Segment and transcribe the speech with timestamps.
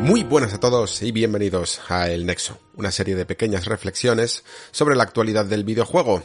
[0.00, 4.96] Muy buenas a todos y bienvenidos a El Nexo, una serie de pequeñas reflexiones sobre
[4.96, 6.22] la actualidad del videojuego.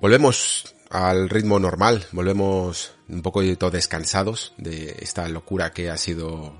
[0.00, 6.54] Volvemos al ritmo normal, volvemos un poco descansados de esta locura que ha sido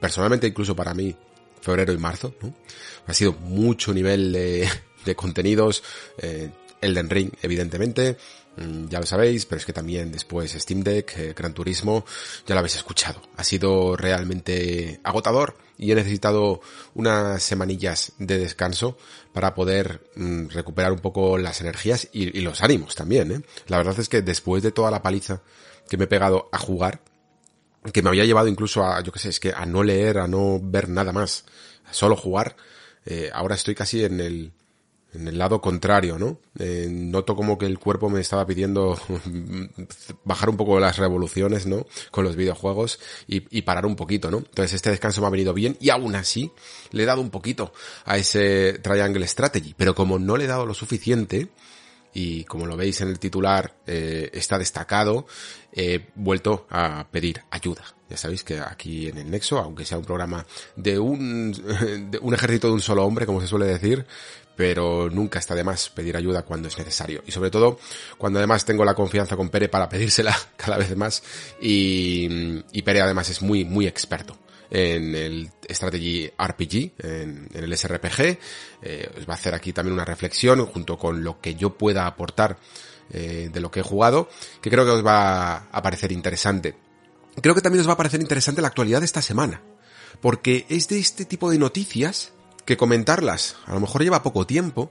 [0.00, 1.16] personalmente incluso para mí
[1.60, 2.34] febrero y marzo.
[3.06, 5.82] Ha sido mucho nivel de, contenidos,
[6.18, 8.16] eh, Elden Ring evidentemente,
[8.56, 12.06] mm, ya lo sabéis, pero es que también después Steam Deck, eh, Gran Turismo,
[12.46, 13.20] ya lo habéis escuchado.
[13.36, 16.60] Ha sido realmente agotador y he necesitado
[16.94, 18.96] unas semanillas de descanso
[19.32, 23.32] para poder mm, recuperar un poco las energías y, los ánimos también.
[23.32, 23.40] ¿eh?
[23.66, 25.42] La verdad es que después de toda la paliza
[25.88, 27.00] que me he pegado a jugar,
[27.92, 30.28] que me había llevado incluso a, yo qué sé, es que a no leer, a
[30.28, 31.44] no ver nada más,
[31.86, 32.56] a solo jugar,
[33.04, 34.52] eh, ahora estoy casi en el,
[35.14, 36.38] en el lado contrario, ¿no?
[36.58, 38.98] Eh, noto como que el cuerpo me estaba pidiendo
[40.24, 41.86] bajar un poco las revoluciones, ¿no?
[42.10, 44.38] Con los videojuegos y, parar un poquito, ¿no?
[44.38, 46.50] Entonces este descanso me ha venido bien y aún así
[46.90, 47.72] le he dado un poquito
[48.04, 51.48] a ese Triangle Strategy, pero como no le he dado lo suficiente,
[52.14, 55.26] y como lo veis en el titular eh, está destacado,
[55.72, 57.82] he vuelto a pedir ayuda.
[58.08, 61.52] Ya sabéis que aquí en el Nexo, aunque sea un programa de un,
[62.10, 64.06] de un ejército de un solo hombre, como se suele decir,
[64.56, 67.22] pero nunca está de más pedir ayuda cuando es necesario.
[67.26, 67.78] Y sobre todo
[68.18, 71.22] cuando además tengo la confianza con Pere para pedírsela cada vez más
[71.60, 74.36] y, Pere además es muy, muy experto
[74.70, 78.38] en el Strategy RPG, en, en el SRPG.
[78.82, 82.06] Eh, os va a hacer aquí también una reflexión junto con lo que yo pueda
[82.06, 82.58] aportar
[83.10, 84.28] eh, de lo que he jugado,
[84.60, 86.74] que creo que os va a parecer interesante.
[87.40, 89.62] Creo que también os va a parecer interesante la actualidad de esta semana,
[90.20, 92.32] porque es de este tipo de noticias
[92.64, 94.90] que comentarlas a lo mejor lleva poco tiempo,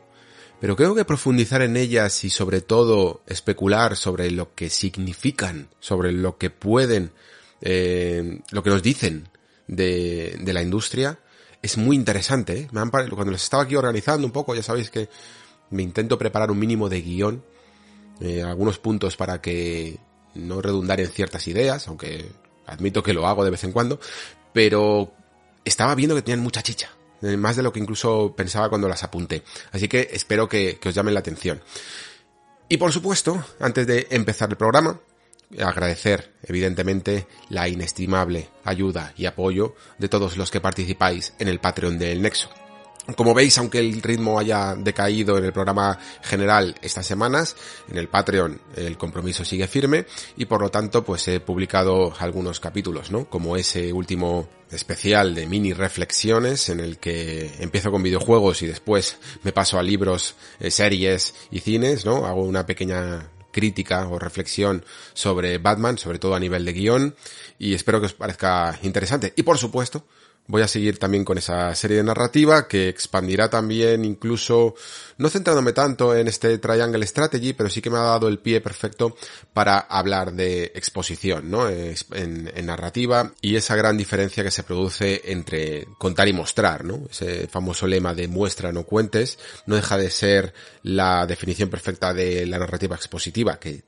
[0.60, 6.12] pero creo que profundizar en ellas y sobre todo especular sobre lo que significan, sobre
[6.12, 7.12] lo que pueden,
[7.62, 9.30] eh, lo que nos dicen
[9.68, 11.20] de, de la industria,
[11.62, 12.60] es muy interesante.
[12.60, 12.68] ¿eh?
[12.70, 15.10] Cuando les estaba aquí organizando un poco, ya sabéis que
[15.72, 17.44] me intento preparar un mínimo de guion,
[18.22, 19.98] eh, algunos puntos para que
[20.36, 22.32] no redundar en ciertas ideas, aunque
[22.68, 24.00] admito que lo hago de vez en cuando,
[24.52, 25.12] pero
[25.66, 26.92] estaba viendo que tenían mucha chicha,
[27.38, 29.44] más de lo que incluso pensaba cuando las apunté.
[29.72, 31.62] Así que espero que, que os llamen la atención.
[32.70, 35.00] Y por supuesto, antes de empezar el programa,
[35.62, 42.00] agradecer, evidentemente, la inestimable ayuda y apoyo de todos los que participáis en el Patreon
[42.00, 42.50] del Nexo.
[43.18, 47.58] Como veis, aunque el ritmo haya decaído en el programa general estas semanas,
[47.90, 50.06] en el Patreon el compromiso sigue firme
[50.38, 53.30] y por lo tanto pues he publicado algunos capítulos, ¿no?
[53.30, 59.18] Como ese último especial de mini reflexiones en el que empiezo con videojuegos y después
[59.44, 62.25] me paso a libros, eh, series y cines, ¿no?
[62.25, 67.16] Hago una pequeña crítica o reflexión sobre Batman, sobre todo a nivel de guion,
[67.59, 69.34] y espero que os parezca interesante.
[69.36, 70.06] Y por supuesto,
[70.48, 74.76] voy a seguir también con esa serie de narrativa que expandirá también incluso,
[75.18, 78.59] no centrándome tanto en este Triangle Strategy, pero sí que me ha dado el pie
[78.59, 79.16] perfecto
[79.54, 81.70] para hablar de exposición, ¿no?
[81.70, 81.94] En,
[82.64, 87.04] narrativa y esa gran diferencia que se produce entre contar y mostrar, ¿no?
[87.10, 92.46] Ese famoso lema de muestra no cuentes no deja de ser la definición perfecta de
[92.46, 93.84] la narrativa expositiva que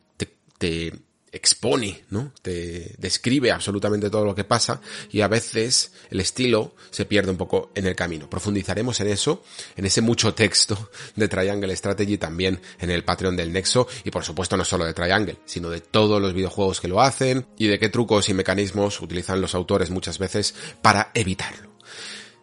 [0.57, 0.93] te
[1.35, 2.31] expone, ¿no?
[2.41, 4.79] Te describe absolutamente todo lo que pasa
[5.11, 8.29] y a veces el estilo se pierde un poco en el camino.
[8.29, 9.43] Profundizaremos en eso,
[9.75, 14.23] en ese mucho texto de Triangle Strategy también en el Patreon del Nexo y por
[14.23, 17.79] supuesto no solo de Triangle, sino de todos los videojuegos que lo hacen y de
[17.79, 21.75] qué trucos y mecanismos utilizan los autores muchas veces para evitarlo.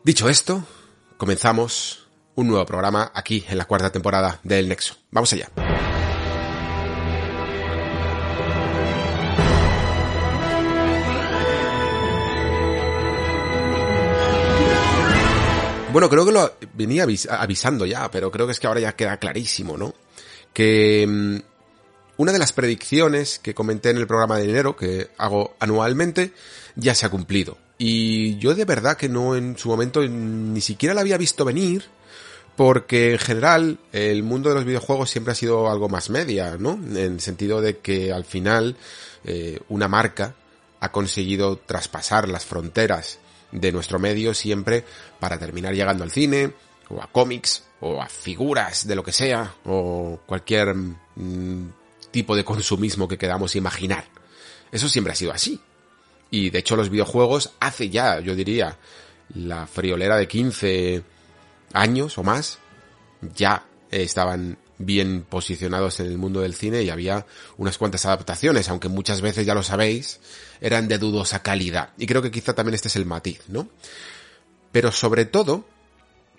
[0.04, 0.66] Dicho esto,
[1.16, 4.96] comenzamos un nuevo programa aquí en la cuarta temporada del Nexo.
[5.10, 5.50] Vamos allá.
[15.92, 19.18] Bueno, creo que lo venía avisando ya, pero creo que es que ahora ya queda
[19.18, 19.94] clarísimo, ¿no?
[20.54, 21.36] Que mm,
[22.16, 26.32] una de las predicciones que comenté en el programa de enero, que hago anualmente,
[26.76, 27.58] ya se ha cumplido.
[27.76, 31.84] Y yo de verdad que no en su momento ni siquiera la había visto venir,
[32.56, 36.72] porque en general el mundo de los videojuegos siempre ha sido algo más media, ¿no?
[36.72, 38.76] En el sentido de que al final
[39.24, 40.34] eh, una marca
[40.80, 43.18] ha conseguido traspasar las fronteras
[43.52, 44.84] de nuestro medio siempre
[45.20, 46.52] para terminar llegando al cine,
[46.88, 51.68] o a cómics, o a figuras de lo que sea, o cualquier mm,
[52.10, 54.04] tipo de consumismo que queramos imaginar.
[54.70, 55.60] Eso siempre ha sido así.
[56.30, 58.78] Y de hecho los videojuegos hace ya, yo diría,
[59.34, 61.02] la friolera de 15
[61.72, 62.58] años o más,
[63.34, 67.26] ya estaban bien posicionados en el mundo del cine y había
[67.56, 70.20] unas cuantas adaptaciones, aunque muchas veces ya lo sabéis,
[70.60, 71.90] eran de dudosa calidad.
[71.98, 73.68] Y creo que quizá también este es el matiz, ¿no?
[74.70, 75.66] Pero sobre todo,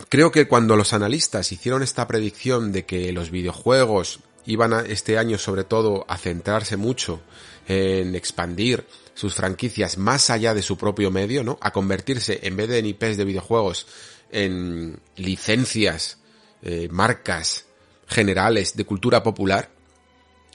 [0.09, 5.17] creo que cuando los analistas hicieron esta predicción de que los videojuegos iban a, este
[5.17, 7.21] año sobre todo a centrarse mucho
[7.67, 11.57] en expandir sus franquicias más allá de su propio medio, ¿no?
[11.61, 13.87] A convertirse, en vez de en IPs de videojuegos,
[14.31, 16.17] en licencias,
[16.63, 17.65] eh, marcas
[18.13, 19.69] generales de cultura popular,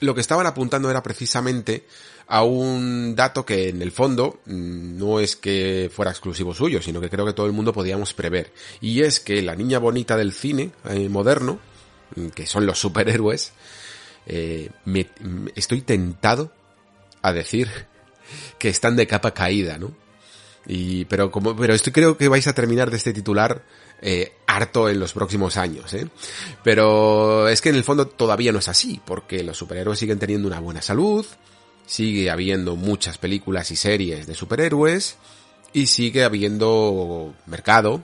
[0.01, 1.85] lo que estaban apuntando era precisamente
[2.29, 7.01] a un dato que en el fondo mm, no es que fuera exclusivo suyo, sino
[7.01, 8.53] que creo que todo el mundo podíamos prever.
[8.81, 11.59] Y es que la niña bonita del cine eh, moderno,
[12.17, 13.53] mm, que son los superhéroes,
[14.27, 15.09] eh, me,
[15.55, 16.53] estoy tentado
[17.23, 17.69] a decir
[18.59, 19.93] que están de capa caída, ¿no?
[20.67, 23.63] Y, pero como, pero esto creo que vais a terminar de este titular
[24.01, 26.09] eh, harto en los próximos años, ¿eh?
[26.63, 30.49] Pero es que en el fondo todavía no es así, porque los superhéroes siguen teniendo
[30.49, 31.27] una buena salud,
[31.87, 35.17] sigue habiendo muchas películas y series de superhéroes,
[35.73, 38.03] y sigue habiendo mercado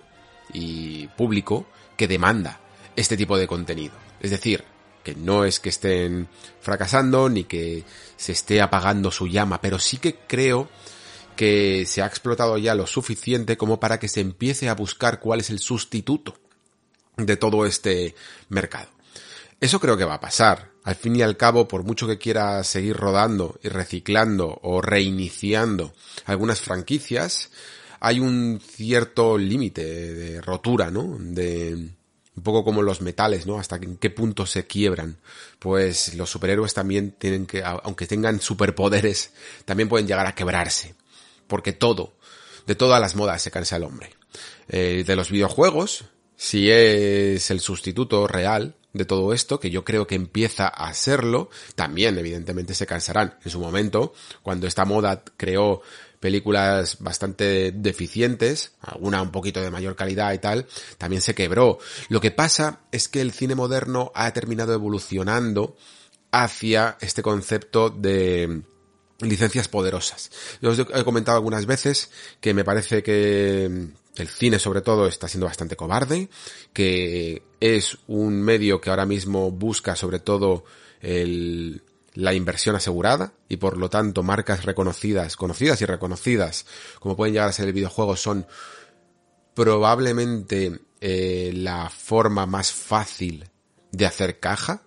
[0.53, 1.67] y público
[1.97, 2.61] que demanda
[2.97, 3.95] este tipo de contenido.
[4.21, 4.65] Es decir,
[5.03, 6.29] que no es que estén
[6.61, 7.85] fracasando ni que
[8.17, 10.69] se esté apagando su llama, pero sí que creo
[11.37, 15.41] que se ha explotado ya lo suficiente como para que se empiece a buscar cuál
[15.41, 16.37] es el sustituto
[17.17, 18.15] de todo este
[18.49, 18.89] mercado.
[19.61, 20.73] Eso creo que va a pasar.
[20.83, 25.95] Al fin y al cabo, por mucho que quiera seguir rodando y reciclando o reiniciando
[26.27, 27.51] algunas franquicias,
[28.01, 31.17] hay un cierto límite de rotura, ¿no?
[31.19, 31.73] De,
[32.37, 33.59] un poco como los metales, ¿no?
[33.59, 35.17] Hasta en qué punto se quiebran.
[35.59, 39.33] Pues los superhéroes también tienen que, aunque tengan superpoderes,
[39.65, 40.95] también pueden llegar a quebrarse.
[41.47, 42.17] Porque todo,
[42.67, 44.11] de todas las modas se cansa el hombre.
[44.69, 46.05] Eh, de los videojuegos,
[46.37, 51.51] si es el sustituto real de todo esto, que yo creo que empieza a serlo,
[51.75, 53.39] también evidentemente se cansarán.
[53.45, 55.83] En su momento, cuando esta moda creó
[56.21, 60.67] películas bastante deficientes, alguna un poquito de mayor calidad y tal,
[60.97, 61.79] también se quebró.
[62.09, 65.77] Lo que pasa es que el cine moderno ha terminado evolucionando
[66.31, 68.63] hacia este concepto de
[69.29, 70.31] licencias poderosas.
[70.61, 72.11] Yo os he comentado algunas veces
[72.41, 73.65] que me parece que
[74.17, 76.29] el cine sobre todo está siendo bastante cobarde,
[76.73, 80.65] que es un medio que ahora mismo busca sobre todo
[81.01, 81.83] el,
[82.15, 86.67] la inversión asegurada y por lo tanto marcas reconocidas, conocidas y reconocidas,
[87.01, 88.47] como pueden llegar a ser el videojuego, son
[89.55, 93.51] probablemente eh, la forma más fácil
[93.91, 94.83] de hacer caja,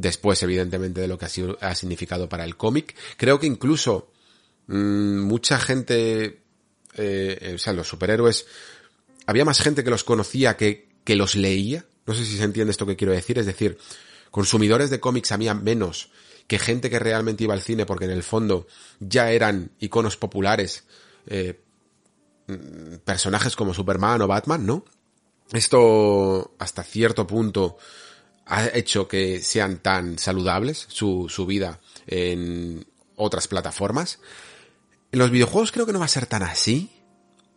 [0.00, 2.94] después evidentemente de lo que ha, significado para el cómic.
[3.16, 4.10] Creo que incluso
[4.66, 6.40] mmm, mucha gente,
[6.94, 8.46] eh, o sea, los superhéroes,
[9.26, 11.86] había más gente que los conocía que, que los leía.
[12.06, 13.78] No sé si se entiende esto que quiero decir, es decir,
[14.30, 16.10] consumidores de cómics había menos
[16.46, 18.66] que gente que realmente iba al cine porque en el fondo
[19.00, 20.84] ya eran iconos populares,
[21.26, 21.60] eh,
[23.04, 24.84] personajes como Superman o Batman, ¿no?
[25.52, 27.78] Esto hasta cierto punto
[28.46, 32.86] ha hecho que sean tan saludables su, su vida en
[33.16, 34.20] otras plataformas.
[35.12, 36.90] En los videojuegos creo que no va a ser tan así,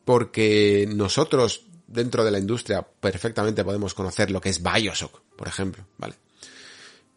[0.05, 5.85] porque nosotros dentro de la industria perfectamente podemos conocer lo que es Bioshock, por ejemplo,
[5.97, 6.15] ¿vale?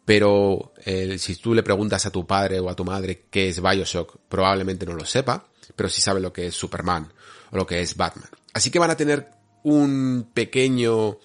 [0.05, 3.61] pero eh, si tú le preguntas a tu padre o a tu madre qué es
[3.61, 7.11] Bioshock, probablemente no lo sepa, pero sí sabe lo que es Superman
[7.51, 8.29] o lo que es Batman.
[8.53, 9.29] Así que van a tener
[9.63, 11.17] un pequeño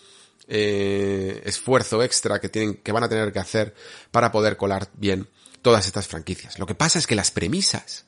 [0.48, 3.74] eh, esfuerzo extra que tienen, que van a tener que hacer
[4.10, 5.28] para poder colar bien
[5.62, 6.58] todas estas franquicias.
[6.58, 8.06] Lo que pasa es que las premisas,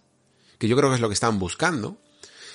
[0.59, 1.99] que yo creo que es lo que están buscando,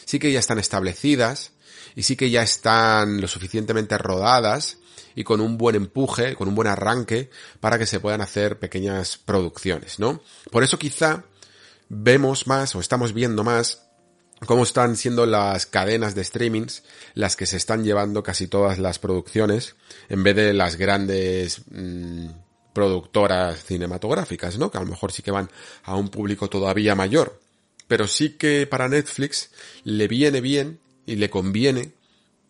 [0.06, 1.52] sí que ya están establecidas
[1.96, 4.78] y sí que ya están lo suficientemente rodadas
[5.16, 9.18] y con un buen empuje, con un buen arranque para que se puedan hacer pequeñas
[9.18, 10.22] producciones, ¿no?
[10.52, 11.24] Por eso quizá
[11.90, 13.85] vemos más o estamos viendo más
[14.46, 19.00] cómo están siendo las cadenas de streamings las que se están llevando casi todas las
[19.00, 19.76] producciones
[20.10, 22.28] en vez de las grandes mmm,
[22.74, 24.70] productoras cinematográficas, ¿no?
[24.70, 25.50] Que a lo mejor sí que van
[25.84, 27.40] a un público todavía mayor.
[27.88, 29.52] Pero sí que para Netflix
[29.84, 31.94] le viene bien y le conviene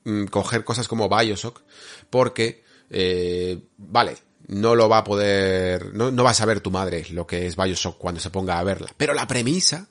[0.03, 1.61] mmm, coger cosas como Bioshock
[2.09, 7.05] porque eh, vale, no lo va a poder, no, no va a saber tu madre
[7.11, 8.87] lo que es Bioshock cuando se ponga a verla.
[8.97, 9.87] Pero la premisa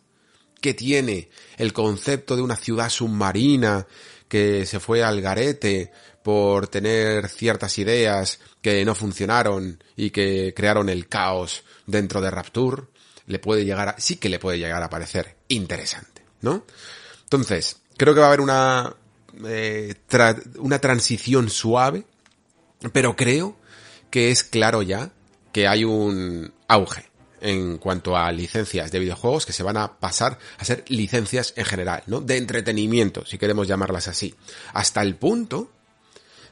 [0.64, 1.28] que tiene
[1.58, 3.86] el concepto de una ciudad submarina
[4.28, 5.92] que se fue al garete
[6.22, 12.84] por tener ciertas ideas que no funcionaron y que crearon el caos dentro de Rapture,
[13.26, 16.64] le puede llegar a, sí que le puede llegar a parecer interesante, ¿no?
[17.24, 18.96] Entonces, creo que va a haber una,
[19.44, 19.94] eh,
[20.60, 22.06] una transición suave,
[22.90, 23.58] pero creo
[24.08, 25.12] que es claro ya
[25.52, 27.10] que hay un auge
[27.44, 31.66] en cuanto a licencias de videojuegos que se van a pasar a ser licencias en
[31.66, 32.22] general, ¿no?
[32.22, 34.34] De entretenimiento, si queremos llamarlas así.
[34.72, 35.70] Hasta el punto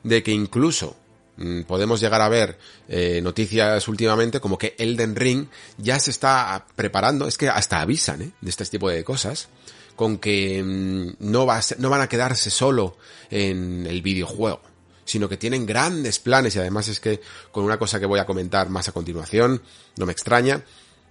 [0.02, 0.94] de que incluso
[1.38, 2.58] mm, podemos llegar a ver
[2.88, 5.46] eh, noticias últimamente como que Elden Ring
[5.78, 8.32] ya se está preparando, es que hasta avisan ¿eh?
[8.42, 9.49] de este tipo de cosas,
[9.96, 12.99] con que mm, no, va no van a quedarse solo
[13.30, 14.61] en el videojuego
[15.04, 17.20] sino que tienen grandes planes y además es que
[17.50, 19.61] con una cosa que voy a comentar más a continuación,
[19.96, 20.64] no me extraña,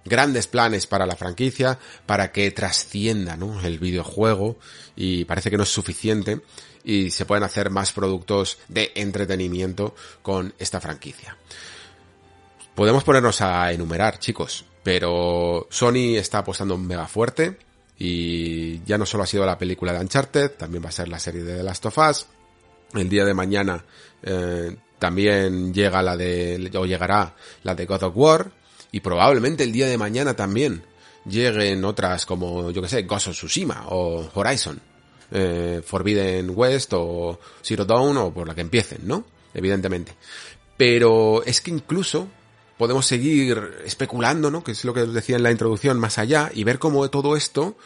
[0.04, 4.58] grandes planes para la franquicia, para que trascienda el videojuego
[4.96, 6.40] y parece que no es suficiente
[6.84, 11.36] y se pueden hacer más productos de entretenimiento con esta franquicia.
[12.74, 17.58] Podemos ponernos a enumerar, chicos, pero Sony está apostando mega fuerte
[17.98, 21.18] y ya no solo ha sido la película de Uncharted, también va a ser la
[21.18, 22.26] serie de The Last of Us,
[22.94, 23.84] el día de mañana
[24.22, 28.50] eh, también llega la de, o llegará la de God of War,
[28.92, 30.84] y probablemente el día de mañana también
[31.24, 34.80] lleguen otras como, yo que sé, Ghost of Tsushima o Horizon,
[35.30, 39.24] eh, Forbidden West o Zero Dawn o por la que empiecen, ¿no?
[39.54, 40.14] Evidentemente.
[40.76, 42.28] Pero es que incluso
[42.76, 44.62] podemos seguir especulando, ¿no?
[44.62, 47.76] Que es lo que decía en la introducción más allá y ver cómo todo esto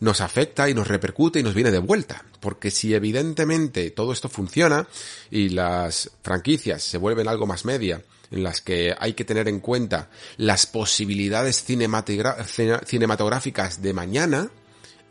[0.00, 2.24] nos afecta y nos repercute y nos viene de vuelta.
[2.40, 4.88] Porque si evidentemente todo esto funciona
[5.30, 9.60] y las franquicias se vuelven algo más media, en las que hay que tener en
[9.60, 14.50] cuenta las posibilidades cinematográficas de mañana,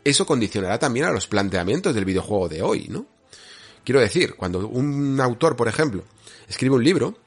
[0.04, 3.06] eso condicionará también a los planteamientos del videojuego de hoy, ¿no?
[3.84, 6.04] Quiero decir, cuando un autor, por ejemplo,
[6.48, 7.18] escribe un libro,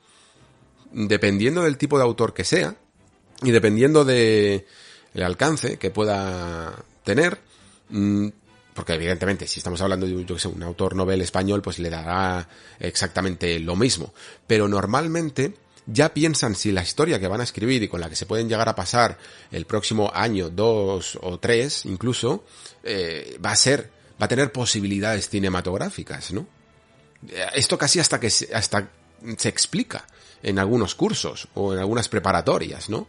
[0.91, 2.75] dependiendo del tipo de autor que sea,
[3.43, 4.67] y dependiendo de
[5.13, 7.39] el alcance que pueda tener,
[7.91, 8.29] Mm,
[8.73, 11.89] porque evidentemente si estamos hablando de yo que sé, un autor novel español, pues le
[11.89, 12.47] dará
[12.79, 14.13] exactamente lo mismo.
[14.47, 15.53] Pero normalmente
[15.85, 18.47] ya piensan si la historia que van a escribir y con la que se pueden
[18.47, 19.17] llegar a pasar
[19.51, 22.43] el próximo año, dos o tres incluso,
[22.83, 26.47] eh, va a ser, va a tener posibilidades cinematográficas, ¿no?
[27.53, 28.89] Esto casi hasta que hasta
[29.37, 30.07] se explica
[30.43, 33.07] en algunos cursos o en algunas preparatorias, ¿no?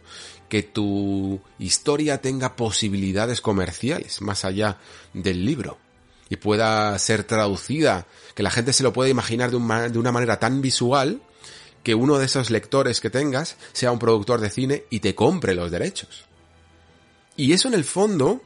[0.49, 4.77] Que tu historia tenga posibilidades comerciales más allá
[5.13, 5.79] del libro
[6.29, 10.39] y pueda ser traducida, que la gente se lo pueda imaginar de, de una manera
[10.39, 11.21] tan visual
[11.83, 15.55] que uno de esos lectores que tengas sea un productor de cine y te compre
[15.55, 16.25] los derechos.
[17.35, 18.41] Y eso en el fondo,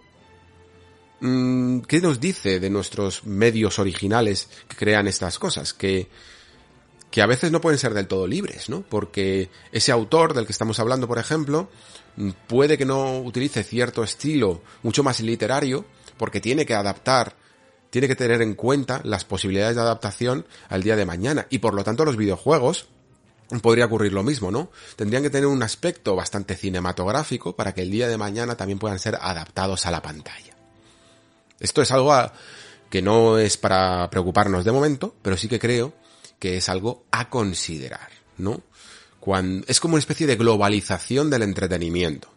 [1.19, 5.73] mm, ¿qué nos dice de nuestros medios originales que crean estas cosas?
[5.73, 6.09] Que
[7.11, 8.81] que a veces no pueden ser del todo libres, ¿no?
[8.81, 11.69] Porque ese autor del que estamos hablando, por ejemplo,
[12.47, 15.85] puede que no utilice cierto estilo mucho más literario,
[16.17, 17.35] porque tiene que adaptar,
[17.89, 21.47] tiene que tener en cuenta las posibilidades de adaptación al día de mañana.
[21.49, 22.87] Y por lo tanto los videojuegos
[23.61, 24.71] podría ocurrir lo mismo, ¿no?
[24.95, 28.99] Tendrían que tener un aspecto bastante cinematográfico para que el día de mañana también puedan
[28.99, 30.55] ser adaptados a la pantalla.
[31.59, 32.13] Esto es algo
[32.89, 35.93] que no es para preocuparnos de momento, pero sí que creo
[36.39, 38.61] que es algo a considerar, ¿no?
[39.67, 42.29] Es como una especie de globalización del entretenimiento,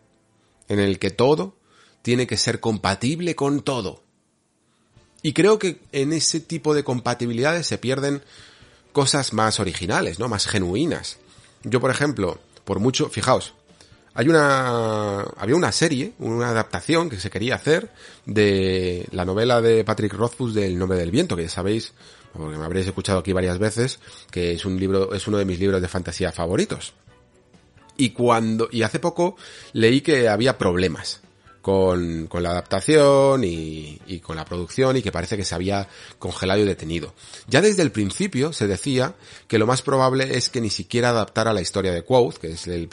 [0.68, 1.56] en el que todo
[2.02, 4.02] tiene que ser compatible con todo.
[5.22, 8.22] Y creo que en ese tipo de compatibilidades se pierden
[8.92, 10.28] cosas más originales, ¿no?
[10.28, 11.18] Más genuinas.
[11.62, 13.54] Yo, por ejemplo, por mucho, fijaos,
[14.14, 17.90] hay una, había una serie, una adaptación que se quería hacer
[18.26, 21.92] de la novela de Patrick Rothfuss del Nombre del Viento, que ya sabéis,
[22.32, 25.61] porque me habréis escuchado aquí varias veces, que es un libro, es uno de mis
[25.61, 26.94] libros de fantasía favoritos.
[27.97, 29.37] Y cuando, y hace poco
[29.73, 31.20] leí que había problemas
[31.62, 35.88] con, la adaptación y, y, con la producción y que parece que se había
[36.18, 37.14] congelado y detenido.
[37.48, 39.14] Ya desde el principio se decía
[39.46, 42.66] que lo más probable es que ni siquiera adaptara la historia de Quoth, que es
[42.66, 42.88] el,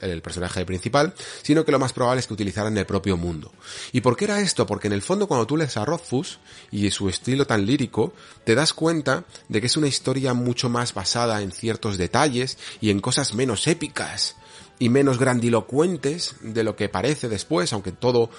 [0.00, 3.52] el personaje principal, sino que lo más probable es que utilizaran el propio mundo.
[3.92, 4.66] ¿Y por qué era esto?
[4.66, 6.38] Porque en el fondo cuando tú lees a Rothfuss
[6.70, 8.12] y su estilo tan lírico,
[8.44, 12.90] te das cuenta de que es una historia mucho más basada en ciertos detalles y
[12.90, 14.36] en cosas menos épicas
[14.80, 18.30] y menos grandilocuentes de lo que parece después, aunque todo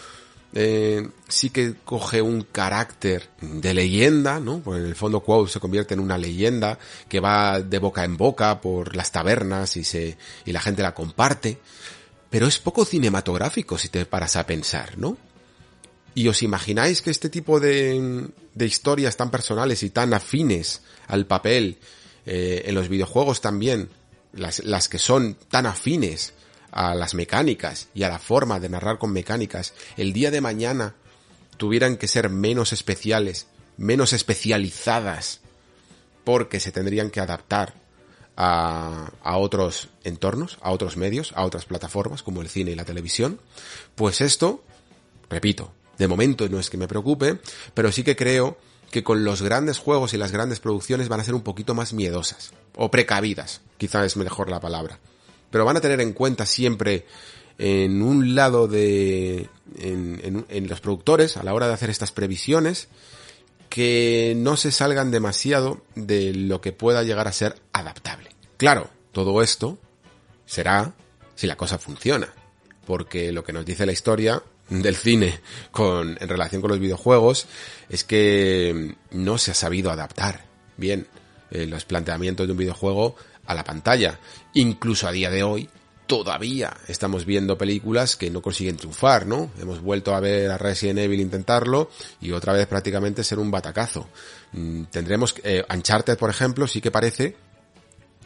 [0.53, 4.59] eh, sí que coge un carácter de leyenda, ¿no?
[4.59, 8.17] Pues en el fondo Quo se convierte en una leyenda que va de boca en
[8.17, 11.59] boca por las tabernas y se, y la gente la comparte.
[12.29, 15.17] Pero es poco cinematográfico si te paras a pensar, ¿no?
[16.15, 21.27] Y os imagináis que este tipo de, de historias tan personales y tan afines al
[21.27, 21.77] papel,
[22.25, 23.89] eh, en los videojuegos también,
[24.33, 26.33] las, que son tan afines
[26.71, 30.95] a las mecánicas y a la forma de narrar con mecánicas, el día de mañana
[31.57, 33.47] tuvieran que ser menos especiales,
[33.77, 35.41] menos especializadas,
[36.23, 37.73] porque se tendrían que adaptar
[38.37, 42.85] a, a, otros entornos, a otros medios, a otras plataformas como el cine y la
[42.85, 43.39] televisión,
[43.95, 44.63] pues esto,
[45.29, 47.39] repito, de momento no es que me preocupe,
[47.73, 48.57] pero sí que creo
[48.91, 51.93] que con los grandes juegos y las grandes producciones van a ser un poquito más
[51.93, 54.99] miedosas, o precavidas, quizá es mejor la palabra
[55.51, 57.05] pero van a tener en cuenta siempre
[57.59, 62.87] en un lado de en, en, los productores a la hora de hacer estas previsiones
[63.69, 68.31] que no se salgan demasiado de lo que pueda llegar a ser adaptable.
[68.57, 69.77] Claro, todo esto
[70.45, 70.93] será
[71.35, 72.33] si la cosa funciona,
[72.85, 74.41] porque lo que nos dice la historia
[74.71, 75.39] del cine
[75.71, 77.47] con en relación con los videojuegos
[77.89, 80.45] es que no se ha sabido adaptar
[80.77, 81.07] bien
[81.51, 84.19] eh, los planteamientos de un videojuego a la pantalla.
[84.53, 85.69] Incluso a día de hoy,
[86.07, 89.51] todavía estamos viendo películas que no consiguen triunfar, ¿no?
[89.59, 91.89] Hemos vuelto a ver a Resident Evil intentarlo
[92.21, 94.07] y otra vez prácticamente ser un batacazo.
[94.53, 97.35] Mm, tendremos, eh, Uncharted, por ejemplo, sí que parece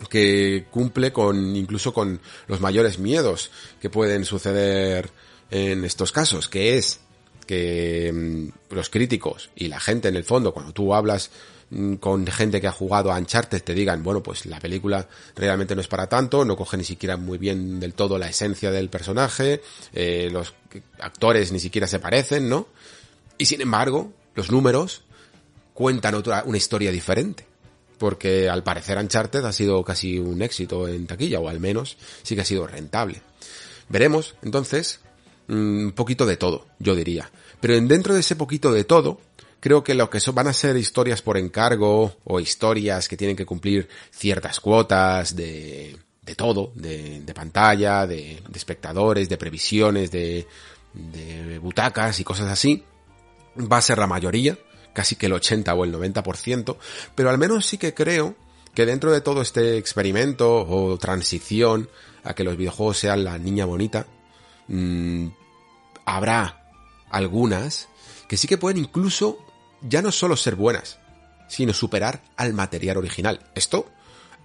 [0.09, 5.09] que cumple con, incluso con los mayores miedos que pueden suceder
[5.49, 6.99] en estos casos, que es
[7.47, 11.31] que mm, los críticos y la gente en el fondo, cuando tú hablas
[11.71, 15.73] Mm, con gente que ha jugado a Uncharted te digan, bueno, pues la película realmente
[15.73, 18.89] no es para tanto, no coge ni siquiera muy bien del todo la esencia del
[18.89, 19.61] personaje,
[19.91, 20.53] eh, los
[20.99, 22.67] actores ni siquiera se parecen, ¿no?
[23.37, 25.03] Y sin embargo, los números
[25.73, 27.45] cuentan otra, una historia diferente.
[27.97, 32.35] Porque al parecer Uncharted ha sido casi un éxito en taquilla, o al menos sí
[32.35, 33.21] que ha sido rentable.
[33.87, 34.99] Veremos, entonces,
[35.47, 37.29] un poquito de todo, yo diría.
[37.59, 39.19] Pero dentro de ese poquito de todo,
[39.59, 43.45] creo que lo que van a ser historias por encargo o historias que tienen que
[43.45, 50.47] cumplir ciertas cuotas de, de todo, de, de pantalla, de, de, espectadores, de previsiones, de,
[50.93, 52.83] de butacas y cosas así,
[53.59, 54.57] va a ser la mayoría,
[54.93, 56.77] casi que el 80 o el 90%,
[57.15, 58.35] pero al menos sí que creo
[58.73, 61.89] que dentro de todo este experimento o transición
[62.23, 64.05] a que los videojuegos sean la niña bonita,
[64.67, 65.27] mmm,
[66.05, 66.71] habrá
[67.09, 67.87] algunas
[68.27, 69.37] que sí que pueden incluso
[69.81, 70.99] ya no solo ser buenas,
[71.47, 73.39] sino superar al material original.
[73.55, 73.87] Esto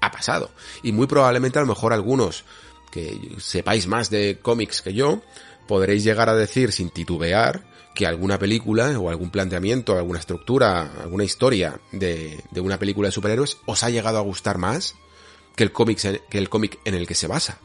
[0.01, 0.51] ha pasado.
[0.83, 2.45] Y muy probablemente a lo mejor algunos
[2.91, 5.23] que sepáis más de cómics que yo,
[5.69, 11.25] podréis llegar a decir sin titubear que alguna película o algún planteamiento, alguna estructura, alguna
[11.25, 14.97] historia de, de una película de superhéroes os ha llegado a gustar más
[15.55, 17.59] que el cómic que el cómic en el que se basa.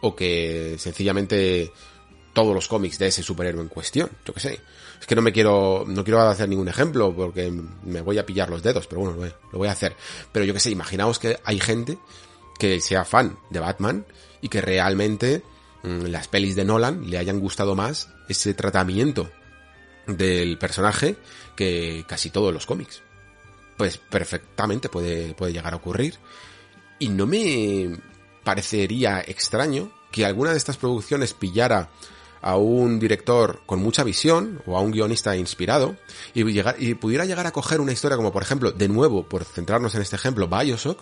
[0.00, 1.72] O que sencillamente
[2.32, 4.10] todos los cómics de ese superhéroe en cuestión.
[4.24, 4.60] Yo qué sé.
[5.00, 7.52] Es que no me quiero, no quiero hacer ningún ejemplo porque
[7.84, 9.96] me voy a pillar los dedos, pero bueno, lo voy a hacer.
[10.30, 11.98] Pero yo qué sé, imaginaos que hay gente
[12.58, 14.06] que sea fan de Batman
[14.40, 15.42] y que realmente
[15.82, 19.30] mmm, las pelis de Nolan le hayan gustado más ese tratamiento
[20.06, 21.16] del personaje
[21.56, 23.02] que casi todos los cómics.
[23.76, 26.18] Pues perfectamente puede, puede llegar a ocurrir.
[26.98, 27.98] Y no me
[28.44, 31.90] parecería extraño que alguna de estas producciones pillara
[32.42, 35.96] a un director con mucha visión o a un guionista inspirado
[36.34, 39.44] y, llegar, y pudiera llegar a coger una historia como por ejemplo, de nuevo, por
[39.44, 41.00] centrarnos en este ejemplo, Bioshock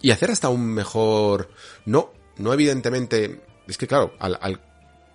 [0.00, 1.50] y hacer hasta un mejor...
[1.84, 3.42] No, no evidentemente...
[3.66, 4.60] Es que claro, al,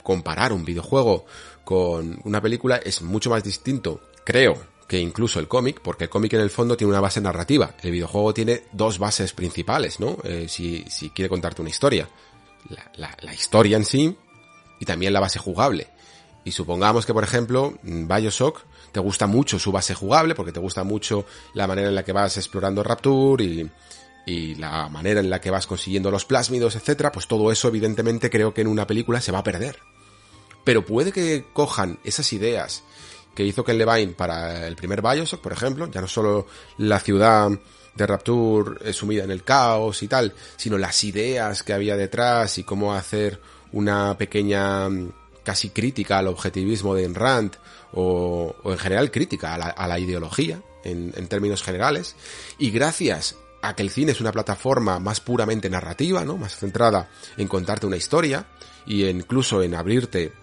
[0.04, 1.26] comparar un videojuego
[1.64, 6.34] con una película es mucho más distinto, creo, que incluso el cómic, porque el cómic
[6.34, 7.76] en el fondo tiene una base narrativa.
[7.82, 10.18] El videojuego tiene dos bases principales, ¿no?
[10.26, 12.10] Eh, si, si quiere contarte una historia.
[12.98, 14.18] La, la, historia en sí
[14.82, 15.88] y también la base jugable.
[16.44, 20.84] Y supongamos que, por ejemplo, Bioshock te gusta mucho su base jugable, porque te gusta
[20.84, 23.70] mucho la manera en la que vas explorando Rapture y,
[24.26, 28.32] y la manera en la que vas consiguiendo los plásmidos, etcétera, pues todo eso evidentemente
[28.32, 29.78] creo que en una película se va a perder.
[30.64, 32.84] Pero puede que cojan esas ideas
[33.36, 36.48] que hizo Ken Levine para el primer Bioshock, por ejemplo, ya no solo
[36.80, 37.52] la ciudad
[37.94, 42.64] de Rapture sumida en el caos y tal, sino las ideas que había detrás y
[42.64, 43.40] cómo hacer
[43.74, 45.12] una pequeña mm,
[45.44, 47.56] casi crítica al objetivismo de Rand
[47.94, 52.16] o, en general crítica a la, ideología en, términos generales
[52.58, 56.38] y gracias a que el cine es una plataforma más puramente narrativa, ¿no?
[56.38, 58.48] Más centrada en contarte una historia
[58.86, 60.34] y incluso en abrirte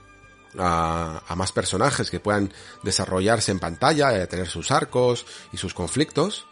[0.58, 6.46] a, a, más personajes que puedan desarrollarse en pantalla, tener sus arcos y sus conflictos,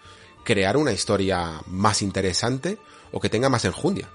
[0.45, 2.79] crear una historia más interesante
[3.13, 4.09] o que tenga más enjundia.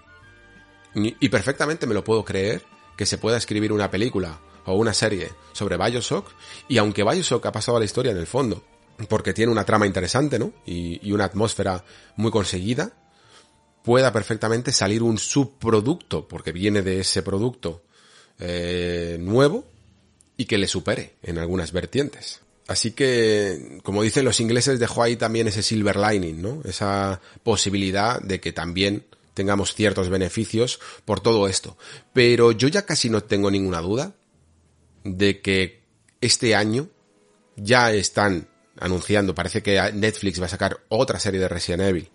[0.93, 2.63] Y, perfectamente me lo puedo creer
[2.97, 6.30] que se pueda escribir una película o una serie sobre Bioshock
[6.67, 8.63] y aunque Bioshock ha pasado a la historia en el fondo
[9.08, 10.54] porque tiene una trama interesante, ¿no?
[10.65, 11.84] Y, y una atmósfera
[12.17, 12.93] muy conseguida,
[13.84, 17.84] pueda perfectamente salir un subproducto, porque viene de ese producto
[18.39, 19.65] eh, nuevo,
[20.38, 22.41] y que le supere en algunas vertientes.
[22.67, 26.62] Así que, como dicen los ingleses, dejó ahí también ese silver lining, ¿no?
[26.63, 31.78] Esa posibilidad de que también tengamos ciertos beneficios por todo esto.
[32.13, 34.13] Pero yo ya casi no tengo ninguna duda
[35.04, 35.84] de que
[36.22, 36.89] este año
[37.56, 38.48] ya están
[38.80, 42.10] anunciando, parece que Netflix va a sacar otra serie de Resident Evil.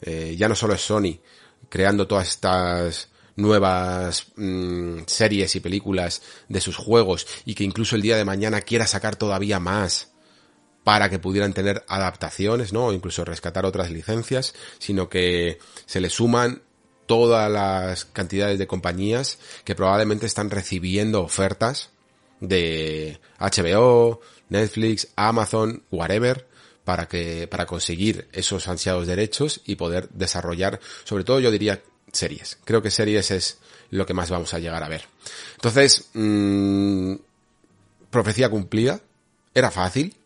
[0.00, 1.20] Eh, ya no solo es Sony
[1.68, 8.02] creando todas estas nuevas mmm, series y películas de sus juegos y que incluso el
[8.02, 10.11] día de mañana quiera sacar todavía más
[10.84, 12.86] para que pudieran tener adaptaciones, ¿no?
[12.86, 16.62] O incluso rescatar otras licencias, sino que se le suman
[17.06, 21.90] todas las cantidades de compañías que probablemente están recibiendo ofertas
[22.40, 26.46] de HBO, Netflix, Amazon, whatever,
[26.84, 31.80] para que, para conseguir esos ansiados derechos y poder desarrollar, sobre todo yo diría
[32.12, 32.58] series.
[32.64, 33.58] Creo que series es
[33.90, 35.04] lo que más vamos a llegar a ver.
[35.54, 37.14] Entonces, mmm,
[38.10, 39.00] profecía cumplida,
[39.54, 40.16] era fácil,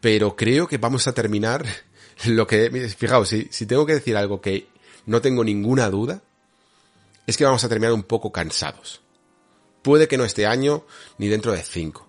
[0.00, 1.66] pero creo que vamos a terminar
[2.26, 4.68] lo que, fijaos, si, si tengo que decir algo que
[5.06, 6.22] no tengo ninguna duda,
[7.26, 9.00] es que vamos a terminar un poco cansados.
[9.82, 10.84] Puede que no este año
[11.18, 12.08] ni dentro de cinco.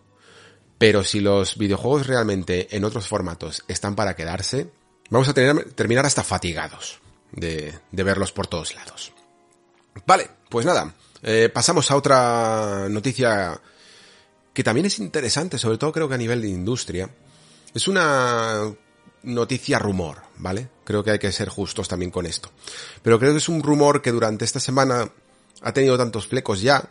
[0.78, 4.69] Pero si los videojuegos realmente en otros formatos están para quedarse,
[5.10, 7.00] vamos a tener, terminar hasta fatigados
[7.32, 9.12] de, verlos por todos lados.
[10.06, 13.60] Vale, pues nada, eh, pasamos a otra noticia
[14.54, 17.10] que también es interesante, sobre todo creo que a nivel de industria.
[17.74, 18.74] Es una
[19.24, 20.70] noticia rumor, ¿vale?
[20.84, 22.50] Creo que hay que ser justos también con esto.
[23.02, 25.12] Pero creo que es un rumor que durante esta semana
[25.62, 26.90] ha tenido tantos flecos ya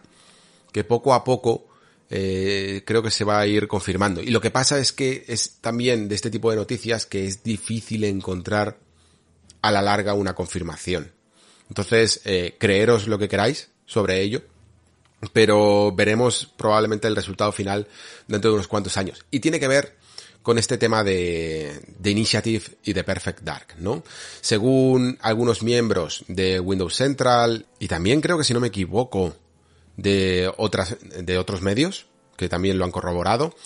[0.73, 1.67] que poco a poco
[2.11, 4.21] eh, creo que se va a ir confirmando.
[4.21, 7.43] Y lo que pasa es que es también de este tipo de noticias que es
[7.43, 8.79] difícil encontrar
[9.63, 11.13] a la larga una confirmación.
[11.69, 14.43] Entonces, eh, creeros lo que queráis sobre ello,
[15.33, 17.89] pero veremos probablemente el resultado final
[18.29, 19.25] dentro de unos cuantos años.
[19.31, 19.97] Y tiene que ver
[20.47, 24.05] con este tema de, de Initiative y de Perfect Dark, ¿no?
[24.41, 29.35] Según algunos miembros de Windows Central, y también creo que si no me equivoco,
[29.97, 32.07] de otras, de otros medios,
[32.37, 33.57] que también lo han corroborado,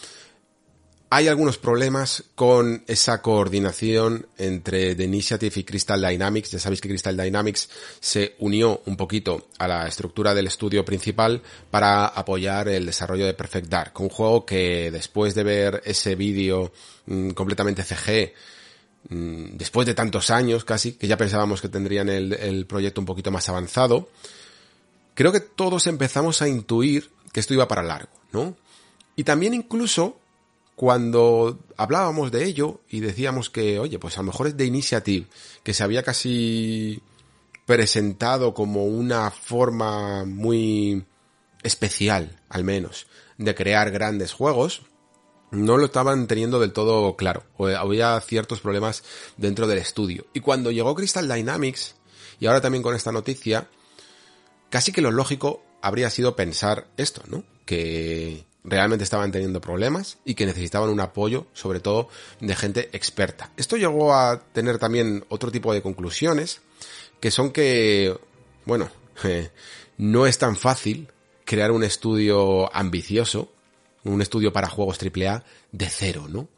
[1.12, 6.53] hay algunos problemas con esa coordinación entre The Initiative y Crystal Dynamics.
[6.53, 7.68] Ya sabéis que Crystal Dynamics
[7.99, 13.35] se unió un poquito a la estructura del estudio principal para apoyar el desarrollo de
[13.35, 16.73] Perfect Dark, un juego que después de ver ese vídeo
[17.07, 18.33] mmm, completamente CG,
[19.09, 23.33] mmm, después de tantos años casi, que ya pensábamos que tendrían el proyecto un poquito
[23.33, 24.11] más avanzado,
[25.14, 28.57] creo que todos empezamos a intuir que esto iba para largo, ¿no?
[29.16, 30.19] Y también incluso
[30.80, 35.26] cuando hablábamos de ello y decíamos que, oye, pues a lo mejor es de Initiative,
[35.62, 37.02] que se había casi
[37.66, 41.04] presentado como una forma muy
[41.62, 44.80] especial, al menos, de crear grandes juegos,
[45.50, 49.04] no lo estaban teniendo del todo claro, o había ciertos problemas
[49.36, 50.28] dentro del estudio.
[50.32, 51.94] Y cuando llegó Crystal Dynamics,
[52.38, 53.68] y ahora también con esta noticia,
[54.70, 57.44] casi que lo lógico habría sido pensar esto, ¿no?
[57.66, 62.09] Que realmente estaban teniendo problemas y que necesitaban un apoyo, sobre todo
[62.40, 63.51] de gente experta.
[63.57, 66.61] Esto llegó a tener también otro tipo de conclusiones,
[67.20, 68.16] que son que,
[68.64, 68.90] bueno,
[69.99, 71.09] no es tan fácil
[71.44, 73.51] crear un estudio ambicioso,
[74.05, 76.49] un estudio para juegos AAA de cero, ¿no?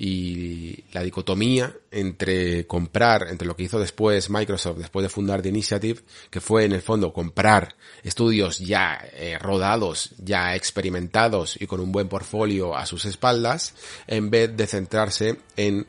[0.00, 5.48] Y la dicotomía entre comprar, entre lo que hizo después Microsoft, después de fundar The
[5.48, 11.80] Initiative, que fue en el fondo comprar estudios ya eh, rodados, ya experimentados y con
[11.80, 13.74] un buen portfolio a sus espaldas,
[14.06, 15.84] en vez de centrarse en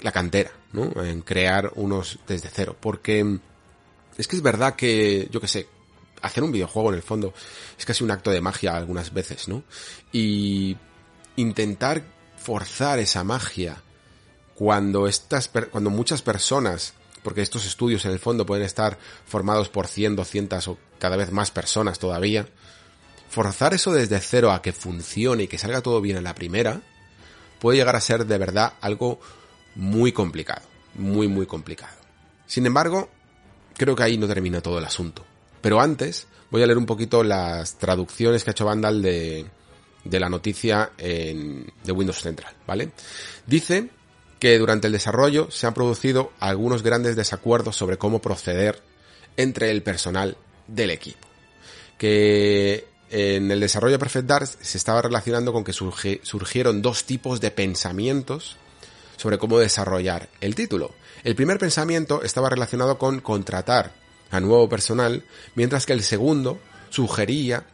[0.00, 0.90] la cantera, ¿no?
[1.04, 2.74] En crear unos desde cero.
[2.80, 3.38] Porque
[4.16, 5.68] es que es verdad que, yo que sé,
[6.22, 7.34] hacer un videojuego en el fondo
[7.78, 9.62] es casi un acto de magia algunas veces, ¿no?
[10.10, 10.76] Y
[11.36, 12.02] intentar
[12.42, 13.82] forzar esa magia
[14.54, 19.86] cuando estas, cuando muchas personas, porque estos estudios en el fondo pueden estar formados por
[19.86, 22.48] 100, 200 o cada vez más personas todavía,
[23.30, 26.82] forzar eso desde cero a que funcione y que salga todo bien en la primera,
[27.60, 29.20] puede llegar a ser de verdad algo
[29.74, 30.62] muy complicado,
[30.94, 31.96] muy muy complicado.
[32.46, 33.08] Sin embargo,
[33.76, 35.24] creo que ahí no termina todo el asunto.
[35.60, 39.46] Pero antes, voy a leer un poquito las traducciones que ha hecho Vandal de,
[40.04, 42.90] de la noticia en, de Windows Central, ¿vale?
[43.46, 43.88] Dice
[44.38, 48.82] que durante el desarrollo se han producido algunos grandes desacuerdos sobre cómo proceder
[49.36, 50.36] entre el personal
[50.66, 51.28] del equipo.
[51.96, 57.40] Que en el desarrollo de Perfect Dark se estaba relacionando con que surgieron dos tipos
[57.40, 58.56] de pensamientos
[59.16, 60.92] sobre cómo desarrollar el título.
[61.22, 63.92] El primer pensamiento estaba relacionado con contratar
[64.30, 66.58] a nuevo personal, mientras que el segundo
[66.90, 67.64] sugería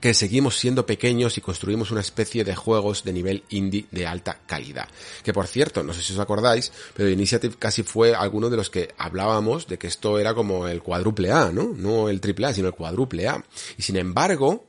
[0.00, 4.40] que seguimos siendo pequeños y construimos una especie de juegos de nivel indie de alta
[4.46, 4.88] calidad.
[5.22, 8.70] Que por cierto, no sé si os acordáis, pero Initiative casi fue alguno de los
[8.70, 11.74] que hablábamos de que esto era como el cuádruple A, ¿no?
[11.76, 13.44] No el triple A, sino el cuádruple A.
[13.76, 14.66] Y sin embargo,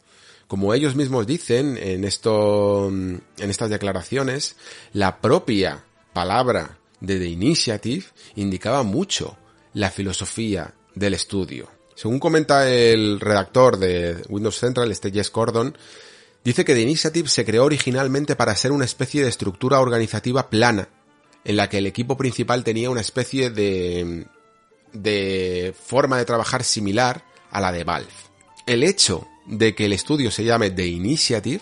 [0.48, 4.56] como ellos mismos dicen en esto, en estas declaraciones,
[4.94, 9.38] la propia palabra de The Initiative indicaba mucho
[9.74, 11.79] la filosofía del estudio.
[12.00, 15.78] Según comenta el redactor de Windows Central, este Jess Gordon,
[16.46, 20.88] dice que The Initiative se creó originalmente para ser una especie de estructura organizativa plana,
[21.44, 24.26] en la que el equipo principal tenía una especie de,
[24.94, 28.08] de forma de trabajar similar a la de Valve.
[28.66, 31.62] El hecho de que el estudio se llame The Initiative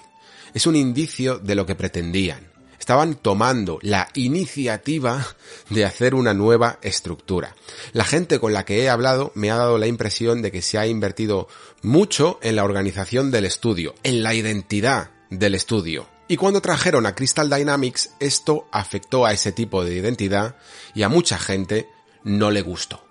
[0.53, 2.46] es un indicio de lo que pretendían
[2.87, 5.27] estaban tomando la iniciativa
[5.69, 7.53] de hacer una nueva estructura.
[7.91, 10.77] La gente con la que he hablado me ha dado la impresión de que se
[10.77, 11.49] ha invertido
[11.81, 16.07] mucho en la organización del estudio, en la identidad del estudio.
[16.29, 20.55] Y cuando trajeron a Crystal Dynamics, esto afectó a ese tipo de identidad
[20.95, 21.89] y a mucha gente
[22.23, 23.03] no le gustó.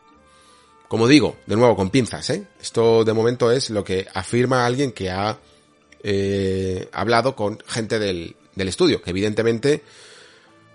[0.89, 2.47] Como digo, de nuevo con pinzas, ¿eh?
[2.63, 5.39] Esto de momento es lo que afirma alguien que ha
[6.03, 9.83] eh, hablado con gente del, del estudio, que evidentemente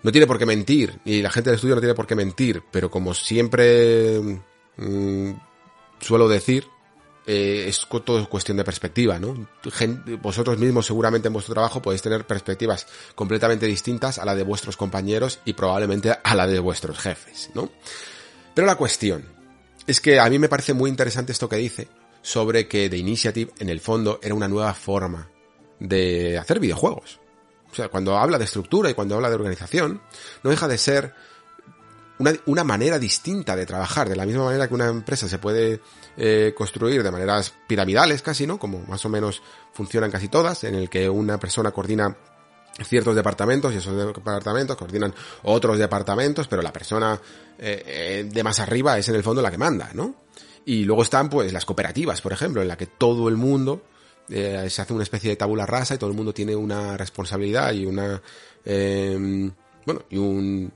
[0.03, 2.63] no tiene por qué mentir, y la gente del estudio no tiene por qué mentir,
[2.71, 4.39] pero como siempre
[4.77, 5.31] mm,
[5.99, 6.65] suelo decir,
[7.27, 9.47] eh, es todo cuestión de perspectiva, ¿no?
[10.21, 14.75] vosotros mismos seguramente en vuestro trabajo podéis tener perspectivas completamente distintas a la de vuestros
[14.75, 17.69] compañeros y probablemente a la de vuestros jefes, ¿no?
[18.55, 19.23] Pero la cuestión
[19.85, 21.87] es que a mí me parece muy interesante esto que dice
[22.23, 25.29] sobre que The Initiative en el fondo era una nueva forma
[25.79, 27.20] de hacer videojuegos.
[27.71, 30.01] O sea, cuando habla de estructura y cuando habla de organización,
[30.43, 31.13] no deja de ser
[32.45, 35.81] una, manera distinta de trabajar, de la misma manera que una empresa se puede
[36.17, 38.59] eh, construir de maneras piramidales casi, ¿no?
[38.59, 39.41] Como más o menos
[39.73, 42.15] funcionan casi todas, en el que una persona coordina
[42.83, 47.19] ciertos departamentos y esos departamentos coordinan otros departamentos, pero la persona
[47.59, 50.15] eh, eh, de más arriba es en el fondo la que manda, ¿no?
[50.65, 53.81] Y luego están pues las cooperativas, por ejemplo, en la que todo el mundo
[54.29, 57.73] eh, se hace una especie de tabula rasa y todo el mundo tiene una responsabilidad
[57.73, 58.21] y una
[58.65, 59.51] em,
[59.85, 60.71] bueno y un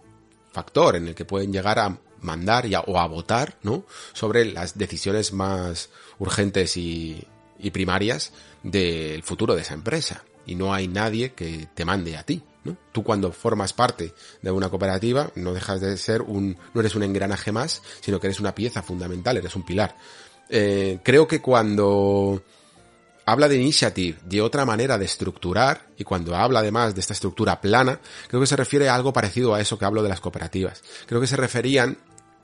[0.52, 4.78] factor en el que pueden llegar a mandar y o a votar no sobre las
[4.78, 7.24] decisiones más urgentes y,
[7.60, 8.32] y primarias
[8.64, 12.76] del futuro de esa empresa y no hay nadie que te mande a ti ¿no?
[12.92, 17.04] Tú cuando formas parte de una cooperativa no dejas de ser un, no eres un
[17.04, 19.96] engranaje más, sino que eres una pieza fundamental, eres un pilar.
[20.50, 22.44] Eh, creo que cuando
[23.26, 27.60] habla de initiative, de otra manera de estructurar, y cuando habla además de esta estructura
[27.60, 30.84] plana, creo que se refiere a algo parecido a eso que hablo de las cooperativas.
[31.08, 31.98] Creo que se referían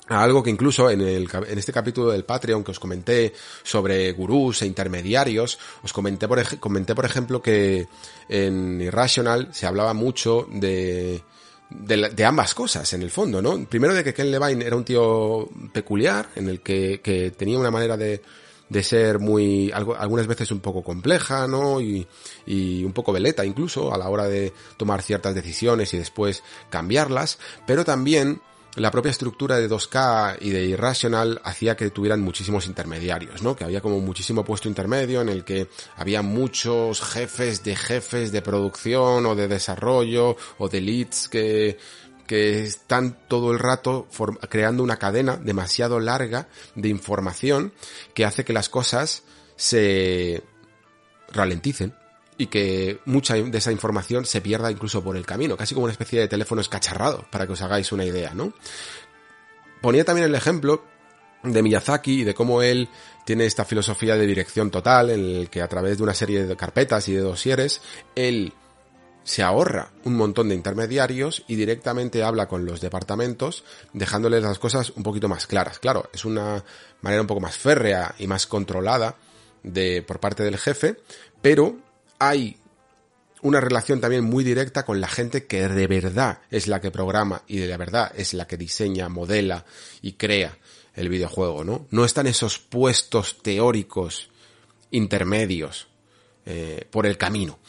[0.07, 4.11] a algo que incluso en, el, en este capítulo del Patreon que os comenté sobre
[4.11, 7.87] gurús e intermediarios, os comenté por, comenté por ejemplo que
[8.27, 11.21] en Irrational se hablaba mucho de,
[11.69, 13.65] de, de, ambas cosas, en el fondo, ¿no?
[13.65, 17.71] Primero de que Ken Levine era un tío peculiar, en el que, que tenía una
[17.71, 18.21] manera de,
[18.71, 21.81] de ser muy, algunas veces un poco compleja, ¿no?
[21.81, 22.07] Y,
[22.45, 27.37] y un poco veleta incluso a la hora de tomar ciertas decisiones y después cambiarlas,
[27.67, 28.39] pero también
[28.75, 33.57] la propia estructura de 2K y de Irrational hacía que tuvieran muchísimos intermediarios, ¿no?
[33.57, 38.41] Que había como muchísimo puesto intermedio en el que había muchos jefes de jefes de
[38.41, 41.77] producción o de desarrollo o de leads que
[42.31, 44.07] que están todo el rato
[44.47, 47.73] creando una cadena demasiado larga de información
[48.13, 49.23] que hace que las cosas
[49.57, 50.41] se
[51.33, 51.93] ralenticen
[52.37, 55.91] y que mucha de esa información se pierda incluso por el camino, casi como una
[55.91, 58.53] especie de teléfono escacharrado, para que os hagáis una idea, ¿no?
[59.81, 60.85] Ponía también el ejemplo
[61.43, 62.87] de Miyazaki y de cómo él
[63.25, 66.55] tiene esta filosofía de dirección total en el que a través de una serie de
[66.55, 67.81] carpetas y de dosieres,
[68.15, 68.53] él
[69.23, 74.91] se ahorra un montón de intermediarios y directamente habla con los departamentos dejándoles las cosas
[74.91, 75.79] un poquito más claras.
[75.79, 76.63] Claro, es una
[77.01, 79.15] manera un poco más férrea y más controlada
[79.63, 80.97] de por parte del jefe,
[81.41, 81.77] pero
[82.19, 82.57] hay
[83.41, 87.43] una relación también muy directa con la gente que de verdad es la que programa
[87.47, 89.65] y de la verdad es la que diseña, modela
[90.01, 90.57] y crea
[90.95, 91.87] el videojuego, ¿no?
[91.89, 94.29] No están esos puestos teóricos
[94.91, 95.87] intermedios
[96.45, 97.59] eh, por el camino.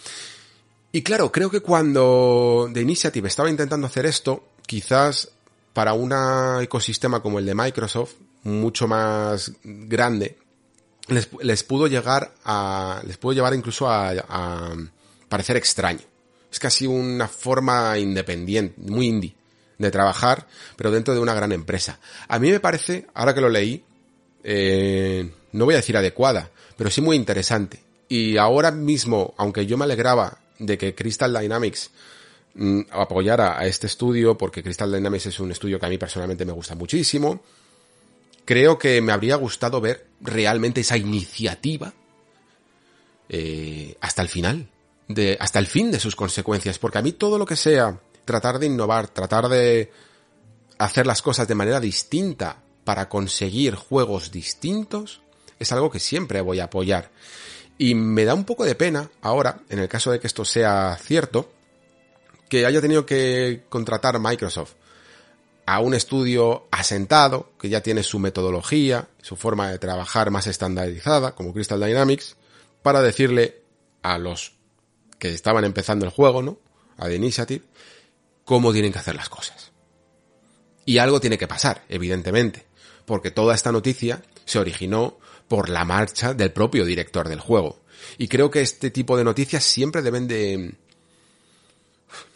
[0.93, 5.31] Y claro, creo que cuando The Initiative estaba intentando hacer esto, quizás
[5.73, 6.13] para un
[6.63, 8.13] ecosistema como el de Microsoft,
[8.45, 10.37] mucho más grande,
[11.09, 14.77] les, pudo llegar a, les pudo llevar incluso a, a
[15.29, 16.03] parecer extraño.
[16.51, 19.35] Es casi una forma independiente, muy indie,
[19.79, 21.99] de trabajar, pero dentro de una gran empresa.
[22.29, 23.83] A mí me parece, ahora que lo leí,
[24.45, 27.83] eh, no voy a decir adecuada, pero sí muy interesante.
[28.09, 31.91] Y ahora mismo, aunque yo me alegraba de que Crystal Dynamics
[32.55, 36.45] mm, apoyara a este estudio, porque Crystal Dynamics es un estudio que a mí personalmente
[36.45, 37.43] me gusta muchísimo,
[38.45, 41.93] creo que me habría gustado ver realmente esa iniciativa
[43.29, 44.69] eh, hasta el final,
[45.09, 48.59] de, hasta el fin de sus consecuencias, porque a mí todo lo que sea tratar
[48.59, 49.91] de innovar, tratar de
[50.79, 55.21] hacer las cosas de manera distinta para conseguir juegos distintos,
[55.59, 57.11] es algo que siempre voy a apoyar.
[57.79, 60.97] Y me da un poco de pena ahora, en el caso de que esto sea
[61.01, 61.51] cierto,
[62.49, 64.75] que haya tenido que contratar Microsoft
[65.67, 71.35] a un estudio asentado, que ya tiene su metodología, su forma de trabajar más estandarizada,
[71.35, 72.37] como Crystal Dynamics,
[72.83, 73.63] para decirle
[74.03, 74.53] a los
[75.19, 76.59] que estaban empezando el juego, ¿no?
[76.99, 77.65] A The Initiative,
[78.45, 79.73] cómo tienen que hacer las cosas.
[80.85, 82.67] Y algo tiene que pasar, evidentemente,
[83.07, 87.83] porque toda esta noticia se originó por la marcha del propio director del juego.
[88.19, 90.75] Y creo que este tipo de noticias siempre deben de...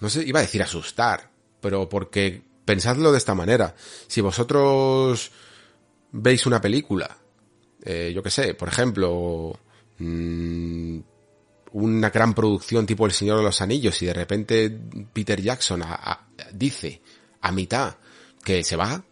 [0.00, 3.74] No sé, iba a decir asustar, pero porque pensadlo de esta manera.
[4.06, 5.30] Si vosotros
[6.12, 7.16] veis una película,
[7.84, 9.58] eh, yo qué sé, por ejemplo,
[9.98, 10.98] mmm,
[11.72, 14.78] una gran producción tipo El Señor de los Anillos y de repente
[15.12, 15.82] Peter Jackson
[16.52, 17.02] dice
[17.42, 17.96] a mitad
[18.42, 19.04] que se va,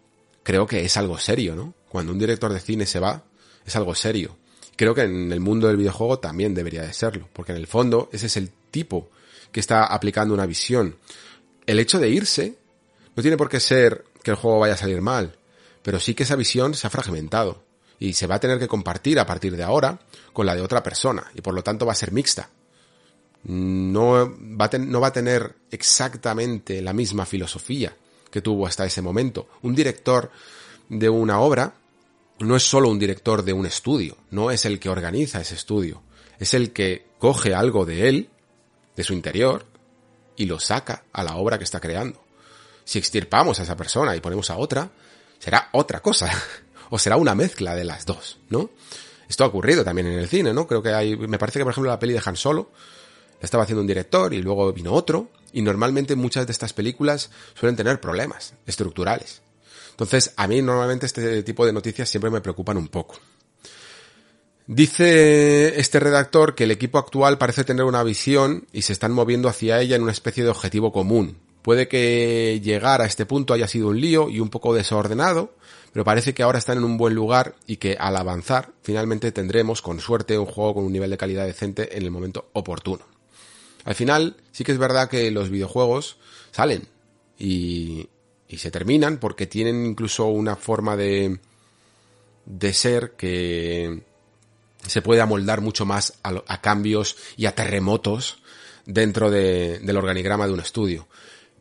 [0.42, 1.74] creo que es algo serio, ¿no?
[1.88, 3.22] Cuando un director de cine se va,
[3.64, 4.36] es algo serio.
[4.76, 8.08] Creo que en el mundo del videojuego también debería de serlo, porque en el fondo
[8.12, 9.08] ese es el tipo
[9.52, 10.96] que está aplicando una visión.
[11.66, 12.56] El hecho de irse
[13.14, 15.36] no tiene por qué ser que el juego vaya a salir mal,
[15.82, 17.62] pero sí que esa visión se ha fragmentado
[17.98, 20.00] y se va a tener que compartir a partir de ahora
[20.32, 22.50] con la de otra persona y por lo tanto va a ser mixta.
[23.44, 27.94] No va a, no va a tener exactamente la misma filosofía
[28.30, 29.48] que tuvo hasta ese momento.
[29.62, 30.30] Un director
[30.88, 31.74] de una obra
[32.44, 36.02] no es solo un director de un estudio, no es el que organiza ese estudio,
[36.38, 38.30] es el que coge algo de él,
[38.96, 39.66] de su interior,
[40.36, 42.22] y lo saca a la obra que está creando.
[42.84, 44.90] Si extirpamos a esa persona y ponemos a otra,
[45.38, 46.30] será otra cosa.
[46.90, 48.70] o será una mezcla de las dos, ¿no?
[49.28, 50.66] Esto ha ocurrido también en el cine, ¿no?
[50.66, 52.70] Creo que hay, me parece que por ejemplo la peli de Han Solo
[53.40, 57.30] la estaba haciendo un director y luego vino otro y normalmente muchas de estas películas
[57.58, 59.42] suelen tener problemas estructurales.
[59.94, 63.14] Entonces, a mí normalmente este tipo de noticias siempre me preocupan un poco.
[64.66, 69.48] Dice este redactor que el equipo actual parece tener una visión y se están moviendo
[69.48, 71.38] hacia ella en una especie de objetivo común.
[71.62, 75.54] Puede que llegar a este punto haya sido un lío y un poco desordenado,
[75.92, 79.80] pero parece que ahora están en un buen lugar y que al avanzar finalmente tendremos
[79.80, 83.04] con suerte un juego con un nivel de calidad decente en el momento oportuno.
[83.84, 86.16] Al final sí que es verdad que los videojuegos
[86.52, 86.88] salen
[87.38, 88.08] y,
[88.48, 91.38] y se terminan porque tienen incluso una forma de,
[92.46, 94.02] de ser que
[94.86, 98.42] se puede amoldar mucho más a, cambios y a terremotos
[98.86, 101.08] dentro de, del organigrama de un estudio.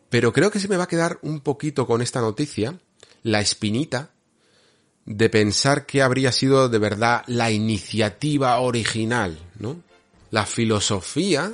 [0.09, 2.77] Pero creo que se me va a quedar un poquito con esta noticia
[3.23, 4.11] la espinita
[5.05, 9.81] de pensar que habría sido de verdad la iniciativa original, ¿no?
[10.31, 11.53] La filosofía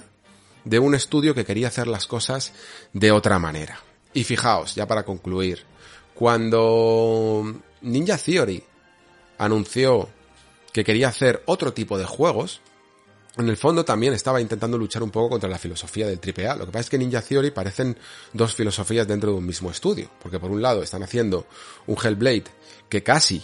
[0.66, 2.54] de un estudio que quería hacer las cosas
[2.94, 3.82] de otra manera.
[4.14, 5.64] Y fijaos, ya para concluir,
[6.14, 8.64] cuando Ninja Theory
[9.38, 10.10] anunció
[10.74, 12.62] que quería hacer otro tipo de juegos,
[13.38, 16.56] en el fondo también estaba intentando luchar un poco contra la filosofía del AAA.
[16.56, 17.98] Lo que pasa es que Ninja Theory parecen
[18.34, 21.46] dos filosofías dentro de un mismo estudio, porque por un lado están haciendo
[21.88, 22.46] un Hellblade
[22.90, 23.44] que casi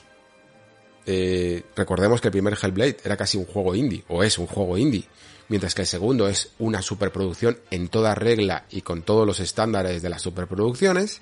[1.05, 4.77] eh, recordemos que el primer Hellblade era casi un juego indie, o es un juego
[4.77, 5.05] indie,
[5.49, 10.01] mientras que el segundo es una superproducción en toda regla y con todos los estándares
[10.01, 11.21] de las superproducciones.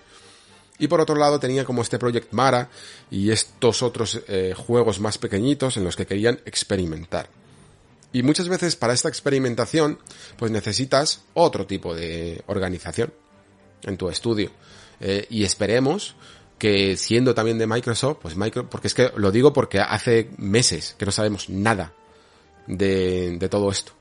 [0.80, 2.70] Y por otro lado tenía como este Project Mara
[3.12, 7.30] y estos otros eh, juegos más pequeñitos en los que querían experimentar.
[8.12, 10.00] Y muchas veces para esta experimentación,
[10.38, 13.14] pues necesitas otro tipo de organización
[13.84, 14.52] en tu estudio.
[15.00, 16.16] Eh, y esperemos
[16.58, 20.96] que siendo también de Microsoft, pues Microsoft, porque es que lo digo porque hace meses
[20.98, 21.94] que no sabemos nada
[22.68, 23.94] de, de todo esto.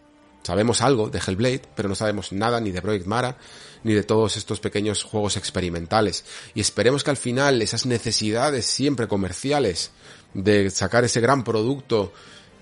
[0.42, 3.38] Sabemos algo de Hellblade, pero no sabemos nada ni de Project Mara,
[3.84, 6.24] ni de todos estos pequeños juegos experimentales.
[6.54, 9.92] Y esperemos que al final esas necesidades siempre comerciales
[10.34, 12.12] de sacar ese gran producto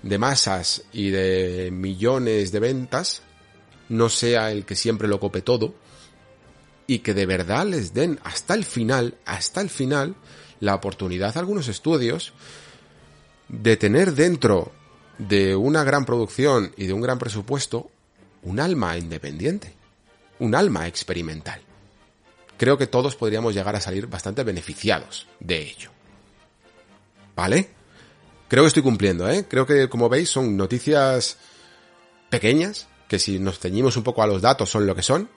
[0.03, 3.21] de masas y de millones de ventas
[3.89, 5.75] no sea el que siempre lo cope todo
[6.87, 10.15] y que de verdad les den hasta el final, hasta el final,
[10.59, 12.33] la oportunidad a algunos estudios
[13.47, 14.71] de tener dentro
[15.17, 17.89] de una gran producción y de un gran presupuesto
[18.43, 19.73] un alma independiente,
[20.39, 21.61] un alma experimental.
[22.57, 25.91] Creo que todos podríamos llegar a salir bastante beneficiados de ello.
[27.35, 27.69] ¿Vale?
[28.47, 29.45] Creo que estoy cumpliendo, ¿eh?
[29.47, 31.37] Creo que, como veis, son noticias
[32.29, 35.29] pequeñas, que si nos ceñimos un poco a los datos son lo que son,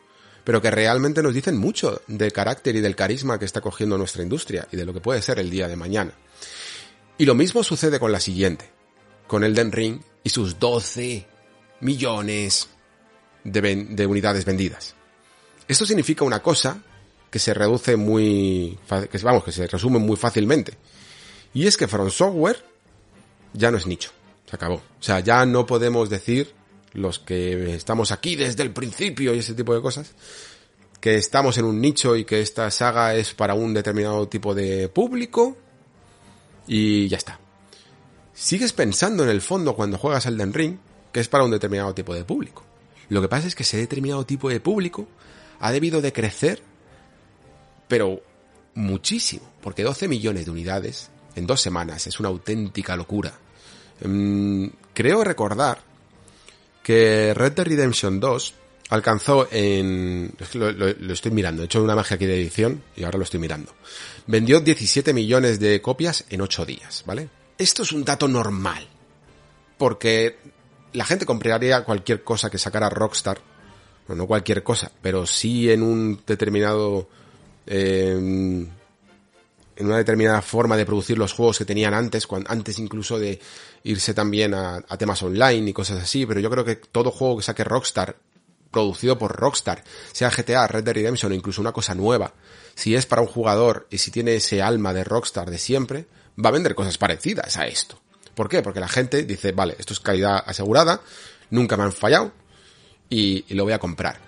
[0.43, 4.23] pero que realmente nos dicen mucho del carácter y del carisma que está cogiendo nuestra
[4.23, 6.13] industria y de lo que puede ser el día de mañana.
[7.17, 8.71] Y lo mismo sucede con la siguiente,
[9.35, 11.27] con Elden Ring y sus 12
[11.81, 12.69] millones
[13.43, 14.95] de, unidades vendidas.
[15.67, 16.81] Esto significa una cosa
[17.33, 18.79] que se reduce muy,
[19.11, 20.75] que vamos, que se resume muy fácilmente.
[21.53, 22.65] Y es que From Software
[23.53, 24.13] ya no es nicho.
[24.49, 24.77] Se acabó.
[24.77, 26.55] O sea, ya no podemos decir
[26.93, 30.13] los que estamos aquí desde el principio y ese tipo de cosas,
[31.01, 34.89] que estamos en un nicho y que esta saga es para un determinado tipo de
[34.89, 35.57] público
[36.69, 37.41] y ya está.
[38.35, 40.77] Sigues pensando en el fondo cuando juegas Elden Ring
[41.15, 42.65] que es para un determinado tipo de público.
[43.09, 45.07] Lo que pasa es que ese determinado tipo de público
[45.61, 46.61] ha debido de crecer,
[47.87, 48.21] pero
[48.75, 53.33] muchísimo, porque 12 millones de unidades en dos semanas es una auténtica locura.
[54.05, 55.79] Mm, creo recordar
[56.83, 58.55] que Red Dead Redemption 2
[58.89, 60.33] alcanzó en...
[60.55, 63.39] Lo, lo, estoy mirando, he hecho una magia aquí de edición y ahora lo estoy
[63.39, 63.73] mirando.
[64.27, 67.29] Vendió 17 millones de copias en 8 días, ¿vale?
[67.59, 68.87] Esto es un dato normal.
[69.79, 70.39] Porque
[70.93, 73.41] la gente compraría cualquier cosa que sacara Rockstar.
[74.07, 77.09] Bueno, no cualquier cosa, pero sí en un determinado...
[77.67, 78.67] Eh,
[79.77, 83.41] en una determinada forma de producir los juegos que tenían antes, antes incluso de
[83.83, 87.43] irse también a, temas online y cosas así, pero yo creo que todo juego que
[87.43, 88.17] saque Rockstar,
[88.71, 89.83] producido por Rockstar,
[90.13, 92.35] sea GTA, Red Dead Redemption o incluso una cosa nueva,
[92.75, 96.07] si es para un jugador y si tiene ese alma de Rockstar de siempre,
[96.43, 98.01] va a vender cosas parecidas a esto.
[98.35, 98.63] ¿Por qué?
[98.63, 101.01] Porque la gente dice, vale, esto es calidad asegurada,
[101.51, 102.33] nunca me han fallado
[103.09, 104.19] y, lo voy a comprar.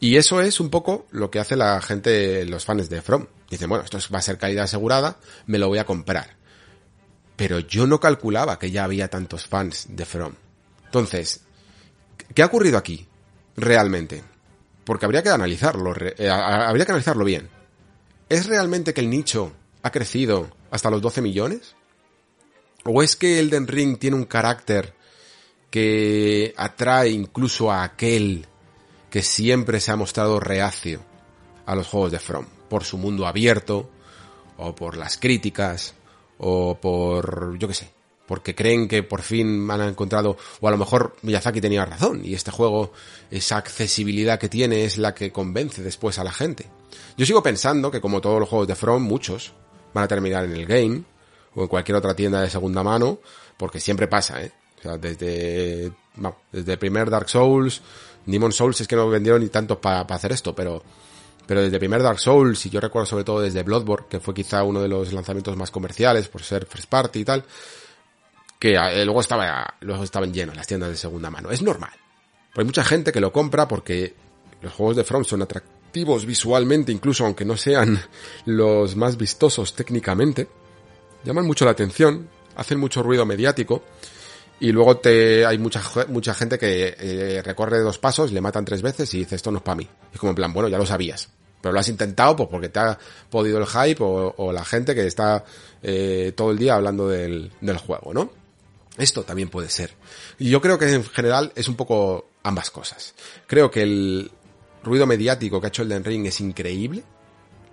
[0.00, 3.26] Y eso es un poco lo que hace la gente, los fans de From.
[3.50, 6.36] Dicen, bueno, esto va a ser calidad asegurada, me lo voy a comprar.
[7.36, 10.34] Pero yo no calculaba que ya había tantos fans de From.
[10.84, 11.42] Entonces,
[12.34, 13.06] ¿qué ha ocurrido aquí?
[13.56, 14.24] Realmente.
[14.84, 17.48] Porque habría que analizarlo, eh, habría que analizarlo bien.
[18.28, 21.74] ¿Es realmente que el nicho ha crecido hasta los 12 millones?
[22.84, 24.94] ¿O es que Elden Ring tiene un carácter
[25.70, 28.46] que atrae incluso a aquel
[29.10, 31.00] que siempre se ha mostrado reacio
[31.66, 32.46] a los juegos de From?
[32.68, 33.90] Por su mundo abierto,
[34.56, 35.94] o por las críticas,
[36.38, 37.90] o por, yo qué sé,
[38.26, 42.34] porque creen que por fin han encontrado, o a lo mejor Miyazaki tenía razón, y
[42.34, 42.92] este juego,
[43.30, 46.66] esa accesibilidad que tiene es la que convence después a la gente.
[47.16, 49.52] Yo sigo pensando que como todos los juegos de From, muchos
[49.96, 51.02] van a terminar en el game,
[51.54, 53.18] o en cualquier otra tienda de segunda mano,
[53.56, 54.52] porque siempre pasa, ¿eh?
[54.78, 55.90] O sea, desde,
[56.52, 57.80] desde el primer Dark Souls,
[58.26, 60.82] Demon Souls es que no vendieron ni tantos para hacer esto, pero,
[61.46, 64.62] pero desde primer Dark Souls, y yo recuerdo sobre todo desde Bloodborne, que fue quizá
[64.64, 67.44] uno de los lanzamientos más comerciales por ser first party y tal,
[68.58, 71.50] que eh, luego estaba, luego estaban llenos las tiendas de segunda mano.
[71.50, 71.92] Es normal.
[72.50, 74.14] Pero hay mucha gente que lo compra porque
[74.60, 78.00] los juegos de From son atractivos visualmente, incluso aunque no sean
[78.44, 80.48] los más vistosos técnicamente
[81.26, 83.82] llaman mucho la atención, hacen mucho ruido mediático
[84.58, 88.80] y luego te hay mucha mucha gente que eh, recorre dos pasos, le matan tres
[88.80, 89.88] veces y dice esto no es para mí.
[90.12, 91.28] Es como en plan, bueno, ya lo sabías.
[91.60, 95.06] Pero lo has intentado pues porque te ha podido el hype o, la gente que
[95.06, 95.44] está
[95.82, 98.30] eh, todo el día hablando del, del juego, ¿no?
[98.96, 99.92] Esto también puede ser.
[100.38, 103.14] Y yo creo que en general es un poco ambas cosas.
[103.46, 104.30] Creo que el
[104.86, 107.02] ruido mediático que ha hecho el Den Ring es increíble,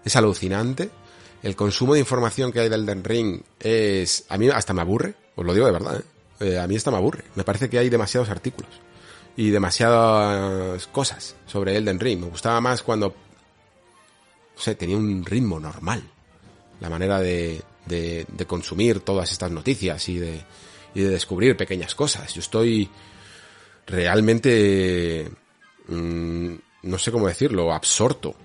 [0.04, 0.90] es alucinante,
[1.44, 4.26] el consumo de información que hay del Den Ring es...
[4.30, 6.54] A mí hasta me aburre, os lo digo de verdad, ¿eh?
[6.54, 6.60] ¿eh?
[6.60, 7.26] a mí hasta me aburre.
[7.36, 8.72] Me parece que hay demasiados artículos
[9.36, 12.22] y demasiadas cosas sobre Elden Ring.
[12.22, 16.04] Me gustaba más cuando, no sé, tenía un ritmo normal.
[16.80, 20.42] La manera de, de, consumir todas estas noticias y de,
[20.94, 22.34] y de descubrir pequeñas cosas.
[22.34, 22.90] Yo estoy
[23.86, 25.30] realmente,
[25.88, 26.54] mm,
[26.84, 28.36] no sé cómo decirlo, absorto.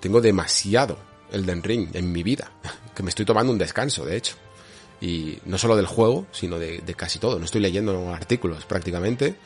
[0.00, 0.98] Tengo demasiado
[1.30, 2.50] Elden Ring en mi vida,
[2.94, 4.36] que me estoy tomando un descanso, de hecho.
[5.00, 7.38] Y no solo del juego, sino de, casi todo.
[7.38, 9.36] No estoy leyendo artículos prácticamente.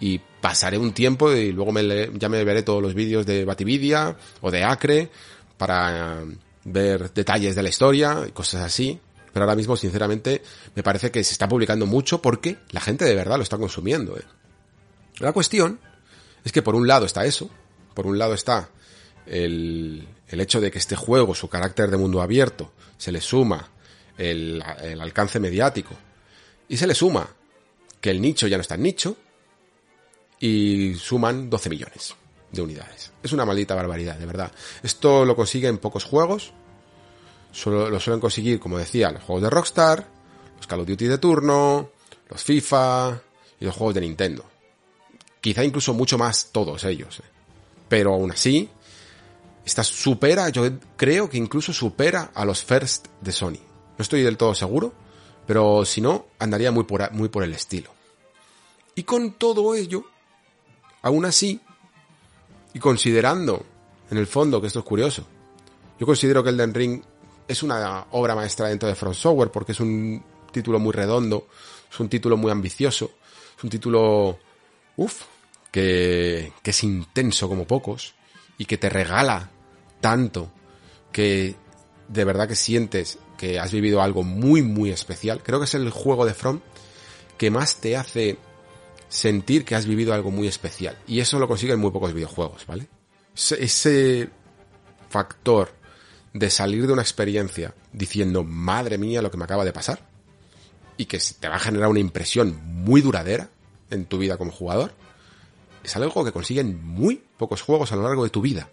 [0.00, 4.16] Y pasaré un tiempo y luego me ya me veré todos los vídeos de Batividia
[4.42, 5.10] o de Acre
[5.56, 6.22] para
[6.62, 9.00] ver detalles de la historia y cosas así.
[9.32, 10.42] Pero ahora mismo, sinceramente,
[10.76, 14.16] me parece que se está publicando mucho porque la gente de verdad lo está consumiendo.
[14.16, 14.22] ¿eh?
[15.18, 15.80] La cuestión
[16.44, 17.50] es que por un lado está eso,
[17.98, 18.68] por un lado está
[19.26, 23.72] el, el hecho de que este juego, su carácter de mundo abierto, se le suma
[24.16, 25.96] el, el alcance mediático
[26.68, 27.28] y se le suma
[28.00, 29.16] que el nicho ya no está en nicho
[30.38, 32.14] y suman 12 millones
[32.52, 33.10] de unidades.
[33.20, 34.52] Es una maldita barbaridad, de verdad.
[34.80, 36.52] Esto lo consigue en pocos juegos.
[37.50, 40.06] Solo, lo suelen conseguir, como decía, los juegos de Rockstar,
[40.56, 41.90] los Call of Duty de turno,
[42.28, 43.20] los FIFA
[43.58, 44.44] y los juegos de Nintendo.
[45.40, 47.18] Quizá incluso mucho más todos ellos.
[47.18, 47.37] ¿eh?
[47.88, 48.68] Pero aún así,
[49.64, 53.60] esta supera, yo creo que incluso supera a los First de Sony.
[53.98, 54.92] No estoy del todo seguro,
[55.46, 57.90] pero si no, andaría muy por, muy por el estilo.
[58.94, 60.04] Y con todo ello,
[61.02, 61.60] aún así,
[62.74, 63.64] y considerando,
[64.10, 65.26] en el fondo, que esto es curioso,
[65.98, 67.02] yo considero que Elden Ring
[67.46, 70.22] es una obra maestra dentro de Front Software porque es un
[70.52, 71.48] título muy redondo,
[71.90, 73.10] es un título muy ambicioso,
[73.56, 74.38] es un título,
[74.96, 75.22] uff,
[75.70, 78.14] que, es intenso como pocos
[78.56, 79.50] y que te regala
[80.00, 80.52] tanto
[81.12, 81.56] que
[82.08, 85.42] de verdad que sientes que has vivido algo muy muy especial.
[85.42, 86.60] Creo que es el juego de From
[87.36, 88.38] que más te hace
[89.08, 90.98] sentir que has vivido algo muy especial.
[91.06, 92.88] Y eso lo consiguen muy pocos videojuegos, ¿vale?
[93.34, 94.28] Ese,
[95.08, 95.72] factor
[96.32, 100.00] de salir de una experiencia diciendo, madre mía, lo que me acaba de pasar,
[100.96, 103.48] y que te va a generar una impresión muy duradera
[103.90, 104.92] en tu vida como jugador,
[105.82, 108.70] es algo que consiguen muy pocos juegos a lo largo de tu vida.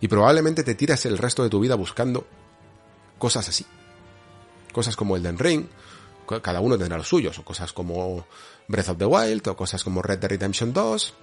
[0.00, 2.26] Y probablemente te tiras el resto de tu vida buscando
[3.18, 3.64] cosas así.
[4.72, 5.66] Cosas como el Den Ring,
[6.42, 8.26] cada uno tendrá los suyos, o cosas como
[8.68, 11.14] Breath of the Wild, o cosas como Red Dead Redemption 2,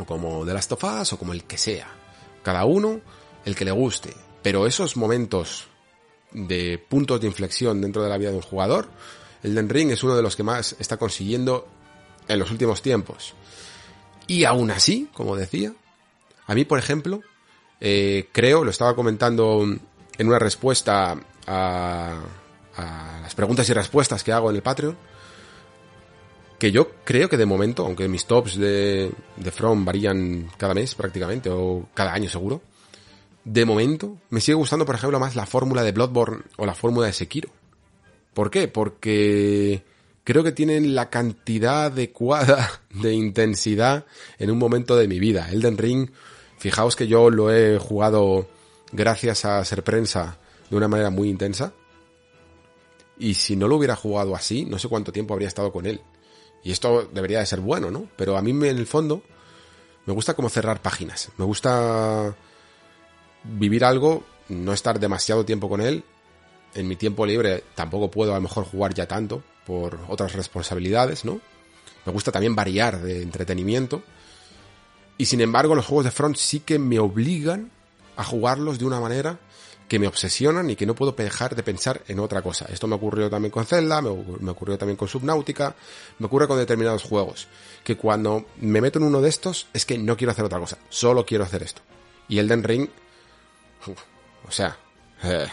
[0.00, 1.88] o como The Last of Us, o como el que sea.
[2.42, 3.00] Cada uno
[3.44, 4.14] el que le guste.
[4.42, 5.66] Pero esos momentos
[6.32, 8.88] de puntos de inflexión dentro de la vida de un jugador,
[9.42, 11.68] el Den Ring es uno de los que más está consiguiendo
[12.28, 13.34] en los últimos tiempos.
[14.26, 15.72] Y aún así, como decía,
[16.46, 17.20] a mí, por ejemplo,
[17.80, 19.62] eh, creo, lo estaba comentando
[20.18, 21.16] en una respuesta
[21.46, 22.20] a,
[22.76, 24.96] a las preguntas y respuestas que hago en el Patreon,
[26.58, 30.94] que yo creo que de momento, aunque mis tops de, de From varían cada mes
[30.94, 32.62] prácticamente, o cada año seguro,
[33.44, 37.06] de momento me sigue gustando, por ejemplo, más la fórmula de Bloodborne o la fórmula
[37.06, 37.50] de Sekiro.
[38.34, 38.68] ¿Por qué?
[38.68, 39.84] Porque
[40.26, 44.04] creo que tienen la cantidad adecuada de intensidad
[44.38, 45.48] en un momento de mi vida.
[45.50, 46.10] Elden Ring,
[46.58, 48.48] fijaos que yo lo he jugado
[48.90, 50.36] gracias a ser prensa
[50.68, 51.72] de una manera muy intensa
[53.18, 56.00] y si no lo hubiera jugado así, no sé cuánto tiempo habría estado con él.
[56.64, 58.08] Y esto debería de ser bueno, ¿no?
[58.16, 59.22] Pero a mí en el fondo
[60.06, 61.30] me gusta como cerrar páginas.
[61.36, 62.34] Me gusta
[63.44, 66.02] vivir algo, no estar demasiado tiempo con él.
[66.76, 71.24] En mi tiempo libre tampoco puedo a lo mejor jugar ya tanto por otras responsabilidades,
[71.24, 71.40] ¿no?
[72.04, 74.02] Me gusta también variar de entretenimiento.
[75.18, 77.70] Y sin embargo, los juegos de Front sí que me obligan
[78.16, 79.38] a jugarlos de una manera
[79.88, 82.66] que me obsesionan y que no puedo dejar de pensar en otra cosa.
[82.70, 85.74] Esto me ocurrió también con Zelda, me, ocurrió también con Subnautica,
[86.18, 87.46] me ocurre con determinados juegos.
[87.84, 90.78] Que cuando me meto en uno de estos es que no quiero hacer otra cosa,
[90.88, 91.82] solo quiero hacer esto.
[92.28, 92.88] Y Elden Ring,
[94.46, 94.76] o sea,
[95.22, 95.46] eh,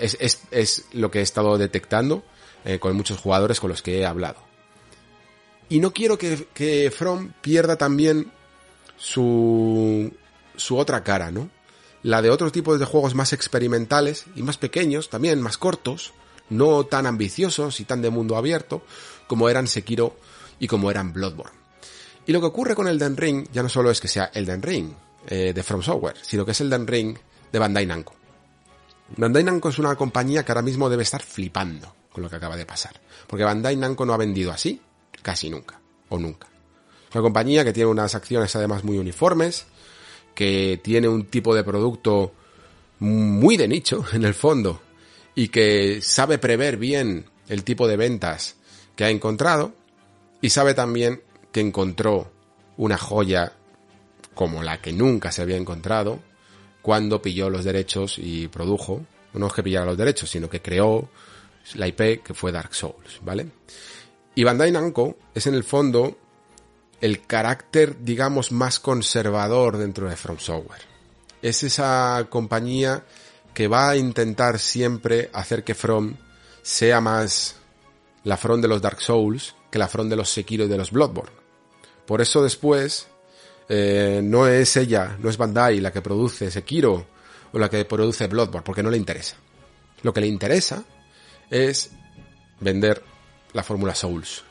[0.00, 2.22] es, lo que he estado detectando
[2.64, 4.40] eh, con muchos jugadores con los que he hablado.
[5.68, 8.30] Y no quiero que, que From pierda también
[8.96, 10.12] su,
[10.56, 11.50] su otra cara, ¿no?
[12.02, 16.12] la de otros tipos de juegos más experimentales y más pequeños, también más cortos,
[16.48, 18.82] no tan ambiciosos y tan de mundo abierto,
[19.26, 20.16] como eran Sekiro
[20.58, 21.58] y como eran Bloodborne.
[22.26, 24.92] Y lo que ocurre con Elden Ring ya no solo es que sea Elden Ring
[25.26, 27.18] eh, de From Software, sino que es Elden Ring
[27.50, 28.14] de Bandai Namco.
[29.16, 32.56] Bandai Namco es una compañía que ahora mismo debe estar flipando con lo que acaba
[32.56, 34.80] de pasar, porque Bandai Namco no ha vendido así
[35.22, 36.46] casi nunca, o nunca.
[37.08, 39.66] Es una compañía que tiene unas acciones además muy uniformes,
[40.34, 42.32] que tiene un tipo de producto
[43.00, 44.80] muy de nicho en el fondo
[45.34, 48.56] y que sabe prever bien el tipo de ventas
[48.96, 49.72] que ha encontrado
[50.40, 52.30] y sabe también que encontró
[52.76, 53.52] una joya
[54.34, 56.20] como la que nunca se había encontrado
[56.88, 61.10] cuando pilló los derechos y produjo, no es que pillara los derechos, sino que creó
[61.74, 63.46] la IP que fue Dark Souls, ¿vale?
[64.34, 66.16] Y Bandai Namco es en el fondo
[67.02, 70.80] el carácter, digamos, más conservador dentro de From Software.
[71.42, 73.04] Es esa compañía
[73.52, 76.16] que va a intentar siempre hacer que From
[76.62, 77.56] sea más
[78.24, 80.90] la From de los Dark Souls que la From de los Sekiro y de los
[80.90, 81.36] Bloodborne.
[82.06, 83.08] Por eso después
[83.68, 87.06] eh, no es ella, no es Bandai la que produce Sekiro
[87.52, 89.36] o la que produce Bloodborne, porque no le interesa.
[90.02, 90.84] Lo que le interesa
[91.50, 91.90] es
[92.60, 93.02] vender
[93.52, 94.44] la fórmula Souls.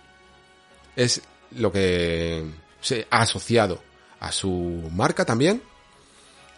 [0.95, 2.45] Es lo que
[2.81, 3.81] se ha asociado
[4.19, 4.49] a su
[4.91, 5.61] marca también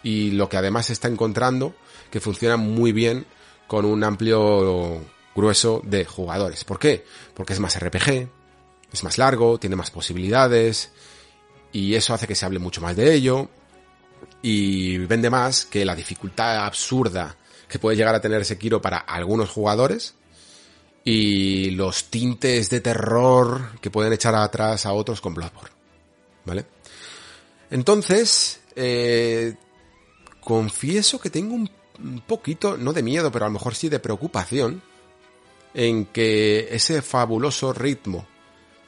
[0.02, 1.74] y lo que además está encontrando
[2.10, 3.26] que funciona muy bien
[3.66, 5.04] con un amplio
[5.34, 6.64] grueso de jugadores.
[6.64, 7.04] ¿Por qué?
[7.34, 8.28] Porque es más RPG,
[8.92, 10.90] es más largo, tiene más posibilidades
[11.72, 13.48] y eso hace que se hable mucho más de ello
[14.42, 17.36] y vende más que la dificultad absurda
[17.68, 20.14] que puede llegar a tener Sekiro para algunos jugadores
[21.04, 25.70] y los tintes de terror que pueden echar atrás a otros con Bloodborne.
[26.44, 26.66] ¿Vale?
[27.70, 29.54] Entonces, eh,
[30.40, 31.70] confieso que tengo un,
[32.26, 34.82] poquito, no de miedo, pero a lo mejor sí de preocupación,
[35.74, 38.26] en que ese fabuloso ritmo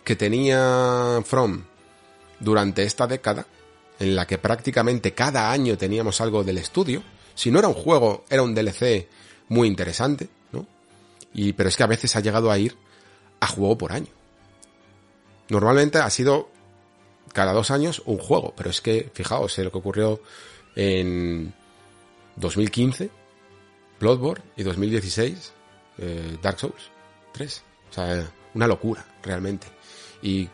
[0.02, 1.64] que tenía From
[2.42, 3.46] durante esta década,
[3.98, 7.02] en la que prácticamente cada año teníamos algo del estudio,
[7.34, 9.08] si no era un juego, era un DLC
[9.48, 10.66] muy interesante, ¿no?
[11.32, 12.76] Y, pero es que a veces ha llegado a ir
[13.40, 14.08] a juego por año.
[15.48, 16.50] Normalmente ha sido
[17.32, 20.20] cada dos años un juego, pero es que, fijaos, en lo que ocurrió
[20.74, 21.54] en
[22.36, 23.10] 2015,
[24.00, 25.52] Bloodborne, y 2016,
[25.98, 26.90] eh, Dark Souls
[27.32, 27.62] 3.
[27.90, 29.66] O sea, una locura, realmente.
[30.22, 30.48] Y,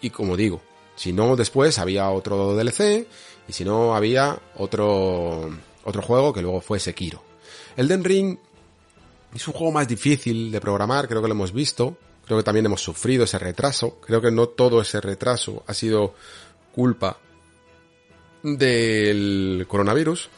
[0.00, 0.62] y como digo,
[0.98, 3.06] si no después había otro DLC,
[3.46, 5.48] y si no había otro,
[5.84, 7.22] otro juego que luego fue Sekiro.
[7.76, 8.36] Elden Ring
[9.32, 11.96] es un juego más difícil de programar, creo que lo hemos visto.
[12.26, 14.00] Creo que también hemos sufrido ese retraso.
[14.04, 16.14] Creo que no todo ese retraso ha sido
[16.74, 17.16] culpa
[18.42, 20.28] del coronavirus.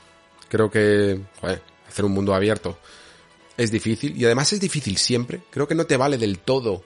[0.49, 2.79] Creo que, joder, hacer un mundo abierto
[3.57, 5.41] es difícil y además es difícil siempre.
[5.51, 6.85] Creo que no te vale del todo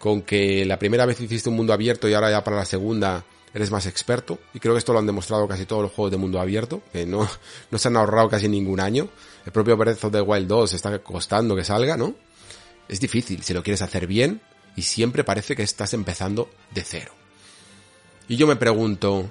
[0.00, 3.22] con que la primera vez hiciste un mundo abierto y ahora ya para la segunda
[3.52, 4.38] eres más experto.
[4.54, 7.04] Y creo que esto lo han demostrado casi todos los juegos de mundo abierto, que
[7.04, 7.28] no,
[7.70, 9.10] no se han ahorrado casi ningún año.
[9.44, 12.14] El propio Breath of the Wild 2 está costando que salga, ¿no?
[12.88, 14.40] Es difícil si lo quieres hacer bien
[14.74, 17.12] y siempre parece que estás empezando de cero.
[18.26, 19.30] Y yo me pregunto,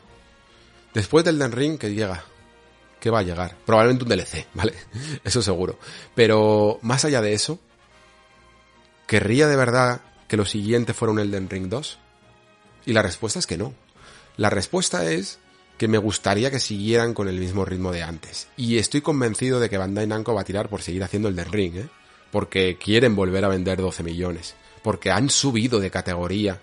[0.94, 2.24] después del Den Ring, que llega?
[3.00, 3.58] ¿Qué va a llegar?
[3.66, 4.76] Probablemente un DLC, ¿vale?
[5.24, 5.80] Eso seguro.
[6.14, 7.58] Pero más allá de eso,
[9.08, 11.98] ¿querría de verdad que lo siguiente fuera un Elden Ring 2?
[12.86, 13.74] Y la respuesta es que no.
[14.38, 15.40] La respuesta es
[15.78, 18.48] que me gustaría que siguieran con el mismo ritmo de antes.
[18.56, 21.52] Y estoy convencido de que Bandai Namco va a tirar por seguir haciendo el Den
[21.52, 21.90] Ring, ¿eh?
[22.32, 24.56] Porque quieren volver a vender 12 millones.
[24.84, 26.62] Porque han subido de categoría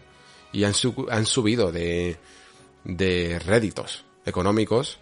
[0.52, 0.74] y han,
[1.10, 2.18] han subido de,
[2.84, 4.98] de réditos económicos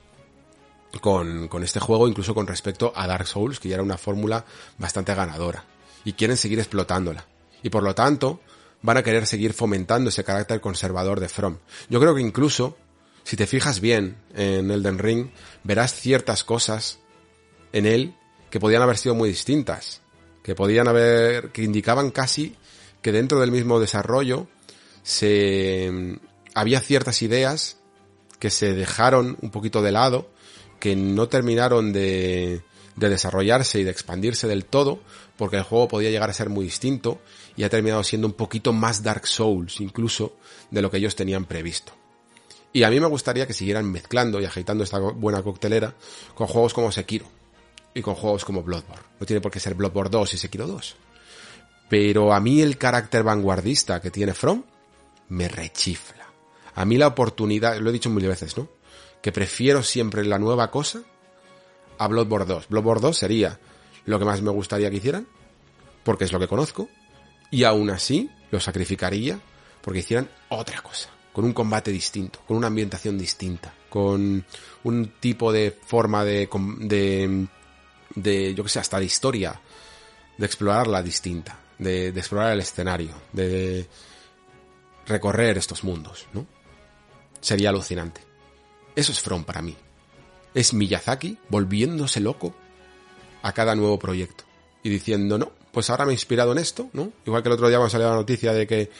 [1.00, 4.44] con, con este juego, incluso con respecto a Dark Souls, que ya era una fórmula
[4.78, 5.64] bastante ganadora.
[6.04, 7.26] Y quieren seguir explotándola.
[7.62, 8.40] Y por lo tanto,
[8.84, 11.56] van a querer seguir fomentando ese carácter conservador de From.
[11.88, 12.76] Yo creo que incluso,
[13.22, 15.30] si te fijas bien en Elden Ring,
[15.62, 16.98] verás ciertas cosas
[17.72, 18.14] en él
[18.50, 20.02] que podían haber sido muy distintas.
[20.42, 22.56] Que podían haber, que indicaban casi
[23.00, 24.48] que dentro del mismo desarrollo
[25.02, 26.18] se,
[26.54, 27.78] había ciertas ideas
[28.38, 30.30] que se dejaron un poquito de lado,
[30.78, 32.60] que no terminaron de,
[32.96, 35.00] de desarrollarse y de expandirse del todo,
[35.38, 37.22] porque el juego podía llegar a ser muy distinto
[37.56, 40.36] y ha terminado siendo un poquito más Dark Souls incluso
[40.70, 41.92] de lo que ellos tenían previsto.
[42.72, 45.94] Y a mí me gustaría que siguieran mezclando y agitando esta buena coctelera
[46.34, 47.26] con juegos como Sekiro
[47.94, 49.04] y con juegos como Bloodborne.
[49.20, 50.96] No tiene por qué ser Bloodborne 2 y Sekiro 2.
[51.88, 54.64] Pero a mí el carácter vanguardista que tiene From
[55.28, 56.26] me rechifla.
[56.74, 58.68] A mí la oportunidad, lo he dicho mil veces, ¿no?
[59.22, 61.02] Que prefiero siempre la nueva cosa
[61.98, 62.68] a Bloodborne 2.
[62.68, 63.60] Bloodborne 2 sería
[64.06, 65.28] lo que más me gustaría que hicieran,
[66.02, 66.88] porque es lo que conozco,
[67.50, 69.38] y aún así lo sacrificaría
[69.80, 74.44] porque hicieran otra cosa, con un combate distinto, con una ambientación distinta, con
[74.84, 77.46] un tipo de forma de, de,
[78.14, 79.60] de yo que sé, hasta de historia,
[80.36, 83.86] de explorarla distinta, de, de explorar el escenario, de,
[85.06, 86.46] recorrer estos mundos, ¿no?
[87.40, 88.22] Sería alucinante.
[88.96, 89.76] Eso es From para mí.
[90.54, 92.54] Es Miyazaki volviéndose loco
[93.42, 94.44] a cada nuevo proyecto
[94.82, 97.12] y diciendo, no, pues ahora me he inspirado en esto, ¿no?
[97.26, 98.90] Igual que el otro día me salió la noticia de que,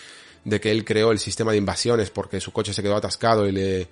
[0.45, 3.53] de que él creó el sistema de invasiones porque su coche se quedó atascado y
[3.53, 3.89] le,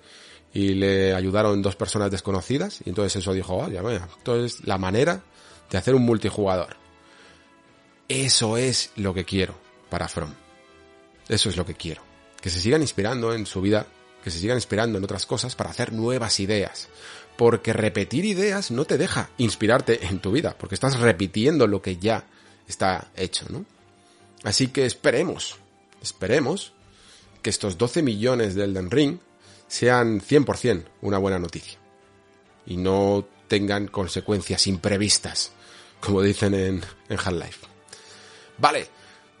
[0.53, 5.23] y le ayudaron dos personas desconocidas y entonces eso dijo, vaya, vaya, entonces la manera
[5.71, 6.75] de hacer un multijugador.
[8.07, 9.55] Eso es lo que quiero
[9.89, 10.33] para From.
[11.27, 12.01] Eso es lo que quiero.
[12.41, 13.87] Que se sigan inspirando en su vida,
[14.23, 16.89] que se sigan inspirando en otras cosas para hacer nuevas ideas.
[17.37, 21.97] Porque repetir ideas no te deja inspirarte en tu vida, porque estás repitiendo lo que
[21.97, 22.27] ya
[22.67, 23.65] está hecho, ¿no?
[24.43, 25.57] Así que esperemos,
[26.01, 26.73] esperemos
[27.41, 29.19] que estos 12 millones del Elden Ring
[29.67, 31.79] sean 100% una buena noticia.
[32.65, 35.51] Y no tengan consecuencias imprevistas,
[35.99, 37.59] como dicen en, en Half-Life.
[38.57, 38.87] Vale,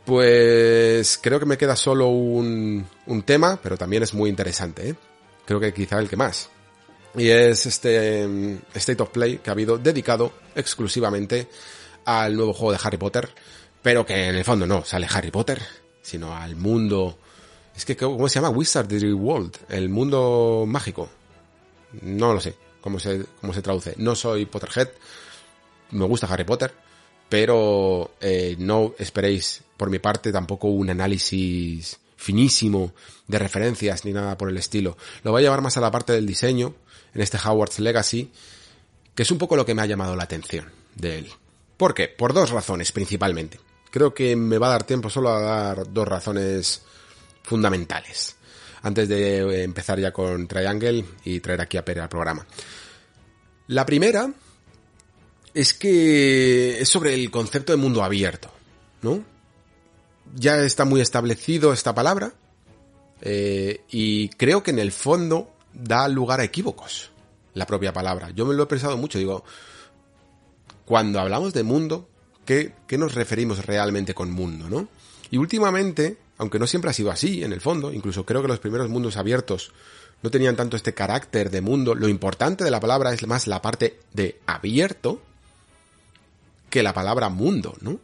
[0.05, 4.95] pues creo que me queda solo un, un tema, pero también es muy interesante, ¿eh?
[5.45, 6.49] creo que quizá el que más.
[7.15, 11.47] Y es este mm, State of Play que ha habido dedicado exclusivamente
[12.05, 13.29] al nuevo juego de Harry Potter,
[13.81, 15.61] pero que en el fondo no sale Harry Potter,
[16.01, 17.17] sino al mundo...
[17.75, 18.49] Es que, ¿cómo se llama?
[18.49, 21.09] Wizardry World, el mundo mágico.
[22.01, 23.95] No lo sé cómo se, cómo se traduce.
[23.97, 24.89] No soy Potterhead,
[25.91, 26.73] me gusta Harry Potter,
[27.29, 32.93] pero eh, no esperéis por mi parte tampoco un análisis finísimo
[33.27, 34.97] de referencias ni nada por el estilo.
[35.23, 36.75] Lo voy a llevar más a la parte del diseño,
[37.13, 38.31] en este Howard's Legacy,
[39.15, 41.31] que es un poco lo que me ha llamado la atención de él.
[41.83, 42.07] ¿Por qué?
[42.07, 43.59] Por dos razones principalmente.
[43.91, 46.81] Creo que me va a dar tiempo solo a dar dos razones
[47.41, 48.37] fundamentales.
[48.83, 52.47] Antes de empezar ya con Triangle y traer aquí a Pere al programa.
[53.67, 54.31] La primera
[55.53, 58.49] es que es sobre el concepto de mundo abierto,
[59.01, 59.21] ¿no?
[60.35, 62.31] Ya está muy establecido esta palabra
[63.19, 67.11] eh, y creo que en el fondo da lugar a equívocos
[67.55, 68.29] la propia palabra.
[68.29, 69.43] Yo me lo he pensado mucho, digo,
[70.85, 72.07] cuando hablamos de mundo,
[72.45, 74.87] ¿qué, ¿qué, nos referimos realmente con mundo, no?
[75.31, 78.59] Y últimamente, aunque no siempre ha sido así, en el fondo, incluso creo que los
[78.59, 79.71] primeros mundos abiertos
[80.21, 83.61] no tenían tanto este carácter de mundo, lo importante de la palabra es más la
[83.61, 85.21] parte de abierto
[86.69, 87.99] que la palabra mundo, ¿no?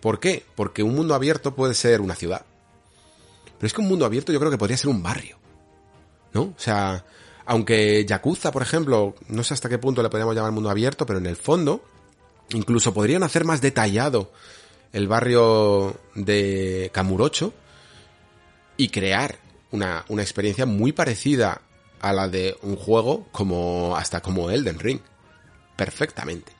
[0.00, 0.44] ¿Por qué?
[0.54, 2.44] Porque un mundo abierto puede ser una ciudad.
[3.58, 5.40] Pero es que un mundo abierto yo creo que podría ser un barrio.
[6.32, 6.42] ¿no?
[6.42, 7.04] O sea,
[7.50, 11.18] aunque Yakuza, por ejemplo, no sé hasta qué punto le podríamos llamar mundo abierto, pero
[11.18, 11.82] en el fondo,
[12.50, 14.30] incluso podrían hacer más detallado
[14.92, 17.52] el barrio de Kamurocho
[18.76, 19.40] y crear
[19.72, 21.62] una, una experiencia muy parecida
[22.00, 25.00] a la de un juego como hasta como Elden Ring.
[25.74, 26.52] Perfectamente.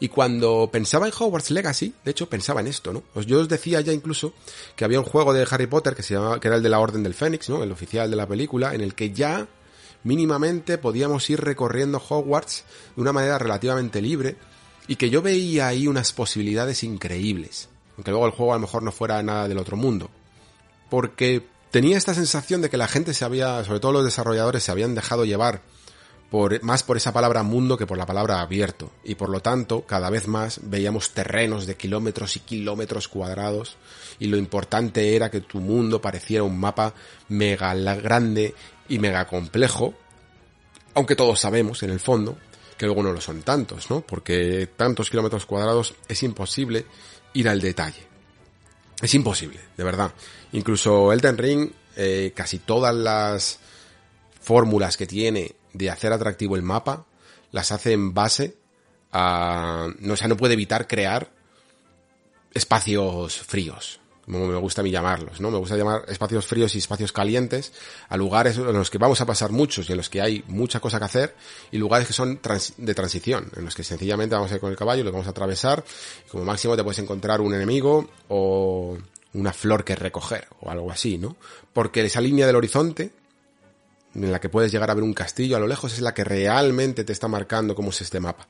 [0.00, 3.04] Y cuando pensaba en Hogwarts Legacy, de hecho pensaba en esto, ¿no?
[3.14, 4.34] Pues yo os decía ya incluso
[4.74, 6.80] que había un juego de Harry Potter que se llamaba, que era el de la
[6.80, 7.62] Orden del Fénix, ¿no?
[7.62, 9.46] El oficial de la película, en el que ya
[10.04, 14.36] mínimamente podíamos ir recorriendo Hogwarts de una manera relativamente libre
[14.88, 17.68] y que yo veía ahí unas posibilidades increíbles.
[17.96, 20.10] Aunque luego el juego a lo mejor no fuera nada del otro mundo.
[20.90, 24.72] Porque tenía esta sensación de que la gente se había, sobre todo los desarrolladores, se
[24.72, 25.62] habían dejado llevar
[26.62, 28.90] más por esa palabra mundo que por la palabra abierto.
[29.04, 33.76] Y por lo tanto, cada vez más veíamos terrenos de kilómetros y kilómetros cuadrados.
[34.18, 36.94] Y lo importante era que tu mundo pareciera un mapa
[37.28, 38.54] mega grande
[38.92, 39.94] y mega complejo.
[40.92, 42.36] Aunque todos sabemos, en el fondo,
[42.76, 44.02] que luego no lo son tantos, ¿no?
[44.02, 46.84] Porque tantos kilómetros cuadrados es imposible
[47.32, 48.06] ir al detalle.
[49.00, 50.12] Es imposible, de verdad.
[50.52, 53.60] Incluso Elden Ring, eh, casi todas las
[54.42, 57.06] fórmulas que tiene de hacer atractivo el mapa,
[57.50, 58.58] las hace en base
[59.10, 61.30] a, no, o sea, no puede evitar crear
[62.52, 65.50] espacios fríos, como me gusta a mí llamarlos, ¿no?
[65.50, 67.72] Me gusta llamar espacios fríos y espacios calientes
[68.08, 70.80] a lugares en los que vamos a pasar muchos y en los que hay mucha
[70.80, 71.34] cosa que hacer
[71.72, 72.40] y lugares que son
[72.76, 75.30] de transición, en los que sencillamente vamos a ir con el caballo, lo vamos a
[75.30, 75.84] atravesar
[76.26, 78.96] y como máximo te puedes encontrar un enemigo o
[79.34, 81.36] una flor que recoger o algo así, ¿no?
[81.72, 83.10] Porque esa línea del horizonte
[84.14, 86.22] en la que puedes llegar a ver un castillo a lo lejos es la que
[86.22, 88.46] realmente te está marcando cómo es este mapa.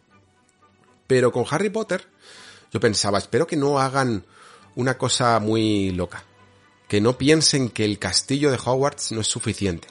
[1.06, 2.06] Pero con Harry Potter
[2.72, 4.24] yo pensaba, espero que no hagan
[4.74, 6.24] una cosa muy loca.
[6.88, 9.88] Que no piensen que el castillo de Hogwarts no es suficiente.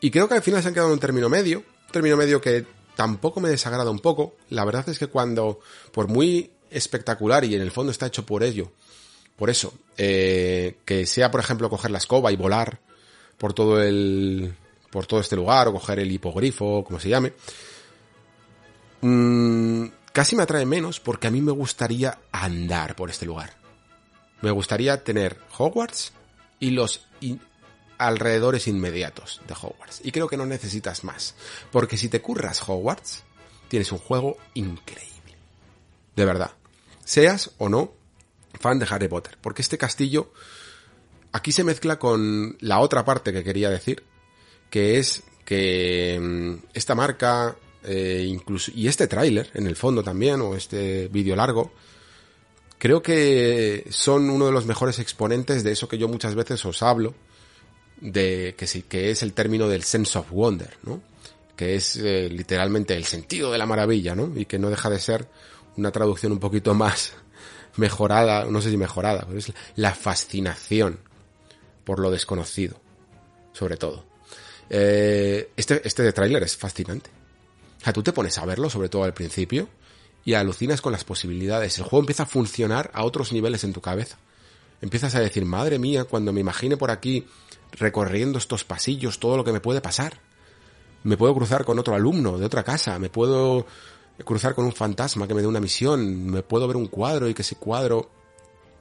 [0.00, 2.40] Y creo que al final se han quedado en un término medio, un término medio
[2.40, 2.64] que
[2.96, 4.34] tampoco me desagrada un poco.
[4.50, 5.60] La verdad es que cuando,
[5.92, 8.70] por muy espectacular y en el fondo está hecho por ello,
[9.36, 12.80] por eso, eh, que sea por ejemplo coger la escoba y volar
[13.38, 14.52] por todo el,
[14.90, 17.32] por todo este lugar o coger el hipogrifo, como se llame,
[19.00, 23.56] mm, casi me atrae menos porque a mí me gustaría andar por este lugar.
[24.40, 26.12] Me gustaría tener Hogwarts
[26.60, 27.06] y los
[27.98, 30.00] alrededores inmediatos de Hogwarts.
[30.04, 31.34] Y creo que no necesitas más.
[31.70, 33.24] Porque si te curras Hogwarts,
[33.68, 35.34] tienes un juego increíble.
[36.14, 36.52] De verdad.
[37.04, 37.92] Seas o no
[38.60, 39.38] fan de Harry Potter.
[39.40, 40.32] Porque este castillo
[41.32, 44.04] aquí se mezcla con la otra parte que quería decir,
[44.70, 50.40] que es que mm, esta marca, eh, incluso, y este tráiler, en el fondo también,
[50.40, 51.72] o este vídeo largo,
[52.78, 56.82] creo que son uno de los mejores exponentes de eso que yo muchas veces os
[56.82, 57.14] hablo,
[58.00, 61.02] de que que es el término del sense of wonder, ¿no?
[61.56, 64.32] Que es eh, literalmente el sentido de la maravilla, ¿no?
[64.36, 65.28] Y que no deja de ser
[65.76, 67.12] una traducción un poquito más
[67.76, 71.00] mejorada, no sé si mejorada, pero es la fascinación
[71.84, 72.80] por lo desconocido,
[73.52, 74.04] sobre todo.
[74.70, 77.10] Eh, este, este tráiler es fascinante.
[77.80, 79.68] O sea, tú te pones a verlo, sobre todo al principio,
[80.28, 81.78] y alucinas con las posibilidades.
[81.78, 84.18] El juego empieza a funcionar a otros niveles en tu cabeza.
[84.82, 87.26] Empiezas a decir, madre mía, cuando me imagine por aquí
[87.72, 90.20] recorriendo estos pasillos todo lo que me puede pasar.
[91.02, 93.64] Me puedo cruzar con otro alumno de otra casa, me puedo
[94.22, 97.32] cruzar con un fantasma que me dé una misión, me puedo ver un cuadro y
[97.32, 98.10] que ese cuadro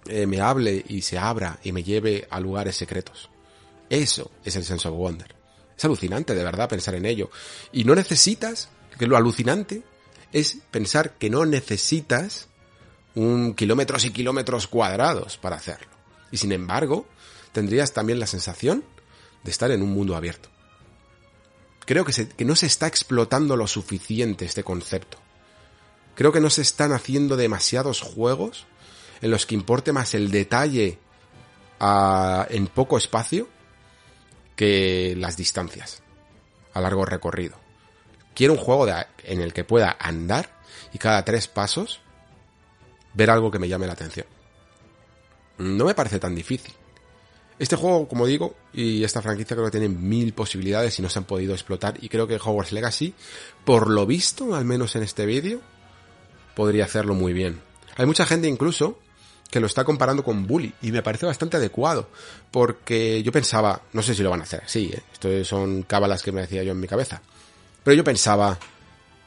[0.06, 3.30] eh, me hable y se abra y me lleve a lugares secretos.
[3.90, 5.34] Eso es el sense of wonder.
[5.78, 7.30] Es alucinante de verdad pensar en ello.
[7.72, 8.68] Y no necesitas,
[9.00, 9.84] que lo alucinante
[10.34, 12.48] es pensar que no necesitas
[13.16, 15.88] un kilómetros y kilómetros cuadrados para hacerlo.
[16.32, 17.08] Y sin embargo,
[17.52, 18.84] tendrías también la sensación
[19.44, 20.50] de estar en un mundo abierto.
[21.86, 25.18] Creo que, que no se está explotando lo suficiente este concepto.
[26.16, 28.66] Creo que no se están haciendo demasiados juegos
[29.22, 31.00] en los que importe más el detalle
[31.80, 33.48] en poco espacio
[34.56, 36.02] que las distancias
[36.74, 37.67] a largo recorrido.
[38.38, 38.86] Quiero un juego
[39.24, 40.52] en el que pueda andar
[40.94, 42.02] y cada tres pasos
[43.16, 44.28] ver algo que me llame la atención.
[45.58, 46.72] No me parece tan difícil.
[47.58, 51.18] Este juego, como digo, y esta franquicia creo que tiene mil posibilidades y no se
[51.18, 53.16] han podido explotar y creo que Hogwarts Legacy,
[53.66, 55.60] por lo visto, al menos en este vídeo,
[56.54, 57.60] podría hacerlo muy bien.
[57.96, 59.00] Hay mucha gente incluso
[59.50, 62.08] que lo está comparando con Bully y me parece bastante adecuado
[62.52, 65.02] porque yo pensaba, no sé si lo van a hacer así, ¿eh?
[65.12, 67.24] esto son cábalas que me decía yo en mi cabeza,
[67.88, 68.60] pero yo pensaba,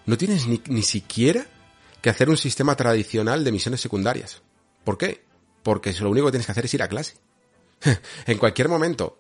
[0.05, 1.47] no tienes ni, ni siquiera
[2.03, 4.43] que hacer un sistema tradicional de misiones secundarias.
[4.85, 5.23] ¿Por qué?
[5.63, 7.15] Porque lo único que tienes que hacer es ir a clase.
[8.27, 9.19] en cualquier momento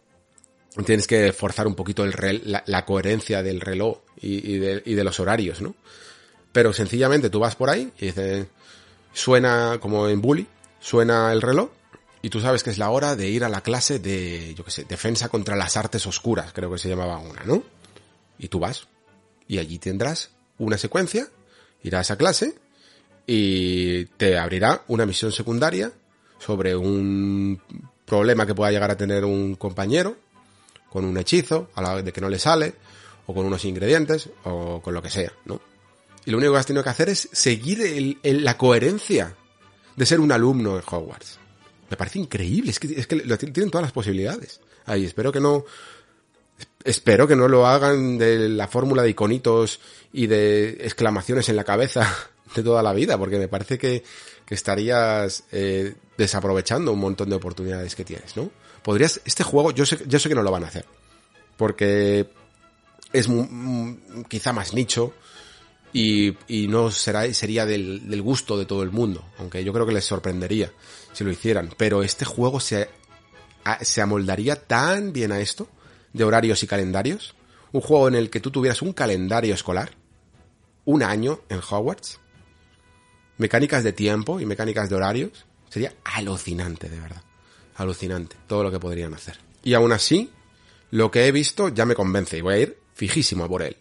[0.84, 5.62] tienes que forzar un poquito la, coherencia del reloj y, de, y, de, los horarios,
[5.62, 5.74] ¿no?
[6.52, 8.46] Pero sencillamente tú vas por ahí y dices,
[9.14, 10.46] suena como en Bully,
[10.80, 11.70] suena el reloj
[12.20, 14.70] y tú sabes que es la hora de ir a la clase de, yo qué
[14.70, 17.62] sé, defensa contra las artes oscuras, creo que se llamaba una, ¿no?
[18.38, 18.89] Y tú vas.
[19.50, 21.26] Y allí tendrás una secuencia,
[21.82, 22.54] irás a clase
[23.26, 25.90] y te abrirá una misión secundaria
[26.38, 27.60] sobre un
[28.04, 30.16] problema que pueda llegar a tener un compañero
[30.88, 32.74] con un hechizo a la de que no le sale
[33.26, 35.60] o con unos ingredientes o con lo que sea, ¿no?
[36.24, 39.34] Y lo único que has tenido que hacer es seguir la coherencia
[39.96, 41.40] de ser un alumno en Hogwarts.
[41.90, 44.60] Me parece increíble, es que, es que tienen todas las posibilidades.
[44.86, 45.64] Ahí, espero que no,
[46.84, 49.80] espero que no lo hagan de la fórmula de iconitos
[50.12, 52.12] y de exclamaciones en la cabeza
[52.54, 54.02] de toda la vida, porque me parece que,
[54.50, 58.50] estarías eh, desaprovechando un montón de oportunidades que tienes, ¿no?
[58.82, 60.86] Podrías, este juego, yo sé, yo sé que no lo van a hacer,
[61.56, 62.26] porque
[63.12, 63.28] es
[64.28, 65.14] quizá más nicho,
[65.92, 69.86] y, y no será, sería del, del, gusto de todo el mundo, aunque yo creo
[69.86, 70.72] que les sorprendería
[71.12, 71.70] si lo hicieran.
[71.76, 72.88] Pero este juego se,
[73.80, 75.68] se amoldaría tan bien a esto,
[76.12, 77.34] de horarios y calendarios,
[77.72, 79.92] un juego en el que tú tuvieras un calendario escolar,
[80.84, 82.18] un año en Hogwarts,
[83.38, 87.22] mecánicas de tiempo y mecánicas de horarios, sería alucinante, de verdad.
[87.76, 89.38] Alucinante, todo lo que podrían hacer.
[89.62, 90.30] Y aún así,
[90.90, 93.76] lo que he visto ya me convence y voy a ir fijísimo por él.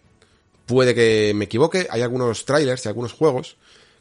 [0.66, 3.56] Puede que me equivoque, hay algunos trailers y algunos juegos,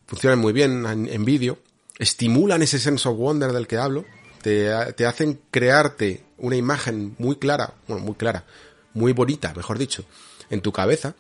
[0.06, 1.60] funcionan muy bien en, vídeo,
[1.98, 4.06] estimulan ese sense of wonder del que hablo,
[4.42, 8.46] te, hacen crearte una imagen muy clara, bueno, muy clara,
[8.94, 10.04] muy bonita, mejor dicho,
[10.50, 11.16] en tu cabeza,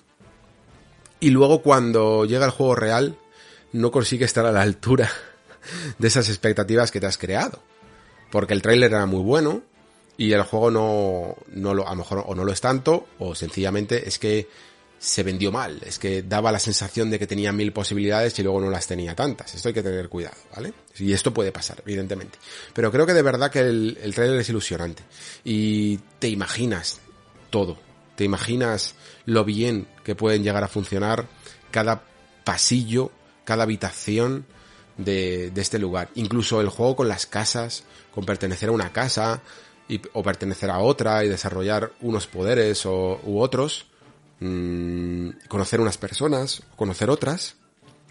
[1.20, 3.18] y luego cuando llega el juego real,
[3.74, 5.12] no consigue estar a la altura
[5.98, 7.62] de esas expectativas que te has creado.
[8.32, 9.62] Porque el tráiler era muy bueno
[10.18, 13.36] y el juego no, no lo, a lo mejor o no lo es tanto, o
[13.36, 14.48] sencillamente es que
[15.00, 18.60] se vendió mal, es que daba la sensación de que tenía mil posibilidades y luego
[18.60, 19.56] no las tenía tantas.
[19.56, 20.74] Esto hay que tener cuidado, ¿vale?
[20.98, 22.38] Y esto puede pasar, evidentemente.
[22.74, 25.04] Pero creo que de verdad que el, trailer es ilusionante.
[25.46, 27.00] Y te imaginas
[27.50, 27.78] todo.
[28.18, 28.96] Te imaginas
[29.26, 31.28] lo bien que pueden llegar a funcionar
[31.72, 32.04] cada
[32.44, 33.12] pasillo,
[33.46, 34.46] cada habitación
[34.98, 36.10] de, de este lugar.
[36.16, 39.42] Incluso el juego con las casas, con pertenecer a una casa
[39.88, 43.89] y, o pertenecer a otra y desarrollar unos poderes o, u otros
[44.40, 47.56] mmm, conocer unas personas, conocer otras,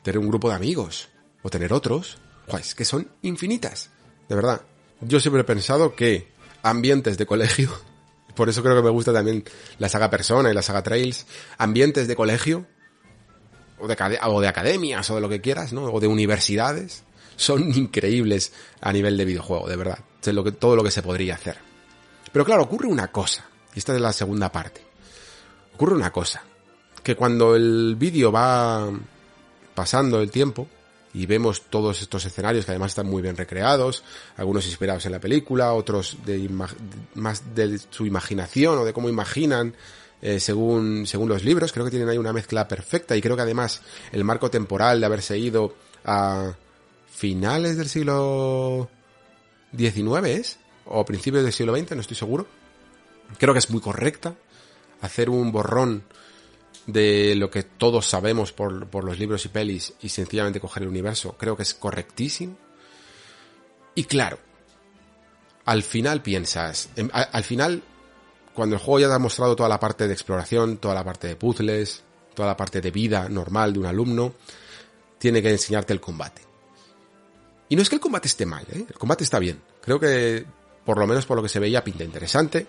[0.02, 1.08] tener un grupo de amigos,
[1.42, 2.18] o tener otros,
[2.58, 3.90] es que son infinitas,
[4.28, 4.62] de verdad.
[5.00, 6.28] Yo siempre he pensado que
[6.62, 7.70] ambientes de colegio,
[8.34, 9.44] por eso creo que me gusta también
[9.78, 11.26] la saga Persona y la saga Trails,
[11.58, 12.66] ambientes de colegio,
[13.80, 15.84] o de, academias, o de lo que quieras, ¿no?
[15.84, 17.04] O de universidades,
[17.36, 19.98] son increíbles a nivel de videojuego, de verdad.
[20.58, 21.56] Todo lo que se podría hacer.
[22.32, 24.87] Pero claro, ocurre una cosa, y esta es la segunda parte
[25.78, 26.42] ocurre una cosa,
[27.04, 28.90] que cuando el vídeo va
[29.76, 30.66] pasando el tiempo
[31.14, 34.02] y vemos todos estos escenarios que además están muy bien recreados,
[34.38, 36.48] algunos inspirados en la película, otros de
[37.14, 39.72] más de su imaginación o de cómo imaginan
[40.20, 43.42] eh, según, según los libros, creo que tienen ahí una mezcla perfecta y creo que
[43.42, 46.56] además el marco temporal de haberse ido a
[47.08, 48.90] finales del siglo
[49.76, 52.48] XIX es, o principios del siglo XX, no estoy seguro,
[53.36, 54.34] Creo que es muy correcta.
[55.00, 56.04] Hacer un borrón
[56.86, 60.88] de lo que todos sabemos por, por los libros y pelis y sencillamente coger el
[60.88, 62.56] universo, creo que es correctísimo.
[63.94, 64.38] Y claro,
[65.66, 67.82] al final piensas, em, al final,
[68.54, 71.28] cuando el juego ya te ha mostrado toda la parte de exploración, toda la parte
[71.28, 72.02] de puzzles,
[72.34, 74.34] toda la parte de vida normal de un alumno,
[75.18, 76.40] tiene que enseñarte el combate.
[77.68, 78.86] Y no es que el combate esté mal, ¿eh?
[78.88, 79.60] el combate está bien.
[79.82, 80.46] Creo que,
[80.86, 82.66] por lo menos por lo que se veía, pinta interesante.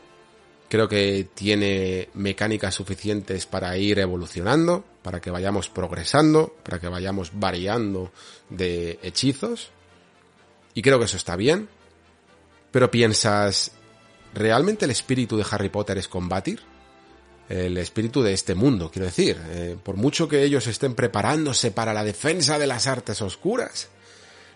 [0.70, 7.32] Creo que tiene mecánicas suficientes para ir evolucionando, para que vayamos progresando, para que vayamos
[7.34, 8.12] variando
[8.50, 9.72] de hechizos.
[10.76, 11.68] Y creo que eso está bien.
[12.72, 13.72] Pero piensas,
[14.36, 16.62] ¿realmente el espíritu de Harry Potter es combatir?
[17.50, 19.42] El espíritu de este mundo, quiero decir.
[19.50, 23.90] Eh, por mucho que ellos estén preparándose para la defensa de las artes oscuras,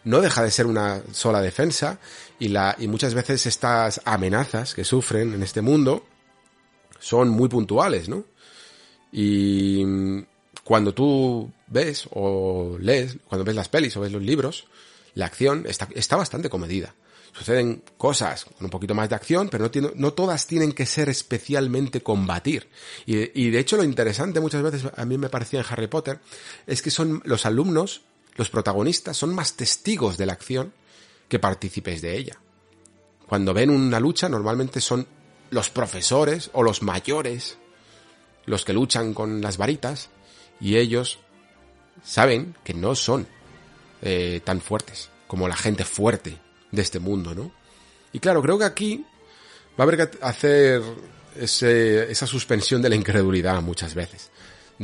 [0.03, 1.97] no deja de ser una sola defensa
[2.40, 6.06] y, la, y muchas veces estas amenazas que sufren en este mundo
[7.00, 8.26] son muy puntuales, ¿no?
[9.12, 9.84] Y
[10.64, 14.66] cuando tú ves o lees, cuando ves las pelis o ves los libros,
[15.14, 16.96] la acción está, está bastante comedida.
[17.34, 21.10] Suceden cosas con un poquito más de acción, pero no, no todas tienen que ser
[21.10, 22.70] especialmente combatir.
[23.06, 26.20] Y, y de hecho lo interesante muchas veces a mí me parecía en Harry Potter
[26.68, 28.02] es que son los alumnos
[28.36, 30.74] los protagonistas son más testigos de la acción
[31.34, 32.38] que partícipes de ella.
[33.26, 35.08] Cuando ven una lucha, normalmente son
[35.50, 37.58] los profesores o los mayores
[38.46, 40.12] los que luchan con las varitas
[40.62, 41.18] y ellos
[42.04, 43.26] saben que no son
[44.04, 46.38] eh, tan fuertes como la gente fuerte
[46.72, 47.52] de este mundo, ¿no?
[48.12, 49.04] Y claro, creo que aquí
[49.72, 50.84] va a haber que hacer
[51.36, 54.30] esa suspensión de la incredulidad muchas veces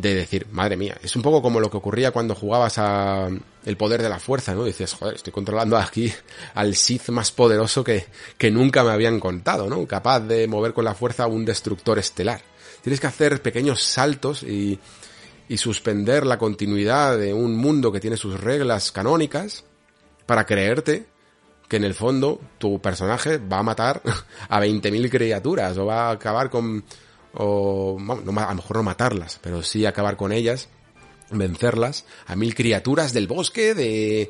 [0.01, 3.27] de decir, madre mía, es un poco como lo que ocurría cuando jugabas a
[3.65, 4.63] el poder de la fuerza, ¿no?
[4.63, 6.11] Dices, joder, estoy controlando aquí
[6.55, 8.05] al Sith más poderoso que,
[8.37, 9.85] que nunca me habían contado, ¿no?
[9.85, 12.41] Capaz de mover con la fuerza un destructor estelar.
[12.81, 14.79] Tienes que hacer pequeños saltos y,
[15.49, 19.65] y suspender la continuidad de un mundo que tiene sus reglas canónicas
[20.25, 21.07] para creerte
[21.67, 24.01] que en el fondo tu personaje va a matar
[24.49, 26.85] a 20.000 criaturas o va a acabar con
[27.41, 30.67] o no, a lo mejor no matarlas, pero sí acabar con ellas,
[31.31, 34.29] vencerlas, a mil criaturas del bosque, de,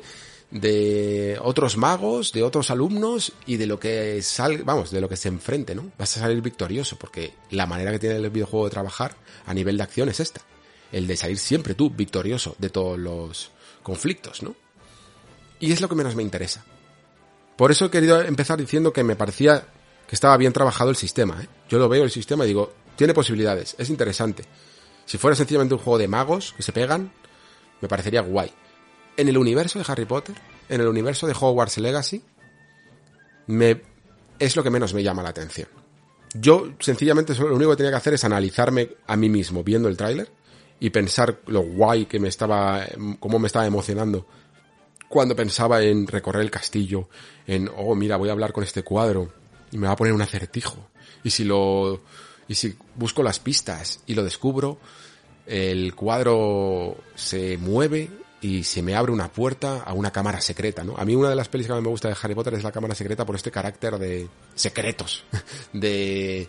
[0.52, 5.16] de otros magos, de otros alumnos y de lo que sal, vamos, de lo que
[5.16, 5.90] se enfrente, ¿no?
[5.98, 9.76] Vas a salir victorioso porque la manera que tiene el videojuego de trabajar a nivel
[9.76, 10.42] de acción es esta,
[10.92, 13.50] el de salir siempre tú victorioso de todos los
[13.82, 14.54] conflictos, ¿no?
[15.58, 16.64] Y es lo que menos me interesa.
[17.56, 19.66] Por eso he querido empezar diciendo que me parecía
[20.06, 21.48] que estaba bien trabajado el sistema, ¿eh?
[21.68, 24.44] Yo lo veo el sistema y digo, tiene posibilidades, es interesante.
[25.06, 27.10] Si fuera sencillamente un juego de magos que se pegan,
[27.80, 28.52] me parecería guay.
[29.16, 30.36] En el universo de Harry Potter,
[30.68, 32.22] en el universo de Hogwarts Legacy,
[33.46, 33.80] me
[34.38, 35.66] es lo que menos me llama la atención.
[36.34, 39.96] Yo sencillamente lo único que tenía que hacer es analizarme a mí mismo viendo el
[39.96, 40.30] tráiler
[40.78, 42.84] y pensar lo guay que me estaba,
[43.18, 44.26] cómo me estaba emocionando
[45.08, 47.08] cuando pensaba en recorrer el castillo,
[47.46, 49.32] en, oh, mira, voy a hablar con este cuadro
[49.72, 50.90] y me va a poner un acertijo.
[51.24, 52.02] Y si lo
[52.50, 54.80] y si busco las pistas y lo descubro,
[55.46, 60.96] el cuadro se mueve y se me abre una puerta a una cámara secreta, ¿no?
[60.96, 62.72] A mí una de las pelis que más me gusta de Harry Potter es la
[62.72, 65.22] cámara secreta por este carácter de secretos,
[65.72, 66.48] de,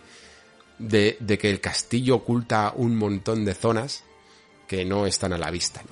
[0.80, 4.02] de, de que el castillo oculta un montón de zonas
[4.66, 5.82] que no están a la vista,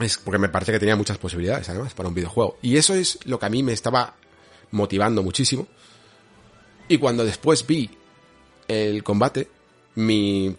[0.00, 2.58] Es porque me parece que tenía muchas posibilidades, además, para un videojuego.
[2.62, 4.16] Y eso es lo que a mí me estaba
[4.72, 5.68] motivando muchísimo.
[6.88, 7.99] Y cuando después vi
[8.70, 9.48] el combate,
[9.96, 10.54] mi,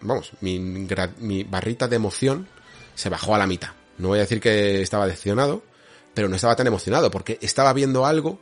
[0.00, 2.46] vamos, mi, barrita de emoción
[2.94, 3.70] se bajó a la mitad.
[3.98, 5.62] No voy a decir que estaba decepcionado,
[6.14, 8.38] pero no estaba tan emocionado porque estaba viendo algo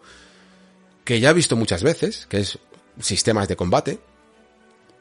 [1.04, 2.58] que ya he visto muchas veces, que es
[3.00, 3.98] sistemas de combate,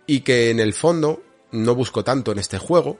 [0.08, 2.98] y que en el fondo no busco tanto en este juego,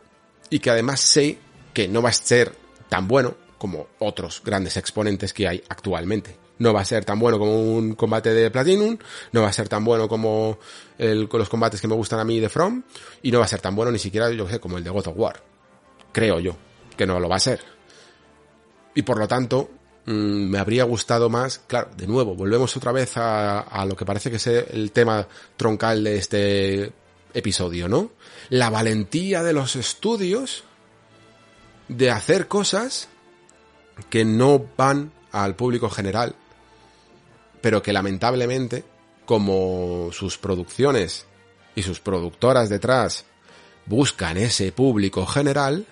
[0.50, 1.38] y que además sé
[1.74, 2.54] que no va a ser
[2.90, 7.40] tan bueno como otros grandes exponentes que hay actualmente no va a ser tan bueno
[7.40, 8.98] como un combate de Platinum,
[9.32, 10.60] no va a ser tan bueno como
[10.98, 12.84] los combates que me gustan a mí de From,
[13.24, 15.08] y no va a ser tan bueno ni siquiera, yo sé, como el de God
[15.08, 15.42] of War.
[16.12, 16.56] Creo yo,
[16.96, 17.62] que no lo va a ser.
[18.94, 19.70] Y por lo tanto,
[20.06, 24.06] mm, me habría gustado más, claro, de nuevo, volvemos otra vez a, a lo que
[24.06, 26.92] parece que es el tema troncal de este
[27.34, 28.12] episodio, ¿no?
[28.50, 30.64] La valentía de los estudios
[31.88, 33.08] de hacer cosas
[34.10, 36.36] que no van al público general
[37.62, 38.84] pero que lamentablemente,
[39.26, 41.26] como sus producciones
[41.76, 43.26] y sus productoras detrás
[43.86, 45.86] buscan ese público general,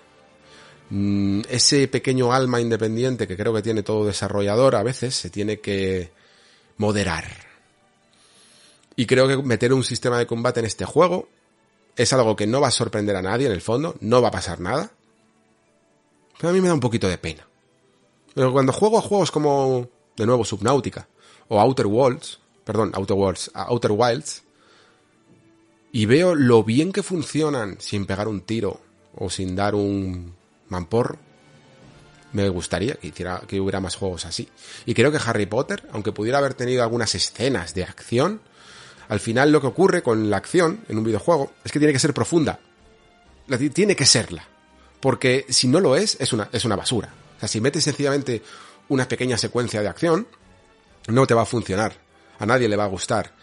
[0.90, 5.60] mm, ese pequeño alma independiente que creo que tiene todo desarrollador a veces se tiene
[5.60, 6.12] que
[6.78, 7.26] moderar.
[8.96, 11.28] Y creo que meter un sistema de combate en este juego
[11.96, 14.32] es algo que no va a sorprender a nadie en el fondo, no va a
[14.32, 14.92] pasar nada.
[16.38, 17.48] Pero a mí me da un poquito de pena.
[18.34, 21.08] Pero cuando juego a juegos como, de nuevo, Subnautica,
[21.48, 24.44] o Outer Worlds, perdón, Outer Worlds, Outer Wilds,
[25.92, 28.82] y veo lo bien que funcionan sin pegar un tiro
[29.16, 30.34] o sin dar un
[30.70, 31.18] mampor,
[32.34, 34.48] me gustaría que, hiciera, que hubiera más juegos así.
[34.86, 38.42] Y creo que Harry Potter, aunque pudiera haber tenido algunas escenas de acción,
[39.08, 42.00] al final lo que ocurre con la acción en un videojuego es que tiene que
[42.00, 42.60] ser profunda.
[43.74, 44.46] Tiene que serla.
[45.00, 47.14] Porque si no lo es, es una, es una basura.
[47.38, 48.42] O sea, si metes sencillamente
[48.90, 50.28] una pequeña secuencia de acción,
[51.08, 51.94] no te va a funcionar.
[52.40, 53.34] A nadie le va a gustar.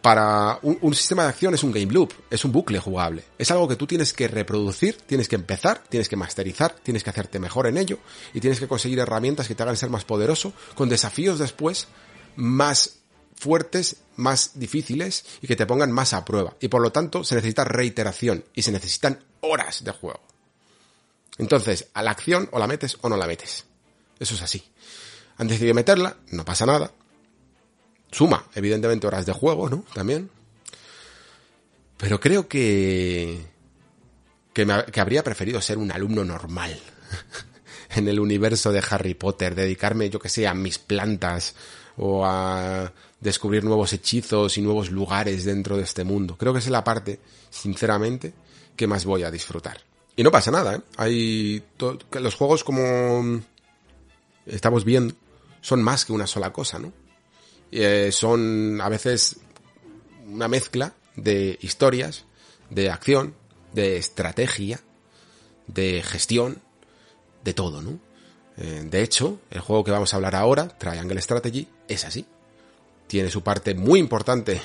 [0.00, 3.22] Para un, sistema de acción es un game loop, es un bucle jugable.
[3.38, 7.10] Es algo que tú tienes que reproducir, tienes que empezar, tienes que masterizar, tienes que
[7.10, 7.98] hacerte mejor en ello
[8.34, 11.86] y tienes que conseguir herramientas que te hagan ser más poderoso, con desafíos después
[12.34, 12.98] más
[13.36, 16.56] fuertes, más difíciles y que te pongan más a prueba.
[16.58, 20.20] Y por lo tanto se necesita reiteración y se necesitan horas de juego.
[21.38, 23.66] Entonces, a la acción o la metes o no la metes.
[24.18, 24.64] Eso es así.
[25.38, 26.92] Han decidido meterla, no pasa nada.
[28.12, 29.84] Suma, evidentemente, horas de juego, ¿no?
[29.94, 30.30] También.
[31.96, 33.50] Pero creo que...
[34.52, 36.78] Que, me, que habría preferido ser un alumno normal
[37.96, 41.54] en el universo de Harry Potter, dedicarme, yo que sé, a mis plantas
[41.96, 46.36] o a descubrir nuevos hechizos y nuevos lugares dentro de este mundo.
[46.36, 48.34] Creo que es la parte, sinceramente,
[48.76, 49.80] que más voy a disfrutar.
[50.14, 50.80] Y no pasa nada, ¿eh?
[50.98, 51.62] Hay
[52.12, 53.40] los juegos como
[54.44, 55.14] estamos viendo
[55.62, 56.92] son más que una sola cosa, ¿no?
[57.72, 59.38] Eh, son a veces
[60.26, 62.24] una mezcla de historias,
[62.70, 63.34] de acción,
[63.72, 64.80] de estrategia,
[65.66, 66.58] de gestión,
[67.42, 67.98] de todo, ¿no?
[68.58, 72.26] Eh, de hecho, el juego que vamos a hablar ahora, Triangle Strategy, es así
[73.12, 74.58] tiene su parte muy importante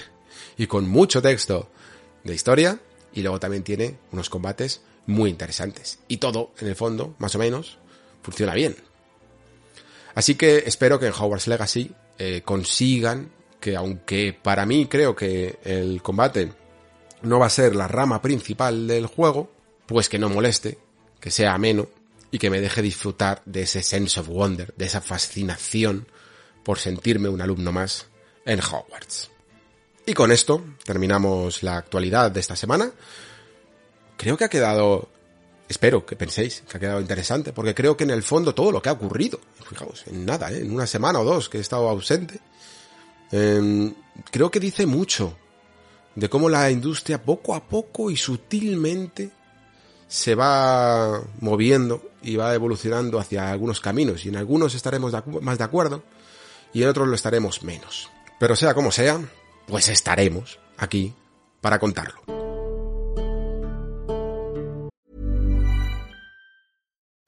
[0.57, 1.69] y con mucho texto
[2.23, 2.79] de historia
[3.13, 5.99] y luego también tiene unos combates muy interesantes.
[6.07, 7.77] Y todo, en el fondo, más o menos,
[8.23, 8.77] funciona bien.
[10.15, 15.59] Así que espero que en Hogwarts Legacy eh, consigan que aunque para mí creo que
[15.63, 16.51] el combate
[17.21, 19.51] no va a ser la rama principal del juego,
[19.85, 20.77] pues que no moleste,
[21.19, 21.87] que sea ameno
[22.31, 26.07] y que me deje disfrutar de ese sense of wonder, de esa fascinación
[26.63, 28.07] por sentirme un alumno más
[28.45, 29.31] en Hogwarts.
[30.05, 32.91] Y con esto terminamos la actualidad de esta semana.
[34.15, 35.09] Creo que ha quedado,
[35.67, 38.81] espero que penséis que ha quedado interesante, porque creo que en el fondo todo lo
[38.81, 40.61] que ha ocurrido, fijaos, en nada, ¿eh?
[40.61, 42.39] en una semana o dos que he estado ausente,
[43.31, 43.93] em,
[44.31, 45.35] creo que dice mucho
[46.15, 49.31] de cómo la industria poco a poco y sutilmente
[50.07, 55.63] se va moviendo y va evolucionando hacia algunos caminos y en algunos estaremos más de
[55.63, 56.03] acuerdo
[56.73, 58.09] y en otros lo estaremos menos.
[58.39, 59.19] Pero sea como sea,
[59.67, 61.13] pues estaremos aquí
[61.61, 62.36] para contarlo.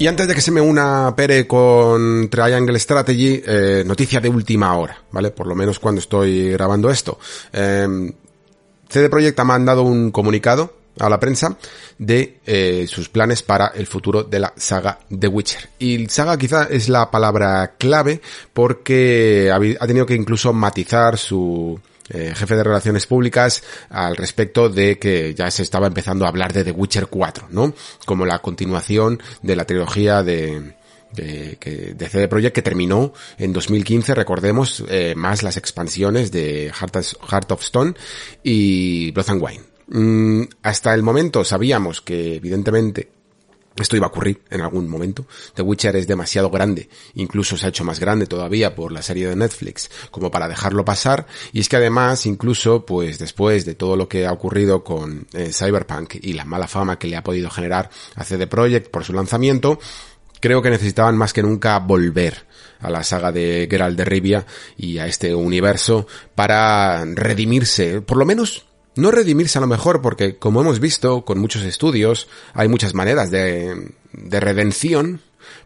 [0.00, 4.76] Y antes de que se me una Pere con Triangle Strategy, eh, noticia de última
[4.76, 5.32] hora, ¿vale?
[5.32, 7.18] Por lo menos cuando estoy grabando esto.
[7.52, 8.12] Eh,
[8.88, 11.56] CD Projekt ha mandado un comunicado a la prensa
[11.98, 15.70] de eh, sus planes para el futuro de la saga The Witcher.
[15.80, 18.20] Y saga quizá es la palabra clave
[18.52, 21.78] porque ha tenido que incluso matizar su
[22.10, 26.52] eh, jefe de relaciones públicas al respecto de que ya se estaba empezando a hablar
[26.52, 27.74] de The Witcher 4, ¿no?
[28.04, 30.74] Como la continuación de la trilogía de,
[31.12, 37.52] de, de CD Projekt que terminó en 2015, recordemos, eh, más las expansiones de Heart
[37.52, 37.94] of, Stone
[38.42, 39.62] y Blood and Wine.
[39.88, 43.17] Mm, hasta el momento sabíamos que evidentemente
[43.82, 45.26] esto iba a ocurrir en algún momento.
[45.54, 49.28] The Witcher es demasiado grande, incluso se ha hecho más grande todavía por la serie
[49.28, 51.26] de Netflix, como para dejarlo pasar.
[51.52, 55.50] Y es que además, incluso, pues después de todo lo que ha ocurrido con eh,
[55.52, 59.12] Cyberpunk y la mala fama que le ha podido generar a CD Projekt por su
[59.12, 59.78] lanzamiento,
[60.40, 62.46] creo que necesitaban más que nunca volver
[62.80, 64.46] a la saga de Geralt de Rivia
[64.76, 68.67] y a este universo para redimirse, por lo menos
[68.98, 73.30] no redimirse a lo mejor porque, como hemos visto con muchos estudios, hay muchas maneras
[73.30, 75.20] de, de redención,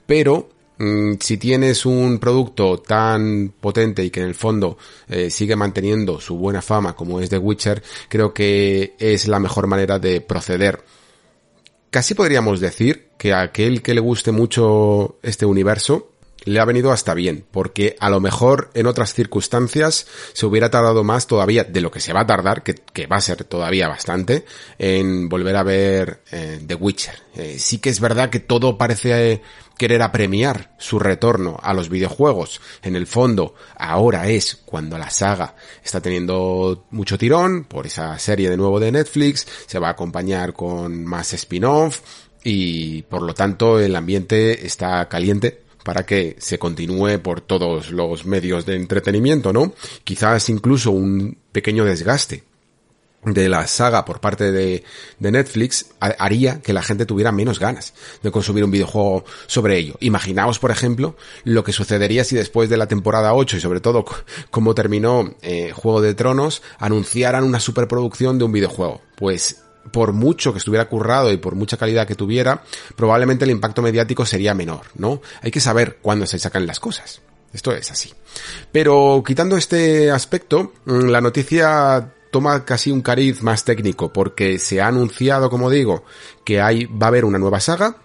[0.07, 4.77] pero mm, si tienes un producto tan potente y que en el fondo
[5.09, 9.67] eh, sigue manteniendo su buena fama como es The Witcher, creo que es la mejor
[9.67, 10.85] manera de proceder.
[11.91, 16.12] Casi podríamos decir que a aquel que le guste mucho este universo,
[16.45, 21.05] le ha venido hasta bien, porque a lo mejor en otras circunstancias se hubiera tardado
[21.05, 24.45] más todavía de lo que se va a tardar, que, va a ser todavía bastante,
[24.79, 27.15] en volver a ver eh, The Witcher.
[27.35, 29.43] Eh, sí que es verdad que todo parece eh,
[29.79, 32.61] querer apremiar su retorno a los videojuegos.
[32.83, 38.51] En el fondo, ahora es cuando la saga está teniendo mucho tirón por esa serie
[38.51, 42.01] de nuevo de Netflix, se va a acompañar con más spin-off,
[42.45, 48.25] y por lo tanto el ambiente está caliente para que se continúe por todos los
[48.25, 49.75] medios de entretenimiento, ¿no?
[50.05, 52.45] Quizás incluso un pequeño desgaste
[53.25, 54.83] de la saga por parte de,
[55.19, 59.95] de, Netflix haría que la gente tuviera menos ganas de consumir un videojuego sobre ello.
[60.01, 64.05] Imaginaos, por ejemplo, lo que sucedería si después de la temporada 8 y sobre todo
[64.51, 69.01] cómo terminó eh, Juego de Tronos anunciaran una superproducción de un videojuego.
[69.15, 72.63] Pues por mucho que estuviera currado y por mucha calidad que tuviera,
[72.97, 75.21] probablemente el impacto mediático sería menor, ¿no?
[75.43, 77.21] Hay que saber cuándo se sacan las cosas.
[77.53, 78.13] Esto es así.
[78.71, 84.81] Pero quitando este aspecto, mm, la noticia toma casi un cariz más técnico porque se
[84.81, 86.05] ha anunciado, como digo,
[86.45, 87.97] que hay, va a haber una nueva saga,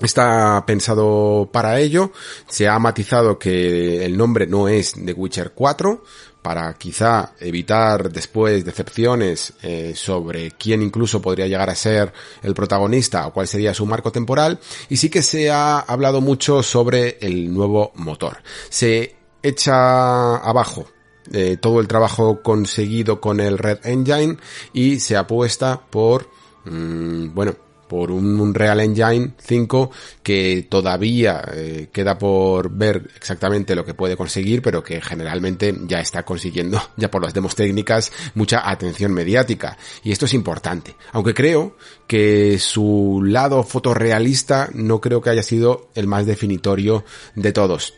[0.00, 2.12] Está pensado para ello.
[2.48, 6.02] Se ha matizado que el nombre no es The Witcher 4,
[6.44, 12.12] para quizá evitar después decepciones eh, sobre quién incluso podría llegar a ser
[12.42, 14.60] el protagonista o cuál sería su marco temporal.
[14.90, 18.42] Y sí que se ha hablado mucho sobre el nuevo motor.
[18.68, 20.84] Se echa abajo
[21.32, 24.36] eh, todo el trabajo conseguido con el Red Engine
[24.74, 26.28] y se apuesta por,
[26.66, 27.54] mm, bueno,
[27.94, 29.90] por un Real Engine 5
[30.20, 36.00] que todavía eh, queda por ver exactamente lo que puede conseguir, pero que generalmente ya
[36.00, 39.78] está consiguiendo, ya por las demos técnicas, mucha atención mediática.
[40.02, 40.96] Y esto es importante.
[41.12, 41.76] Aunque creo
[42.08, 47.04] que su lado fotorrealista no creo que haya sido el más definitorio
[47.36, 47.94] de todos.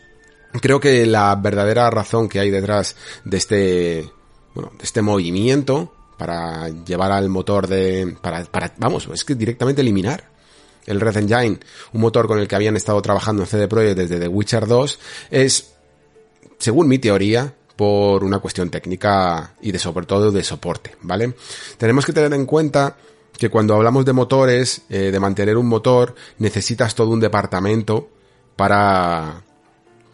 [0.61, 2.95] Creo que la verdadera razón que hay detrás
[3.25, 4.11] de este,
[4.53, 9.81] bueno, de este movimiento para llevar al motor de, para, para, vamos, es que directamente
[9.81, 10.23] eliminar
[10.85, 11.59] el Red Engine,
[11.93, 14.99] un motor con el que habían estado trabajando en CD Projekt desde The Witcher 2,
[15.31, 15.73] es,
[16.57, 21.35] según mi teoría, por una cuestión técnica y de sobre todo de soporte, ¿vale?
[21.77, 22.97] Tenemos que tener en cuenta
[23.37, 28.09] que cuando hablamos de motores, eh, de mantener un motor, necesitas todo un departamento
[28.55, 29.43] para,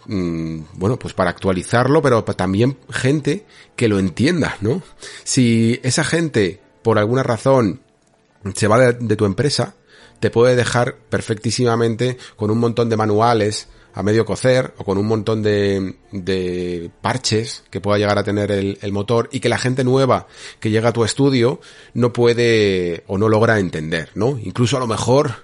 [0.05, 4.81] Mm, bueno, pues para actualizarlo, pero también gente que lo entienda, ¿no?
[5.23, 7.81] Si esa gente, por alguna razón,
[8.55, 9.75] se va de, tu empresa,
[10.19, 15.05] te puede dejar perfectísimamente con un montón de manuales a medio cocer o con un
[15.05, 19.59] montón de, de parches que pueda llegar a tener el, el, motor y que la
[19.59, 20.27] gente nueva
[20.59, 21.61] que llega a tu estudio
[21.93, 24.39] no puede o no logra entender, ¿no?
[24.41, 25.35] Incluso a lo mejor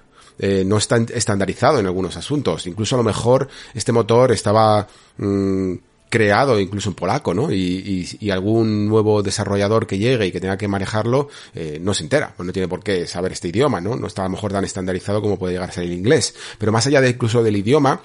[0.42, 2.66] eh, no está estandarizado en algunos asuntos.
[2.66, 4.88] Incluso a lo mejor este motor estaba
[5.18, 5.74] mm,
[6.08, 7.52] creado incluso en polaco, ¿no?
[7.52, 12.02] Y, y, algún nuevo desarrollador que llegue y que tenga que manejarlo eh, no se
[12.02, 13.96] entera, pues no tiene por qué saber este idioma, ¿no?
[13.96, 16.34] No está a lo mejor tan estandarizado como puede llegar a ser el inglés.
[16.58, 18.00] Pero más allá de incluso del idioma,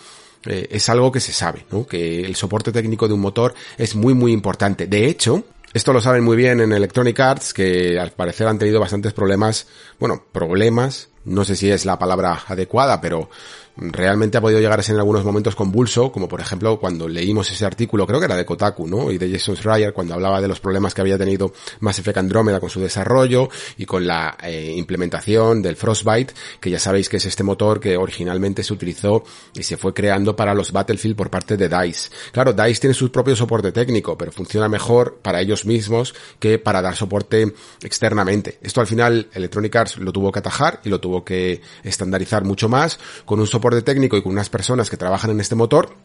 [0.46, 1.88] eh, es algo que se sabe, ¿no?
[1.88, 4.88] Que el soporte técnico de un motor es muy muy importante.
[4.88, 8.80] De hecho, esto lo saben muy bien en Electronic Arts, que al parecer han tenido
[8.80, 9.68] bastantes problemas,
[10.00, 13.30] bueno, problemas, no sé si es la palabra adecuada, pero
[13.78, 17.52] realmente ha podido llegar a ser en algunos momentos convulso, como por ejemplo cuando leímos
[17.52, 19.12] ese artículo, creo que era de Kotaku, ¿no?
[19.12, 22.60] Y de Jason Schreier, cuando hablaba de los problemas que había tenido Mass Effect Andromeda
[22.60, 27.26] con su desarrollo y con la eh, implementación del Frostbite, que ya sabéis que es
[27.26, 29.24] este motor que originalmente se utilizó
[29.54, 32.10] y se fue creando para los Battlefield por parte de DICE.
[32.32, 36.82] Claro, DICE tiene su propio soporte técnico, pero funciona mejor para ellos mismos que para
[36.82, 38.58] dar soporte externamente.
[38.62, 42.70] Esto al final Electronic Arts lo tuvo que atajar y lo tuvo que estandarizar mucho
[42.70, 45.96] más con un soporte técnico y con unas personas que trabajan en este motor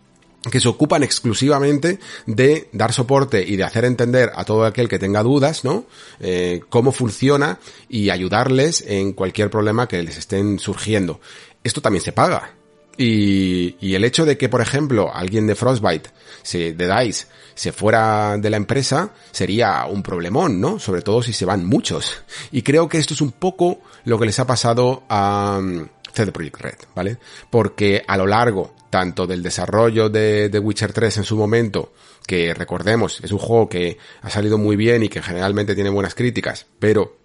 [0.50, 4.98] que se ocupan exclusivamente de dar soporte y de hacer entender a todo aquel que
[4.98, 5.84] tenga dudas, ¿no?
[6.18, 7.58] Eh, cómo funciona
[7.88, 11.20] y ayudarles en cualquier problema que les estén surgiendo.
[11.62, 12.54] Esto también se paga.
[12.96, 16.10] Y, y el hecho de que, por ejemplo, alguien de Frostbite,
[16.42, 20.78] se, de DICE, se fuera de la empresa, sería un problemón, ¿no?
[20.78, 22.22] Sobre todo si se van muchos.
[22.52, 25.60] Y creo que esto es un poco lo que les ha pasado a,
[26.12, 27.18] CD Projekt Red, ¿vale?
[27.50, 31.92] Porque a lo largo tanto del desarrollo de The Witcher 3 en su momento,
[32.26, 36.14] que recordemos, es un juego que ha salido muy bien y que generalmente tiene buenas
[36.14, 37.16] críticas, pero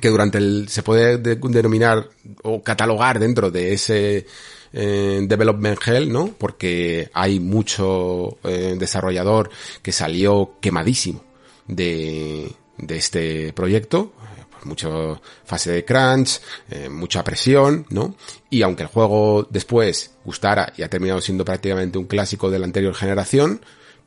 [0.00, 2.08] que durante el, se puede denominar
[2.42, 4.26] o catalogar dentro de ese
[4.72, 6.34] eh, development hell, ¿no?
[6.36, 9.50] Porque hay mucho eh, desarrollador
[9.82, 11.24] que salió quemadísimo
[11.66, 14.12] de, de este proyecto,
[14.66, 14.88] mucha
[15.44, 16.40] fase de crunch,
[16.70, 18.14] eh, mucha presión, ¿no?
[18.50, 22.66] Y aunque el juego después gustara y ha terminado siendo prácticamente un clásico de la
[22.66, 23.60] anterior generación,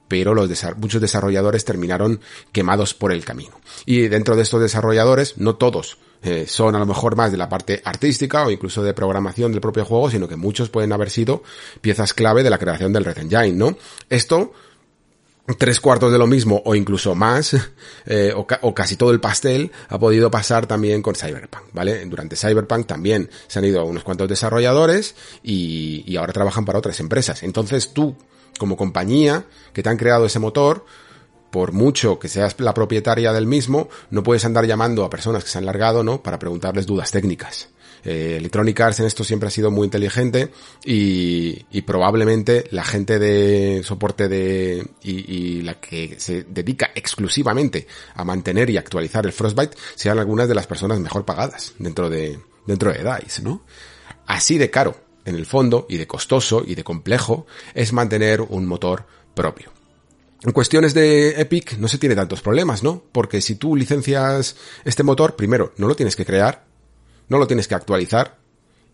[0.07, 2.19] pero los muchos desarrolladores terminaron
[2.51, 3.59] quemados por el camino.
[3.85, 7.47] Y dentro de estos desarrolladores, no todos eh, son a lo mejor más de la
[7.47, 11.43] parte artística o incluso de programación del propio juego, sino que muchos pueden haber sido
[11.79, 13.77] piezas clave de la creación del Red Engine, ¿no?
[14.09, 14.51] Esto
[15.57, 17.55] tres cuartos de lo mismo o incluso más,
[18.05, 22.05] eh, o, casi todo el pastel, ha podido pasar también con Cyberpunk, ¿vale?
[22.05, 26.99] Durante Cyberpunk también se han ido unos cuantos desarrolladores y, y ahora trabajan para otras
[26.99, 27.43] empresas.
[27.43, 28.15] Entonces tú,
[28.57, 30.85] como compañía que te han creado ese motor,
[31.51, 35.49] por mucho que seas la propietaria del mismo, no puedes andar llamando a personas que
[35.49, 36.21] se han largado, ¿no?
[36.21, 37.69] Para preguntarles dudas técnicas.
[38.03, 40.51] Eh, Electronic Arts en esto siempre ha sido muy inteligente
[40.85, 48.23] y, probablemente la gente de soporte de y, y, la que se dedica exclusivamente a
[48.23, 52.91] mantener y actualizar el Frostbite sean algunas de las personas mejor pagadas dentro de dentro
[52.91, 53.63] de DICE, ¿no?
[54.27, 54.95] Así de caro
[55.25, 59.71] en el fondo y de costoso y de complejo es mantener un motor propio.
[60.41, 63.03] En cuestiones de Epic no se tiene tantos problemas, ¿no?
[63.11, 64.55] Porque si tú licencias
[64.85, 66.65] este motor, primero, no lo tienes que crear,
[67.29, 68.37] no lo tienes que actualizar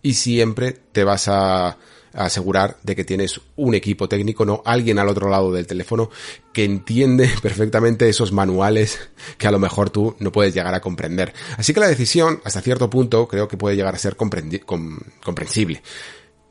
[0.01, 1.77] y siempre te vas a,
[2.15, 6.09] asegurar de que tienes un equipo técnico, no alguien al otro lado del teléfono
[6.53, 8.99] que entiende perfectamente esos manuales
[9.37, 11.33] que a lo mejor tú no puedes llegar a comprender.
[11.57, 15.81] Así que la decisión, hasta cierto punto, creo que puede llegar a ser comprensible.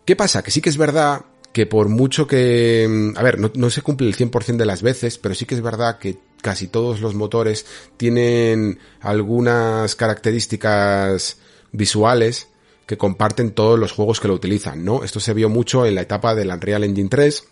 [0.04, 0.42] ¿Qué pasa?
[0.42, 4.08] Que sí que es verdad que por mucho que, a ver, no, no se cumple
[4.08, 7.64] el 100% de las veces, pero sí que es verdad que casi todos los motores
[7.96, 11.38] tienen algunas características
[11.74, 12.48] visuales
[12.86, 15.04] que comparten todos los juegos que lo utilizan, ¿no?
[15.04, 17.44] Esto se vio mucho en la etapa del Unreal Engine 3,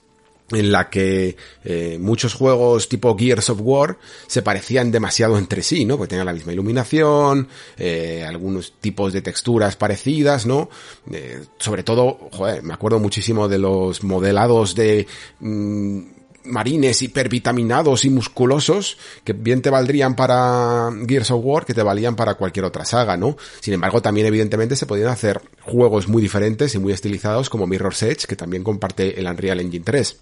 [0.50, 3.96] en la que eh, muchos juegos tipo Gears of War
[4.26, 5.96] se parecían demasiado entre sí, ¿no?
[5.96, 10.68] Porque tenían la misma iluminación, eh, algunos tipos de texturas parecidas, ¿no?
[11.10, 15.06] Eh, sobre todo, joder, me acuerdo muchísimo de los modelados de...
[15.40, 21.82] Mmm, marines hipervitaminados y musculosos que bien te valdrían para Gears of War que te
[21.82, 23.36] valían para cualquier otra saga, ¿no?
[23.60, 28.02] Sin embargo, también evidentemente se podían hacer juegos muy diferentes y muy estilizados como Mirror's
[28.02, 30.16] Edge, que también comparte el Unreal Engine 3.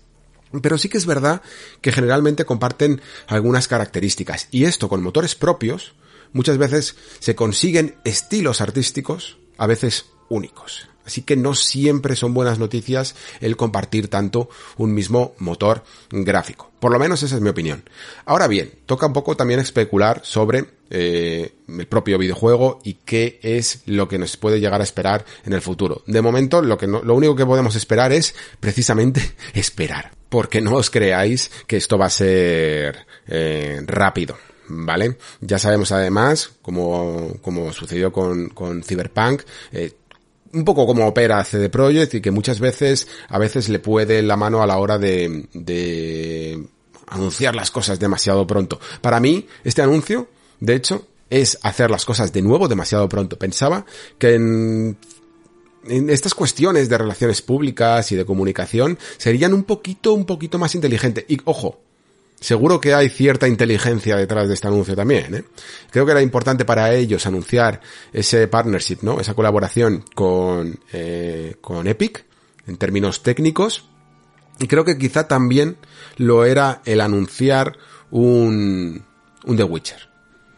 [0.62, 1.42] Pero sí que es verdad
[1.80, 4.48] que generalmente comparten algunas características.
[4.50, 5.94] Y esto con motores propios,
[6.32, 10.88] muchas veces se consiguen estilos artísticos, a veces únicos.
[11.10, 16.70] Así que no siempre son buenas noticias el compartir tanto un mismo motor gráfico.
[16.78, 17.82] Por lo menos esa es mi opinión.
[18.26, 23.82] Ahora bien, toca un poco también especular sobre eh, el propio videojuego y qué es
[23.86, 26.04] lo que nos puede llegar a esperar en el futuro.
[26.06, 29.20] De momento, lo, que lo único que podemos esperar es precisamente
[29.54, 30.12] esperar.
[30.28, 34.36] Porque no os creáis que esto va a ser eh, rápido.
[34.70, 35.16] ¿vale?
[35.40, 39.42] Ya sabemos además, como, como sucedió con, con Cyberpunk,
[39.72, 39.92] eh,
[40.52, 44.36] un poco como opera CD Projekt y que muchas veces, a veces le puede la
[44.36, 46.66] mano a la hora de, de
[47.06, 48.80] anunciar las cosas demasiado pronto.
[49.00, 50.28] Para mí, este anuncio,
[50.60, 53.38] de hecho, es hacer las cosas de nuevo demasiado pronto.
[53.38, 53.86] Pensaba
[54.18, 54.98] que en
[55.86, 60.74] en estas cuestiones de relaciones públicas y de comunicación serían un poquito, un poquito más
[60.74, 61.24] inteligentes.
[61.28, 61.80] Y ojo,
[62.40, 65.44] Seguro que hay cierta inteligencia detrás de este anuncio también, ¿eh?
[65.90, 67.82] Creo que era importante para ellos anunciar
[68.14, 69.20] ese partnership, ¿no?
[69.20, 72.24] Esa colaboración con, eh, con Epic,
[72.66, 73.84] en términos técnicos.
[74.58, 75.76] Y creo que quizá también
[76.16, 77.76] lo era el anunciar
[78.10, 79.04] un,
[79.44, 80.10] un The Witcher.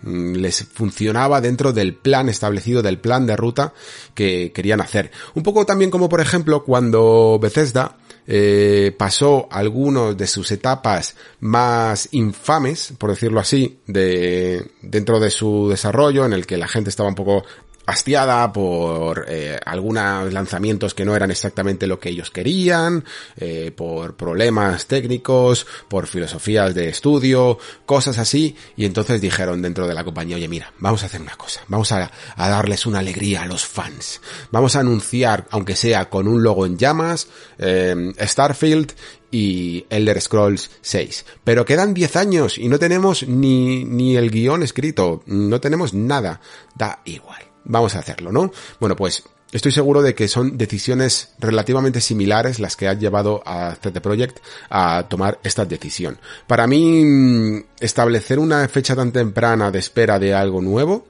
[0.03, 3.73] Mm, les funcionaba dentro del plan establecido, del plan de ruta
[4.15, 5.11] que querían hacer.
[5.35, 7.97] Un poco también como por ejemplo cuando Bethesda
[8.27, 15.69] eh, pasó algunos de sus etapas más infames, por decirlo así, de dentro de su
[15.69, 17.45] desarrollo, en el que la gente estaba un poco
[17.87, 23.05] hastiada por eh, algunos lanzamientos que no eran exactamente lo que ellos querían,
[23.37, 29.95] eh, por problemas técnicos, por filosofías de estudio, cosas así, y entonces dijeron dentro de
[29.95, 33.43] la compañía, oye mira, vamos a hacer una cosa, vamos a, a darles una alegría
[33.43, 37.29] a los fans, vamos a anunciar, aunque sea con un logo en llamas,
[37.59, 38.93] eh, Starfield
[39.31, 41.25] y Elder Scrolls 6.
[41.43, 46.41] Pero quedan 10 años y no tenemos ni, ni el guion escrito, no tenemos nada,
[46.77, 48.53] da igual vamos a hacerlo, ¿no?
[48.81, 53.77] Bueno, pues estoy seguro de que son decisiones relativamente similares las que han llevado a
[53.81, 54.39] CD Projekt
[54.71, 56.19] a tomar esta decisión.
[56.47, 61.07] Para mí, mm, establecer una fecha tan temprana de espera de algo nuevo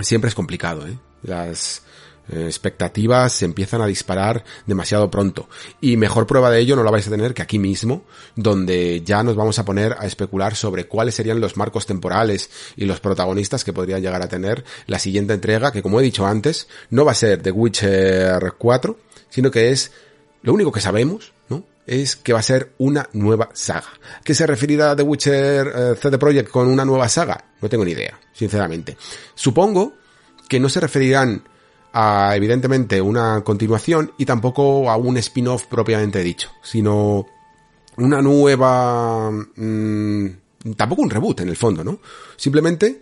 [0.00, 0.98] siempre es complicado, ¿eh?
[1.22, 1.82] Las,
[2.30, 5.48] expectativas se empiezan a disparar demasiado pronto.
[5.80, 8.04] Y mejor prueba de ello no la vais a tener que aquí mismo,
[8.36, 12.84] donde ya nos vamos a poner a especular sobre cuáles serían los marcos temporales y
[12.84, 16.68] los protagonistas que podrían llegar a tener la siguiente entrega, que como he dicho antes,
[16.90, 18.98] no va a ser The Witcher 4,
[19.30, 19.92] sino que es
[20.42, 21.64] lo único que sabemos, ¿no?
[21.86, 23.88] Es que va a ser una nueva saga.
[24.22, 27.52] ¿Qué se referirá The Witcher eh, CD Projekt con una nueva saga?
[27.60, 28.96] No tengo ni idea, sinceramente.
[29.34, 29.94] Supongo
[30.48, 31.42] que no se referirán
[31.92, 37.26] a evidentemente una continuación y tampoco a un spin-off propiamente dicho, sino
[37.96, 39.30] una nueva...
[39.30, 40.26] Mmm,
[40.76, 42.00] tampoco un reboot en el fondo, ¿no?
[42.36, 43.00] Simplemente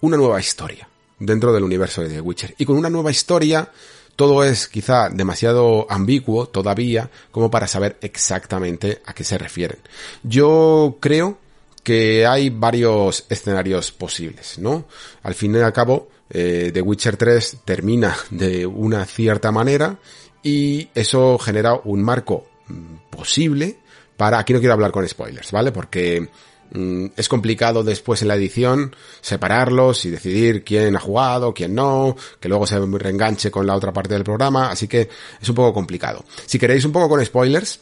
[0.00, 0.88] una nueva historia
[1.18, 2.54] dentro del universo de The Witcher.
[2.58, 3.70] Y con una nueva historia
[4.16, 9.78] todo es quizá demasiado ambiguo todavía como para saber exactamente a qué se refieren.
[10.22, 11.38] Yo creo
[11.82, 14.84] que hay varios escenarios posibles, ¿no?
[15.22, 19.98] Al fin y al cabo, eh, The Witcher 3 termina de una cierta manera
[20.42, 23.78] y eso genera un marco mm, posible
[24.16, 25.72] para, aquí no quiero hablar con spoilers, ¿vale?
[25.72, 26.28] Porque
[26.72, 32.16] mm, es complicado después en la edición separarlos y decidir quién ha jugado, quién no,
[32.38, 35.08] que luego se reenganche con la otra parte del programa, así que
[35.40, 36.24] es un poco complicado.
[36.46, 37.80] Si queréis un poco con spoilers,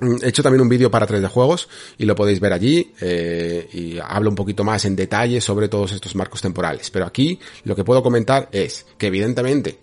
[0.00, 3.98] he hecho también un vídeo para 3D Juegos y lo podéis ver allí eh, y
[3.98, 6.90] hablo un poquito más en detalle sobre todos estos marcos temporales.
[6.90, 9.78] Pero aquí lo que puedo comentar es que evidentemente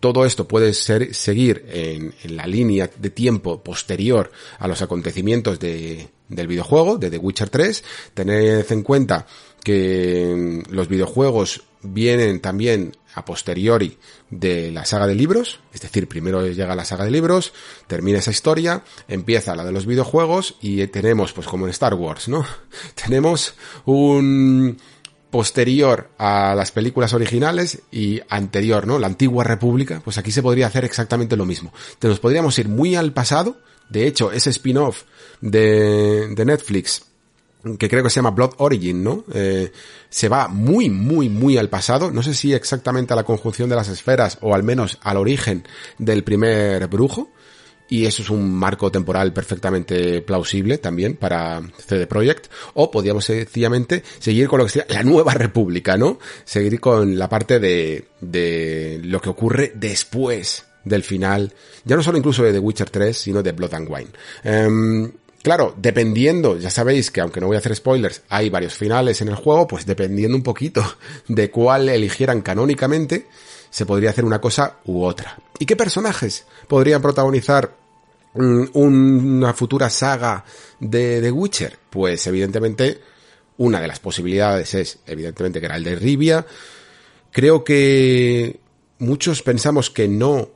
[0.00, 6.08] todo esto puede ser, seguir en, la línea de tiempo posterior a los acontecimientos de,
[6.28, 7.84] del videojuego, de The Witcher 3.
[8.14, 9.26] Tened en cuenta
[9.62, 10.34] que
[10.66, 13.98] mm, los videojuegos vienen también a posteriori
[14.30, 17.52] de la saga de libros, es decir, primero llega la saga de libros,
[17.86, 22.28] termina esa historia, empieza la de los videojuegos y tenemos, pues como en Star Wars,
[22.28, 22.44] ¿no?
[22.94, 24.78] tenemos un
[25.30, 28.98] posterior a las películas originales y anterior, ¿no?
[28.98, 31.72] La antigua república, pues aquí se podría hacer exactamente lo mismo.
[31.98, 33.56] Te nos podríamos ir muy al pasado,
[33.88, 35.04] de hecho, ese spin-off
[35.40, 37.11] de, de Netflix
[37.78, 39.24] que creo que se llama Blood Origin, ¿no?
[39.32, 39.70] Eh,
[40.08, 42.10] se va muy, muy, muy al pasado.
[42.10, 45.66] No sé si exactamente a la conjunción de las esferas o al menos al origen
[45.98, 47.30] del primer brujo.
[47.88, 52.50] Y eso es un marco temporal perfectamente plausible también para CD Projekt.
[52.74, 56.18] O podríamos sencillamente seguir con lo que sería la nueva república, ¿no?
[56.44, 61.52] Seguir con la parte de, de lo que ocurre después del final.
[61.84, 64.10] Ya no solo incluso de The Witcher 3, sino de Blood and Wine.
[64.42, 65.12] Em,
[65.42, 69.28] Claro, dependiendo, ya sabéis que aunque no voy a hacer spoilers, hay varios finales en
[69.28, 70.84] el juego, pues dependiendo un poquito
[71.28, 73.26] de cuál eligieran canónicamente,
[73.68, 75.36] se podría hacer una cosa u otra.
[75.58, 77.74] ¿Y qué personajes podrían protagonizar
[78.34, 80.44] mm, una futura saga
[80.78, 81.78] de The Witcher?
[81.90, 83.00] Pues evidentemente
[83.56, 86.46] una de las posibilidades es evidentemente que era el de Rivia.
[87.32, 88.60] Creo que
[88.98, 90.50] muchos pensamos que no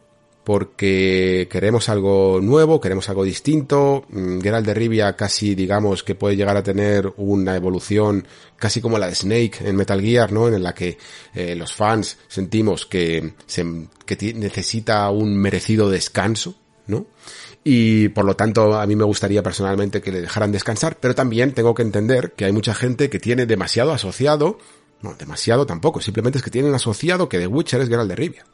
[0.47, 4.05] porque queremos algo nuevo, queremos algo distinto.
[4.11, 8.25] Mm, Geralt de Rivia casi digamos que puede llegar a tener una evolución
[8.57, 10.47] casi como la de Snake en Metal Gear, ¿no?
[10.47, 10.99] En la que
[11.35, 16.55] eh, los fans sentimos que, se, que necesita un merecido descanso,
[16.87, 17.07] ¿no?
[17.65, 21.55] Y por lo tanto a mí me gustaría personalmente que le dejaran descansar, pero también
[21.55, 24.59] tengo que entender que hay mucha gente que tiene demasiado asociado,
[25.03, 28.47] no, demasiado tampoco, simplemente es que tienen asociado que The Witcher es Geralt de Rivia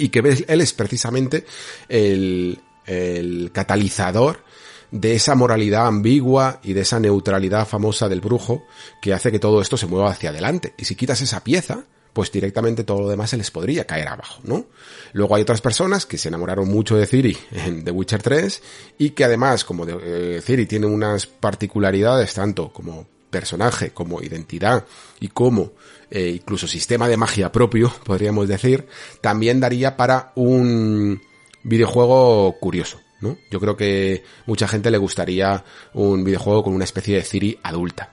[0.00, 1.44] y que él es precisamente
[1.88, 4.42] el, el catalizador
[4.90, 8.64] de esa moralidad ambigua y de esa neutralidad famosa del brujo
[9.00, 10.74] que hace que todo esto se mueva hacia adelante.
[10.76, 14.40] Y si quitas esa pieza, pues directamente todo lo demás se les podría caer abajo,
[14.42, 14.66] ¿no?
[15.12, 18.62] Luego hay otras personas que se enamoraron mucho de Ciri en The Witcher 3
[18.98, 24.84] y que además, como de, eh, Ciri tiene unas particularidades tanto como personaje, como identidad
[25.20, 25.72] y como
[26.10, 28.86] eh, incluso sistema de magia propio, podríamos decir,
[29.20, 31.20] también daría para un
[31.62, 33.36] videojuego curioso, ¿no?
[33.50, 35.64] Yo creo que mucha gente le gustaría
[35.94, 38.12] un videojuego con una especie de Ciri adulta.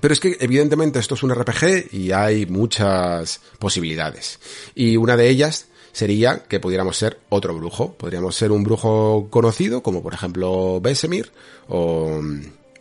[0.00, 4.38] Pero es que evidentemente esto es un RPG y hay muchas posibilidades.
[4.74, 7.92] Y una de ellas sería que pudiéramos ser otro brujo.
[7.94, 11.30] Podríamos ser un brujo conocido, como por ejemplo Besemir,
[11.68, 12.22] o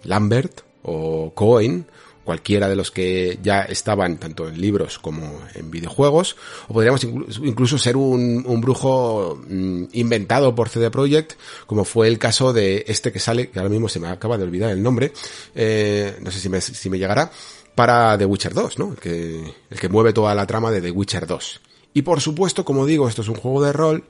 [0.04, 1.86] Lambert, o Cohen,
[2.32, 6.38] cualquiera de los que ya estaban tanto en libros como en videojuegos,
[6.70, 11.34] o podríamos incluso ser un, brujo mm, inventado por CD Projekt,
[11.68, 14.46] como fue el caso de este que sale, que ahora mismo se me acaba de
[14.46, 15.12] olvidar el nombre,
[15.56, 17.30] eh, no sé si me, llegará,
[17.76, 18.96] para The Witcher 2, ¿no?
[18.96, 21.60] Que, el que mueve toda la trama de The Witcher 2.
[21.96, 24.06] Y por supuesto, como digo, esto es un juego de rol,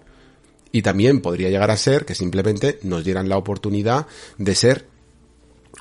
[0.71, 4.05] y también podría llegar a ser que simplemente nos dieran la oportunidad
[4.37, 4.90] de ser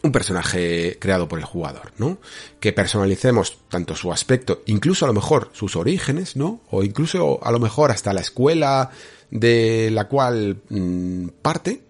[0.02, 2.18] un personaje creado por el jugador, ¿no?
[2.58, 6.60] Que personalicemos tanto su aspecto, incluso a lo mejor sus orígenes, ¿no?
[6.70, 8.90] O incluso a lo mejor hasta la escuela
[9.30, 11.82] de la cual mm, parte,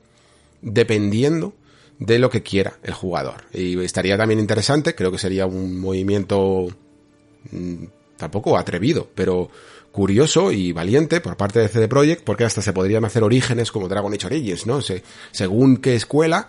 [0.60, 1.54] dependiendo
[1.98, 3.44] de lo que quiera el jugador.
[3.52, 6.68] Y estaría también interesante, creo que sería un movimiento
[7.50, 7.84] mm,
[8.16, 9.50] tampoco atrevido, pero
[9.92, 13.88] curioso y valiente por parte de CD Projekt, porque hasta se podrían hacer orígenes como
[13.88, 14.82] Dragon Age Origins, ¿no?
[14.82, 16.48] Se, según qué escuela,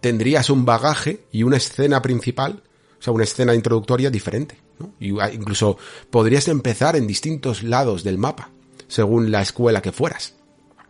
[0.00, 2.62] tendrías un bagaje y una escena principal,
[2.98, 4.56] o sea, una escena introductoria diferente.
[4.78, 4.94] ¿no?
[4.98, 5.78] Y incluso
[6.10, 8.50] podrías empezar en distintos lados del mapa,
[8.88, 10.34] según la escuela que fueras.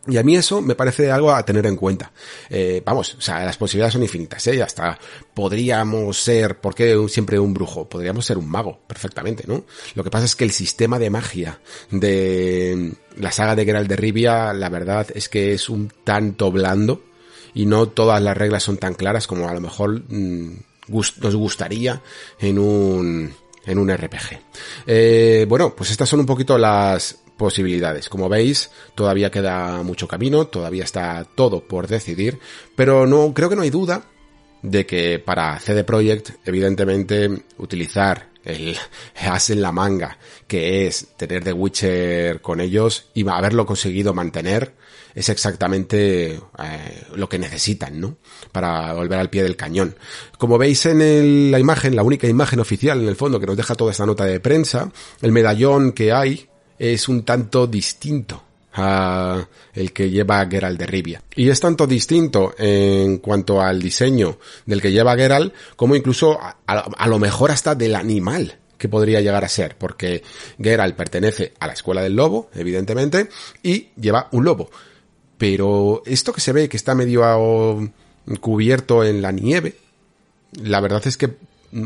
[0.07, 2.11] Y a mí eso me parece algo a tener en cuenta.
[2.49, 4.63] Eh, vamos, o sea, las posibilidades son infinitas, ¿eh?
[4.63, 4.99] Hasta
[5.35, 7.87] podríamos ser, ¿por qué siempre un brujo?
[7.87, 9.65] Podríamos ser un mago, perfectamente, ¿no?
[9.95, 11.61] Lo que pasa es que el sistema de magia
[11.91, 17.10] de la saga de Geralt de Rivia, la verdad es que es un tanto blando
[17.55, 20.57] y no todas las reglas son tan claras como a lo mejor mm,
[20.89, 22.03] nos gustaría
[22.39, 23.33] en un,
[23.67, 24.39] en un RPG.
[24.87, 28.09] Eh, bueno, pues estas son un poquito las posibilidades.
[28.09, 32.39] Como veis, todavía queda mucho camino, todavía está todo por decidir,
[32.77, 34.03] pero no, creo que no hay duda
[34.63, 38.77] de que para CD Projekt, evidentemente, utilizar el
[39.27, 44.75] as en la manga, que es tener The Witcher con ellos y haberlo conseguido mantener,
[45.15, 48.17] es exactamente eh, lo que necesitan, ¿no?
[48.53, 49.97] Para volver al pie del cañón.
[50.39, 53.75] Como veis en la imagen, la única imagen oficial en el fondo que nos deja
[53.75, 54.91] toda esta nota de prensa,
[55.23, 58.43] el medallón que hay es un tanto distinto
[58.73, 61.23] a el que lleva Geralt de Rivia.
[61.35, 67.07] Y es tanto distinto en cuanto al diseño del que lleva Geralt como incluso a,
[67.09, 70.23] lo mejor hasta del animal que podría llegar a ser, porque
[70.59, 73.29] Geralt pertenece a la escuela del lobo, evidentemente,
[73.63, 74.71] y lleva un lobo.
[75.41, 77.91] Pero esto que se ve que está medio
[78.43, 79.75] cubierto en la nieve,
[80.53, 81.35] la verdad es que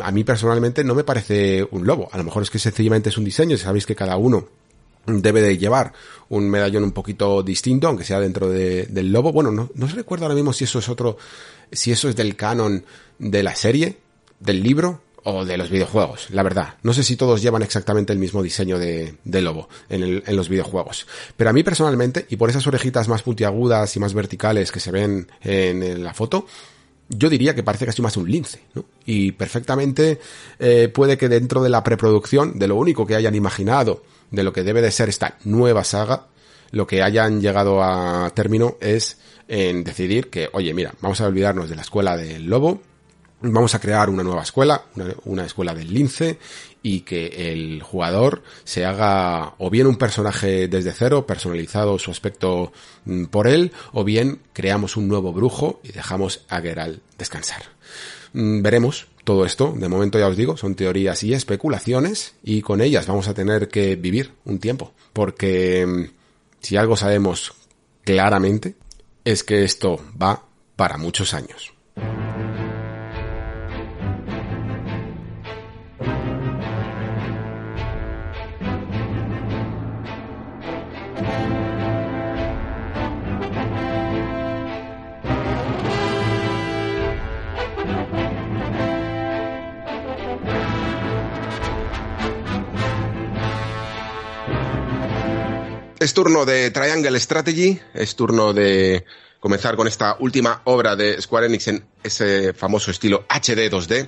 [0.00, 2.08] a mí personalmente no me parece un lobo.
[2.10, 4.48] A lo mejor es que sencillamente es un diseño, sabéis que cada uno
[5.06, 5.92] debe de llevar
[6.30, 9.32] un medallón un poquito distinto, aunque sea dentro del lobo.
[9.32, 11.16] Bueno, no, no se recuerda ahora mismo si eso es otro,
[11.70, 12.84] si eso es del canon
[13.20, 13.98] de la serie,
[14.40, 16.74] del libro, o de los videojuegos, la verdad.
[16.82, 21.06] No sé si todos llevan exactamente el mismo diseño de, lobo en, los videojuegos.
[21.36, 24.90] Pero a mí personalmente, y por esas orejitas más puntiagudas y más verticales que se
[24.90, 26.46] ven en, la foto,
[27.08, 28.84] yo diría que parece casi más un lince, ¿no?
[29.06, 30.20] Y perfectamente
[30.58, 34.52] eh, puede que dentro de la preproducción, de lo único que hayan imaginado, de lo
[34.52, 36.26] que debe de ser esta nueva saga,
[36.70, 39.18] lo que hayan llegado a término es
[39.48, 42.80] en decidir que, oye, mira, vamos a olvidarnos de la escuela del lobo,
[43.52, 44.84] vamos a crear una nueva escuela,
[45.24, 46.38] una, escuela del lince,
[46.82, 52.72] y que el jugador se haga o bien un personaje desde cero, personalizado su aspecto
[53.04, 57.62] mm, por él, o bien creamos un nuevo brujo y dejamos a Geralt descansar.
[58.32, 62.80] Mm, veremos todo esto, de momento ya os digo, son teorías y especulaciones, y con
[62.80, 66.04] ellas vamos a tener que vivir un tiempo, porque mm,
[66.60, 67.54] si algo sabemos
[68.04, 68.74] claramente,
[69.24, 70.44] es que esto va
[70.76, 71.73] para muchos años.
[96.04, 99.06] Es turno de Triangle Strategy, es turno de
[99.40, 104.06] comenzar con esta última obra de Square Enix en ese famoso estilo HD 2D.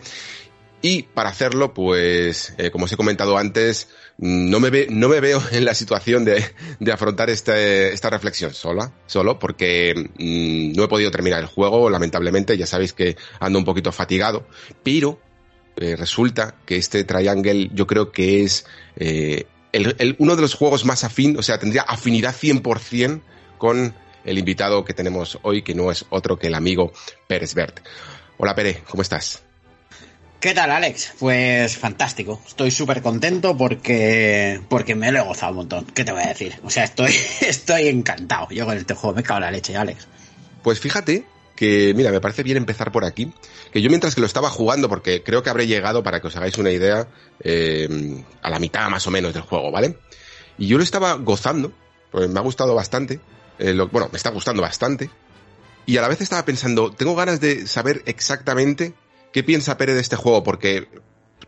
[0.82, 5.72] Y para hacerlo, pues, eh, como os he comentado antes, no me, veo en la
[5.72, 6.44] situación de,
[6.80, 11.88] de afrontar este, esta reflexión sola, solo, porque mm, no he podido terminar el juego,
[11.88, 14.46] lamentablemente, ya sabéis que ando un poquito fatigado,
[14.82, 15.18] pero
[15.76, 18.66] eh, resulta que este Triangle yo creo que es
[18.96, 19.46] eh,
[19.76, 23.20] el, el, uno de los juegos más afín, o sea, tendría afinidad 100%
[23.58, 23.94] con
[24.24, 26.92] el invitado que tenemos hoy, que no es otro que el amigo
[27.26, 27.80] Pérez Bert.
[28.38, 29.42] Hola Pere, ¿cómo estás?
[30.40, 31.14] ¿Qué tal, Alex?
[31.18, 32.40] Pues fantástico.
[32.46, 35.86] Estoy súper contento porque, porque me lo he gozado un montón.
[35.86, 36.54] ¿Qué te voy a decir?
[36.62, 38.48] O sea, estoy, estoy encantado.
[38.50, 40.06] Yo con este juego me cago en la leche, Alex.
[40.62, 41.24] Pues fíjate
[41.56, 43.32] que, mira, me parece bien empezar por aquí.
[43.72, 46.36] Que yo mientras que lo estaba jugando, porque creo que habré llegado, para que os
[46.36, 47.08] hagáis una idea,
[47.40, 49.98] eh, a la mitad más o menos del juego, ¿vale?
[50.58, 51.72] Y yo lo estaba gozando,
[52.12, 53.20] pues me ha gustado bastante.
[53.58, 55.10] Eh, lo, bueno, me está gustando bastante.
[55.86, 58.94] Y a la vez estaba pensando, tengo ganas de saber exactamente
[59.32, 60.88] qué piensa Pere de este juego, porque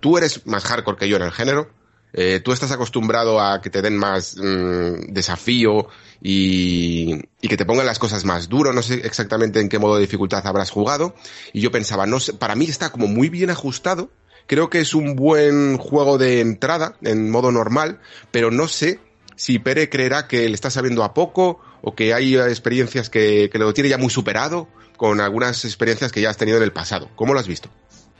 [0.00, 1.70] tú eres más hardcore que yo en el género.
[2.12, 5.88] Eh, tú estás acostumbrado a que te den más mmm, desafío
[6.22, 8.72] y, y, que te pongan las cosas más duro.
[8.72, 11.14] No sé exactamente en qué modo de dificultad habrás jugado.
[11.52, 14.10] Y yo pensaba, no sé, para mí está como muy bien ajustado.
[14.46, 18.00] Creo que es un buen juego de entrada en modo normal,
[18.30, 18.98] pero no sé
[19.36, 23.58] si Pere creerá que le está sabiendo a poco o que hay experiencias que, que
[23.58, 27.08] lo tiene ya muy superado con algunas experiencias que ya has tenido en el pasado.
[27.14, 27.70] ¿Cómo lo has visto?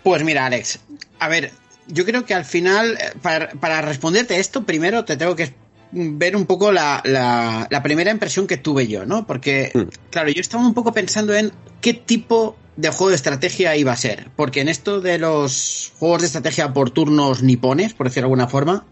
[0.04, 0.78] Pues mira, Alex,
[1.18, 1.50] a ver,
[1.88, 5.52] yo creo que al final, para, para responderte esto, primero te tengo que
[5.92, 9.26] ver un poco la, la, la, primera impresión que tuve yo, ¿no?
[9.26, 10.10] Porque, mm.
[10.10, 13.96] claro, yo estaba un poco pensando en qué tipo de juego de estrategia iba a
[13.96, 14.30] ser.
[14.36, 18.48] Porque en esto de los juegos de estrategia por turnos nipones, por decirlo de alguna
[18.48, 18.86] forma,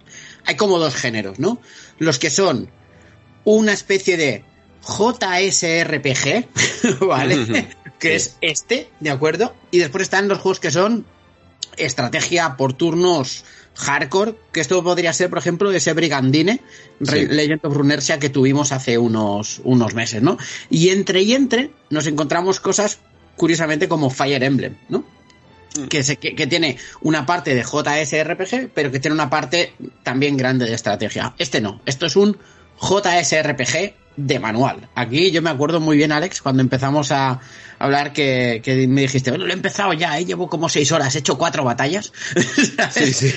[0.45, 1.61] hay como dos géneros, ¿no?
[1.99, 2.71] Los que son
[3.45, 4.45] una especie de
[4.83, 6.49] JSRPG,
[7.07, 7.69] ¿vale?
[7.99, 9.55] que es este, ¿de acuerdo?
[9.71, 11.07] Y después están los juegos que son
[11.77, 13.45] estrategia por turnos
[13.77, 16.61] hardcore, que esto podría ser, por ejemplo, ese Brigandine,
[17.03, 17.27] sí.
[17.27, 20.39] Legend of Runersia, que tuvimos hace unos, unos meses, ¿no?
[20.71, 22.99] Y entre y entre nos encontramos cosas,
[23.37, 25.05] curiosamente, como Fire Emblem, ¿no?
[25.91, 30.39] Que, se, que, que, tiene una parte de JSRPG, pero que tiene una parte también
[30.39, 31.35] grande de estrategia.
[31.37, 32.39] Este no, esto es un
[32.81, 34.89] JSRPG de manual.
[34.95, 37.41] Aquí yo me acuerdo muy bien, Alex, cuando empezamos a
[37.79, 40.25] hablar que, que me dijiste, bueno, lo he empezado ya, ¿eh?
[40.25, 42.13] llevo como seis horas, he hecho cuatro batallas.
[42.91, 43.33] sí, sí.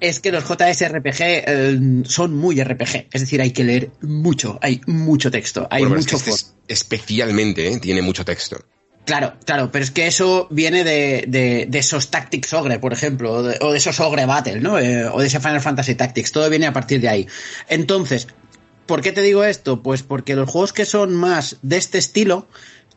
[0.00, 4.80] Es que los JSRPG eh, son muy RPG, es decir, hay que leer mucho, hay
[4.86, 7.78] mucho texto, hay bueno, mucho es que este especialmente ¿eh?
[7.78, 8.64] tiene mucho texto.
[9.04, 13.32] Claro, claro, pero es que eso viene de, de, de esos Tactics Ogre, por ejemplo,
[13.32, 14.78] o de, o de esos Ogre Battle, ¿no?
[14.78, 17.26] Eh, o de ese Final Fantasy Tactics, todo viene a partir de ahí.
[17.68, 18.28] Entonces,
[18.88, 19.82] ¿por qué te digo esto?
[19.82, 22.48] Pues porque los juegos que son más de este estilo,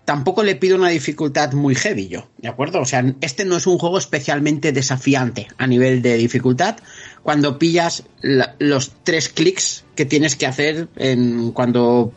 [0.05, 2.81] tampoco le pido una dificultad muy heavy yo, ¿de acuerdo?
[2.81, 6.77] O sea, este no es un juego especialmente desafiante a nivel de dificultad
[7.21, 12.13] cuando pillas la, los tres clics que tienes que hacer en, cuando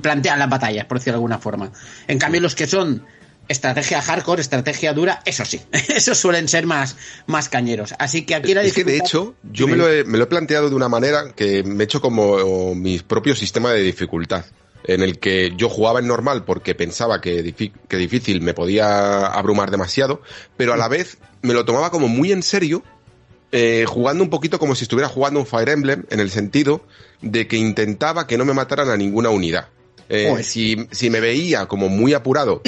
[0.00, 1.72] plantean las batallas, por decirlo de alguna forma.
[2.06, 3.04] En cambio, los que son
[3.48, 6.96] estrategia hardcore, estrategia dura, eso sí, esos suelen ser más,
[7.26, 7.94] más cañeros.
[7.98, 10.26] Así que aquí la Es que de hecho, yo me lo, he, me lo, he,
[10.26, 14.44] planteado de una manera que me he hecho como mi propio sistema de dificultad.
[14.84, 19.70] En el que yo jugaba en normal porque pensaba que, que difícil me podía abrumar
[19.70, 20.22] demasiado,
[20.56, 22.82] pero a la vez me lo tomaba como muy en serio
[23.50, 26.82] eh, jugando un poquito como si estuviera jugando un Fire Emblem, en el sentido
[27.22, 29.68] de que intentaba que no me mataran a ninguna unidad.
[30.10, 30.46] Eh, pues.
[30.46, 32.62] si, si me veía como muy apurado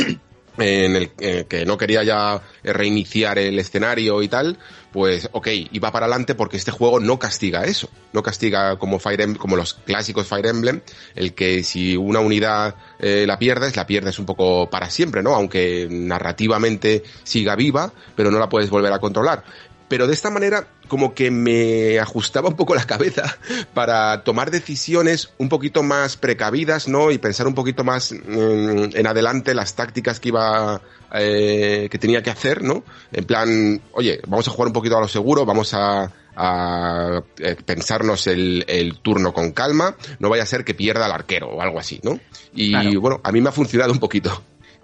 [0.59, 4.59] en el eh, que no quería ya reiniciar el escenario y tal,
[4.93, 9.21] pues ok, iba para adelante porque este juego no castiga eso, no castiga como Fire
[9.21, 10.81] Emblem, como los clásicos Fire Emblem,
[11.15, 15.35] el que si una unidad eh, la pierdes, la pierdes un poco para siempre, ¿no?
[15.35, 19.45] Aunque narrativamente siga viva, pero no la puedes volver a controlar
[19.91, 23.37] pero de esta manera como que me ajustaba un poco la cabeza
[23.75, 27.11] para tomar decisiones un poquito más precavidas, ¿no?
[27.11, 30.81] Y pensar un poquito más en, en adelante las tácticas que iba,
[31.13, 32.85] eh, que tenía que hacer, ¿no?
[33.11, 37.57] En plan, oye, vamos a jugar un poquito a lo seguro, vamos a, a eh,
[37.67, 41.63] pensarnos el, el, turno con calma, no vaya a ser que pierda al arquero o
[41.63, 42.21] algo así, ¿no?
[42.55, 43.01] Y claro.
[43.01, 44.41] bueno, a mí me ha funcionado un poquito.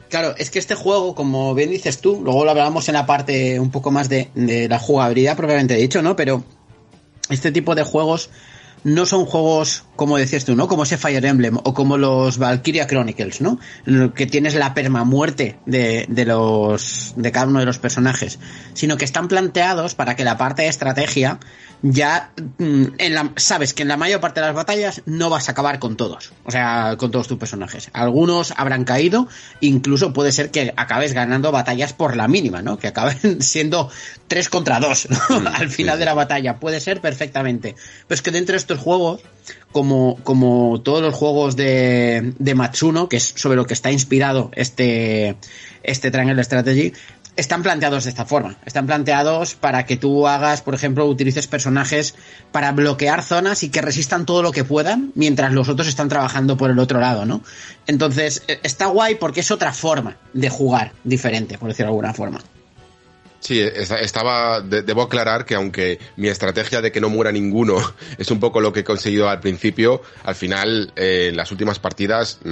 [0.09, 3.59] Claro, es que este juego, como bien dices tú, luego lo hablamos en la parte
[3.59, 6.15] un poco más de, de la jugabilidad propiamente dicho, ¿no?
[6.15, 6.45] Pero
[7.29, 8.31] este tipo de juegos
[8.85, 10.69] no son juegos, como decías tú, ¿no?
[10.69, 13.59] Como ese Fire Emblem o como los Valkyria Chronicles, ¿no?
[14.15, 18.39] Que tienes la permamuerte de, de los, de cada uno de los personajes,
[18.75, 21.41] sino que están planteados para que la parte de estrategia
[21.83, 25.49] ya mm, en la, sabes que en la mayor parte de las batallas no vas
[25.49, 27.91] a acabar con todos, o sea, con todos tus personajes.
[27.93, 29.29] Algunos habrán caído,
[29.61, 32.79] incluso puede ser que acabes ganando batallas por la mínima, ¿no?
[32.79, 33.91] Que acaben siendo
[34.29, 35.09] tres contra dos
[35.55, 37.75] al final de la batalla, puede ser perfectamente.
[38.07, 39.21] Pero es que dentro de estos juegos,
[39.73, 44.51] como, como todos los juegos de, de Matsuno, que es sobre lo que está inspirado
[44.55, 45.37] este,
[45.83, 46.93] este Triangle Strategy,
[47.37, 48.57] están planteados de esta forma.
[48.65, 52.15] Están planteados para que tú hagas, por ejemplo, utilices personajes
[52.53, 56.57] para bloquear zonas y que resistan todo lo que puedan mientras los otros están trabajando
[56.57, 57.43] por el otro lado, ¿no?
[57.87, 62.15] Entonces, e, está guay porque es otra forma de jugar diferente, por decirlo de alguna
[62.15, 62.41] forma.
[63.47, 67.77] Sí, estaba, debo aclarar que aunque mi estrategia de que no muera ninguno
[68.19, 71.79] es un poco lo que he conseguido al principio, al final, eh, en las últimas
[71.79, 72.49] partidas mm,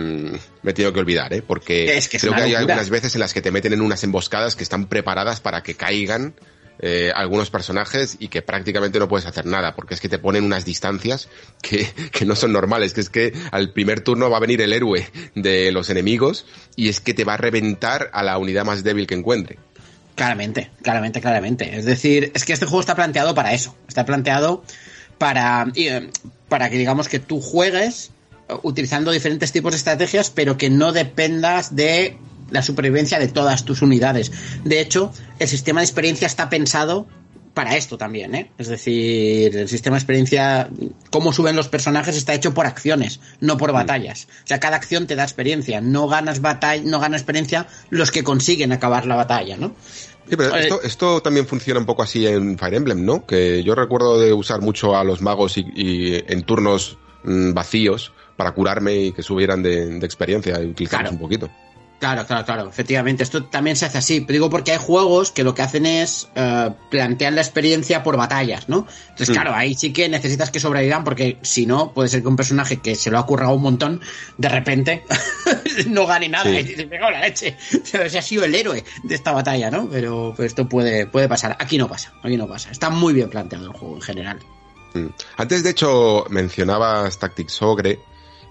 [0.63, 1.43] me he tenido que olvidar, ¿eh?
[1.45, 4.63] Porque creo que hay algunas veces en las que te meten en unas emboscadas que
[4.63, 6.37] están preparadas para que caigan
[6.79, 10.45] eh, algunos personajes y que prácticamente no puedes hacer nada, porque es que te ponen
[10.45, 11.29] unas distancias
[11.61, 14.73] que, que, no son normales, que es que al primer turno va a venir el
[14.73, 16.47] héroe de los enemigos
[16.77, 19.59] y es que te va a reventar a la unidad más débil que encuentre.
[20.15, 21.77] Claramente, claramente, claramente.
[21.77, 23.75] Es decir, es que este juego está planteado para eso.
[23.89, 24.63] Está planteado
[25.19, 26.11] para, eh,
[26.49, 28.11] para que digamos que tú juegues
[28.49, 32.17] eh, utilizando diferentes tipos de estrategias, pero que no dependas de
[32.51, 34.31] la supervivencia de todas tus unidades.
[34.65, 37.09] De hecho, el sistema de experiencia está pensado
[37.55, 38.51] para esto también, ¿eh?
[38.59, 40.69] Es decir, el sistema de experiencia,
[41.11, 43.75] cómo suben los personajes está hecho por acciones, no por mm.
[43.75, 44.27] batallas.
[44.45, 48.25] O sea, cada acción te da experiencia, no ganas batalla, no gana experiencia los que
[48.25, 49.75] consiguen acabar la batalla, ¿no?
[50.29, 53.25] Sí, pero esto, esto, también funciona un poco así en Fire Emblem, ¿no?
[53.25, 58.53] Que yo recuerdo de usar mucho a los magos y, en turnos mm, vacíos para
[58.53, 61.51] curarme y que subieran de, experiencia y utilizarlos un poquito.
[62.05, 63.23] Claro, claro, claro, efectivamente.
[63.23, 64.21] Esto también se hace así.
[64.21, 68.19] Pero digo porque hay juegos que lo que hacen es eh, plantear la experiencia por
[68.19, 68.87] batallas, ¿no?
[69.09, 69.33] Entonces, mm.
[69.33, 72.77] claro, ahí sí que necesitas que sobrevivan porque si no, puede ser que un personaje
[72.83, 74.03] que se lo ha currado un montón,
[74.37, 75.03] de repente
[75.87, 76.51] no gane nada.
[76.51, 77.57] Y dices, la leche.
[77.95, 79.89] O ha sido el héroe de esta batalla, ¿no?
[79.89, 81.57] Pero, esto puede, puede pasar.
[81.59, 82.71] Aquí no pasa, aquí no pasa.
[82.71, 84.39] Está muy bien planteado el juego en general.
[84.93, 85.07] Mm.
[85.39, 87.99] Antes, de hecho, mencionabas Tactics Ogre.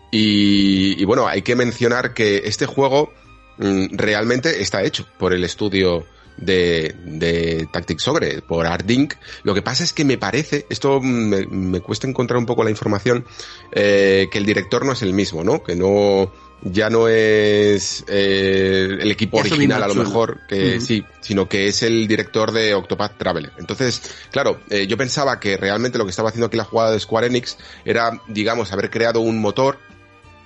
[0.09, 3.13] Y, y bueno, hay que mencionar que este juego
[3.57, 6.05] realmente está hecho por el estudio
[6.37, 9.15] de, de Tactics Ogre, por Ardink.
[9.43, 13.25] Lo que pasa es que me parece, esto me, cuesta encontrar un poco la información,
[13.71, 15.63] eh, que el director no es el mismo, ¿no?
[15.63, 16.31] Que no,
[16.61, 21.83] ya no es eh, el equipo original a lo mejor, que sí, sino que es
[21.83, 23.51] el director de Octopath Traveler.
[23.57, 24.01] Entonces,
[24.31, 27.27] claro, eh, yo pensaba que realmente lo que estaba haciendo aquí la jugada de Square
[27.27, 29.92] Enix era, digamos, haber creado un motor Mm,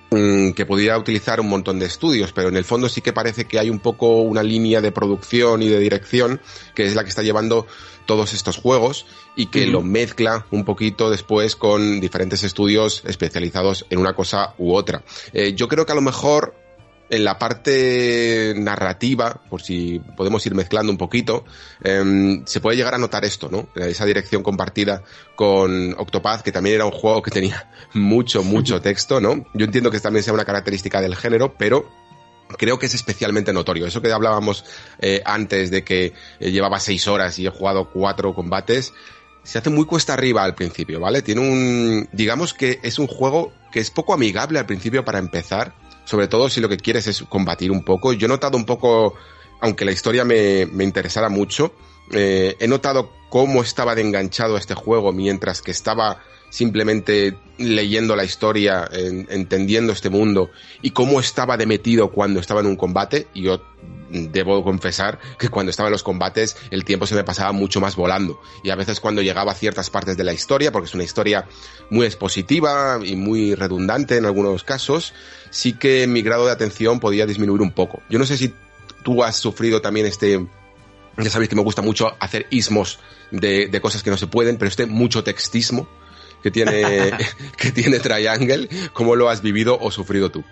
[0.09, 3.59] que podría utilizar un montón de estudios, pero en el fondo sí que parece que
[3.59, 6.39] hay un poco una línea de producción y de dirección
[6.75, 7.67] que es la que está llevando
[8.05, 9.05] todos estos juegos
[9.35, 14.73] y que lo mezcla un poquito después con diferentes estudios especializados en una cosa u
[14.73, 15.03] otra.
[15.33, 16.55] Eh, yo creo que a lo mejor
[17.09, 21.45] en la parte narrativa, por si podemos ir mezclando un poquito,
[21.83, 23.69] em, se puede llegar a notar esto, ¿no?
[23.75, 25.03] Esa dirección compartida
[25.35, 29.45] con Octopath, que también era un juego que tenía mucho, mucho texto, ¿no?
[29.53, 31.89] Yo entiendo que también sea una característica del género, pero
[32.57, 33.85] creo que es especialmente notorio.
[33.85, 34.65] Eso que hablábamos
[34.99, 38.93] eh, antes de que eh, llevaba seis horas y he jugado cuatro combates,
[39.43, 41.21] se hace muy cuesta arriba al principio, ¿vale?
[41.21, 45.73] Tiene un, digamos que es un juego que es poco amigable al principio para empezar,
[46.07, 48.13] sobre todo si lo que quieres es combatir un poco.
[48.13, 49.15] Yo he notado un poco,
[49.59, 51.73] aunque la historia me, me interesara mucho,
[52.11, 58.23] eh, he notado cómo estaba de enganchado este juego mientras que estaba simplemente leyendo la
[58.23, 60.49] historia, entendiendo este mundo
[60.81, 63.27] y cómo estaba de metido cuando estaba en un combate.
[63.33, 63.61] Y yo
[64.09, 67.95] debo confesar que cuando estaba en los combates el tiempo se me pasaba mucho más
[67.95, 68.41] volando.
[68.63, 71.45] Y a veces cuando llegaba a ciertas partes de la historia, porque es una historia
[71.89, 75.13] muy expositiva y muy redundante en algunos casos,
[75.49, 78.01] sí que mi grado de atención podía disminuir un poco.
[78.09, 78.53] Yo no sé si
[79.03, 80.45] tú has sufrido también este...
[81.17, 82.99] Ya sabéis que me gusta mucho hacer ismos
[83.31, 85.87] de, de cosas que no se pueden, pero este mucho textismo
[86.43, 87.11] que tiene,
[87.57, 90.43] que tiene Triangle, ¿cómo lo has vivido o sufrido tú?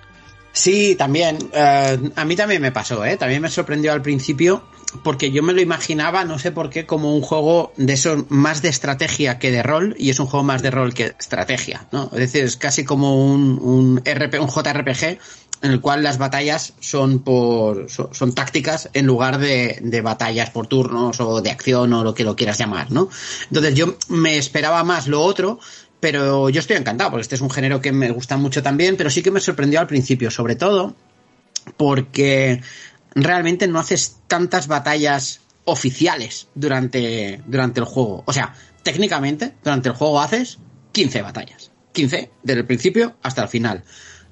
[0.56, 1.38] Sí, también.
[1.52, 3.18] Eh, a mí también me pasó, ¿eh?
[3.18, 4.64] También me sorprendió al principio
[5.04, 8.62] porque yo me lo imaginaba, no sé por qué, como un juego de eso más
[8.62, 12.06] de estrategia que de rol, y es un juego más de rol que estrategia, ¿no?
[12.14, 15.20] Es decir, es casi como un, un, RP, un JRPG
[15.62, 20.68] en el cual las batallas son por son, tácticas en lugar de, de, batallas por
[20.68, 23.10] turnos o de acción o lo que lo quieras llamar, ¿no?
[23.50, 25.60] Entonces yo me esperaba más lo otro,
[26.06, 29.10] pero yo estoy encantado, porque este es un género que me gusta mucho también, pero
[29.10, 30.96] sí que me sorprendió al principio, sobre todo
[31.78, 32.62] porque
[33.16, 38.22] realmente no haces tantas batallas oficiales durante, durante el juego.
[38.28, 38.54] O sea,
[38.84, 40.60] técnicamente, durante el juego haces
[40.92, 41.72] 15 batallas.
[41.94, 43.84] 15, desde el principio hasta el final.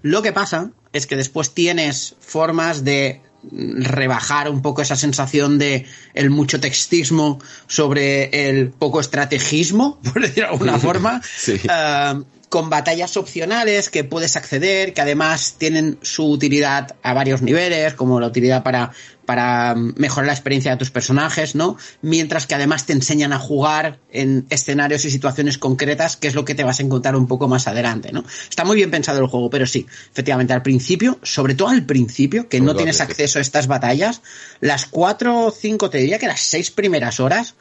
[0.04, 5.86] Lo que pasa es que después tienes formas de rebajar un poco esa sensación de
[6.14, 11.60] el mucho textismo sobre el poco estrategismo, por decirlo de alguna forma, Sí.
[11.64, 12.14] eh,
[12.50, 18.20] con batallas opcionales que puedes acceder, que además tienen su utilidad a varios niveles, como
[18.20, 18.92] la utilidad para,
[19.26, 21.78] para mejorar la experiencia de tus personajes, ¿no?
[22.02, 26.46] Mientras que además te enseñan a jugar en escenarios y situaciones concretas, que es lo
[26.46, 28.24] que te vas a encontrar un poco más adelante, ¿no?
[28.50, 32.50] Está muy bien pensado el juego, pero sí, efectivamente, al principio, sobre todo al principio,
[32.50, 34.22] que no tienes acceso a estas batallas,
[34.60, 37.56] las cuatro o cinco, te diría que las seis primeras horas,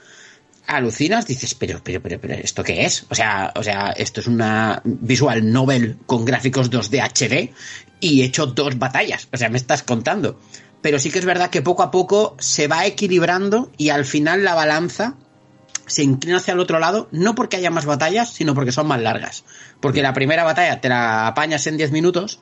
[0.67, 3.07] alucinas, dices, pero, pero, pero, pero, ¿esto qué es?
[3.11, 7.53] O sea, o sea, esto es una visual novel con gráficos 2D HD
[8.01, 9.29] y he hecho dos batallas.
[9.33, 10.39] O sea, me estás contando.
[10.83, 14.45] Pero sí que es verdad que poco a poco se va equilibrando y al final
[14.45, 15.15] la balanza
[15.87, 19.01] se inclina hacia el otro lado, no porque haya más batallas, sino porque son más
[19.01, 19.45] largas.
[19.81, 22.41] Porque la primera batalla te la apañas en 10 minutos,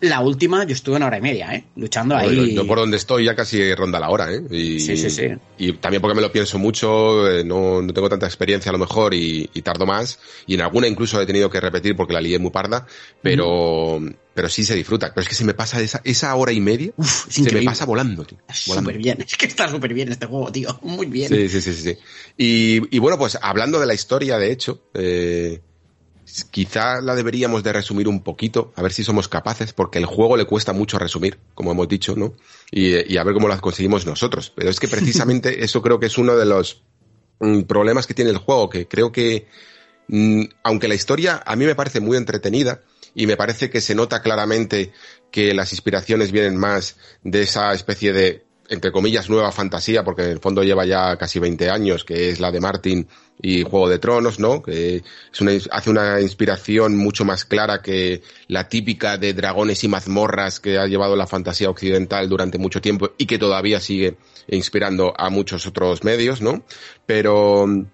[0.00, 1.64] la última yo estuve una hora y media, ¿eh?
[1.76, 2.54] Luchando ahí.
[2.54, 4.42] Yo por donde estoy ya casi ronda la hora, ¿eh?
[4.50, 5.28] Y, Sí, sí, sí.
[5.58, 8.78] Y también porque me lo pienso mucho, eh, no, no tengo tanta experiencia a lo
[8.78, 10.18] mejor y, y tardo más.
[10.46, 12.86] Y en alguna incluso he tenido que repetir porque la lié muy parda,
[13.22, 14.00] pero,
[14.34, 15.12] pero sí se disfruta.
[15.12, 17.84] Pero es que se me pasa esa, esa hora y media, Uf, se me pasa
[17.84, 18.38] volando, tío.
[18.66, 18.90] Volando.
[18.90, 20.78] Súper bien, es que está súper bien este juego, tío.
[20.82, 21.28] Muy bien.
[21.28, 21.82] Sí, sí, sí, sí.
[21.82, 21.98] sí.
[22.36, 25.60] Y, y bueno, pues hablando de la historia, de hecho, eh,
[26.50, 30.36] quizá la deberíamos de resumir un poquito, a ver si somos capaces, porque el juego
[30.36, 32.34] le cuesta mucho resumir, como hemos dicho, ¿no?
[32.70, 34.52] Y, y a ver cómo lo conseguimos nosotros.
[34.54, 36.82] Pero es que precisamente eso creo que es uno de los
[37.40, 39.46] mm, problemas que tiene el juego, que creo que,
[40.08, 42.82] mm, aunque la historia a mí me parece muy entretenida,
[43.14, 44.92] y me parece que se nota claramente
[45.30, 50.30] que las inspiraciones vienen más de esa especie de entre comillas, nueva fantasía, porque en
[50.30, 53.08] el fondo lleva ya casi 20 años, que es la de Martin
[53.40, 54.62] y Juego de Tronos, ¿no?
[54.62, 55.02] Que
[55.32, 60.60] es una, hace una inspiración mucho más clara que la típica de dragones y mazmorras
[60.60, 64.16] que ha llevado la fantasía occidental durante mucho tiempo y que todavía sigue
[64.48, 66.64] inspirando a muchos otros medios, ¿no?
[67.06, 67.84] Pero mm,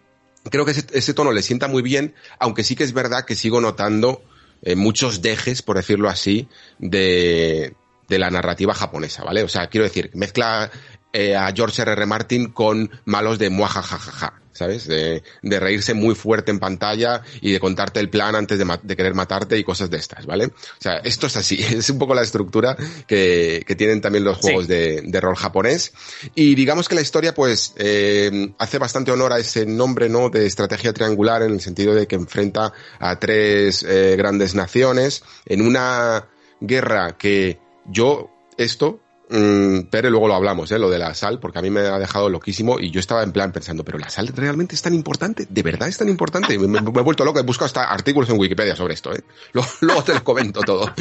[0.50, 3.60] creo que ese, tono le sienta muy bien, aunque sí que es verdad que sigo
[3.60, 4.22] notando
[4.62, 6.48] eh, muchos dejes, por decirlo así,
[6.78, 7.74] de,
[8.08, 9.42] de la narrativa japonesa, ¿vale?
[9.42, 10.70] O sea, quiero decir, mezcla
[11.12, 11.92] eh, a George R.
[11.92, 12.06] R.
[12.06, 14.86] Martin con malos de muajajajaja, ¿sabes?
[14.86, 19.12] De, de reírse muy fuerte en pantalla y de contarte el plan antes de, querer
[19.14, 20.46] matarte y cosas de estas, ¿vale?
[20.46, 22.76] O sea, esto es así, es un poco la estructura
[23.06, 24.68] que, que tienen también los juegos Sí.
[24.68, 25.92] de, de rol japonés.
[26.34, 30.30] Y digamos que la historia, pues, eh, hace bastante honor a ese nombre, ¿no?
[30.30, 35.60] De estrategia triangular en el sentido de que enfrenta a tres eh, grandes naciones en
[35.66, 36.28] una
[36.60, 40.78] guerra que yo, esto, mm, pero luego lo hablamos, ¿eh?
[40.78, 43.32] Lo de la sal, porque a mí me ha dejado loquísimo y yo estaba en
[43.32, 46.58] plan pensando, pero la sal realmente es tan importante, de verdad es tan importante.
[46.58, 49.22] Me, he vuelto loco, he buscado hasta artículos en Wikipedia sobre esto, ¿eh?
[49.80, 50.92] Luego, te lo comento todo.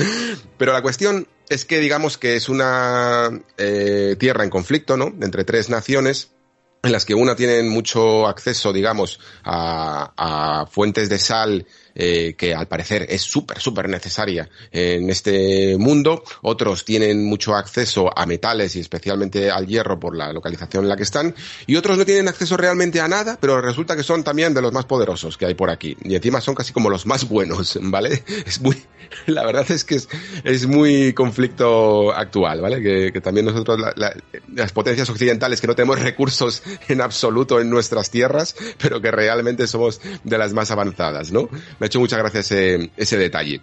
[0.57, 5.13] Pero la cuestión es que digamos que es una eh, tierra en conflicto, ¿no?
[5.21, 6.31] Entre tres naciones
[6.83, 12.67] en las que una tienen mucho acceso, digamos, a fuentes de sal eh, que al
[12.67, 16.23] parecer es súper, súper necesaria en este mundo.
[16.41, 20.97] Otros tienen mucho acceso a metales y especialmente al hierro por la localización en la
[20.97, 21.35] que están.
[21.67, 24.71] Y otros no tienen acceso realmente a nada, pero resulta que son también de los
[24.73, 25.95] más poderosos que hay por aquí.
[26.03, 28.23] Y encima son casi como los más buenos, ¿vale?
[28.45, 28.75] Es muy,
[29.27, 29.95] la verdad es que
[30.43, 32.81] es, muy conflicto actual, ¿vale?
[33.11, 34.15] Que, también nosotros, la- la-
[34.55, 39.67] las potencias occidentales que no tenemos recursos en absoluto en nuestras tierras, pero que realmente
[39.67, 41.49] somos de las más avanzadas, ¿no?
[41.83, 43.59] Me hecho mucha gracia ese, detalle.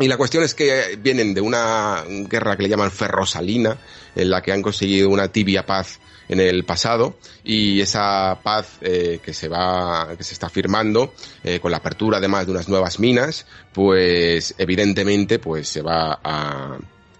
[0.00, 3.78] Y la cuestión es que vienen de una guerra que le llaman ferrosalina,
[4.16, 9.20] en la que han conseguido una tibia paz en el pasado y esa paz eh,
[9.22, 11.14] que se va que se está firmando
[11.44, 16.78] eh, con la apertura además de unas nuevas minas pues evidentemente pues se va a,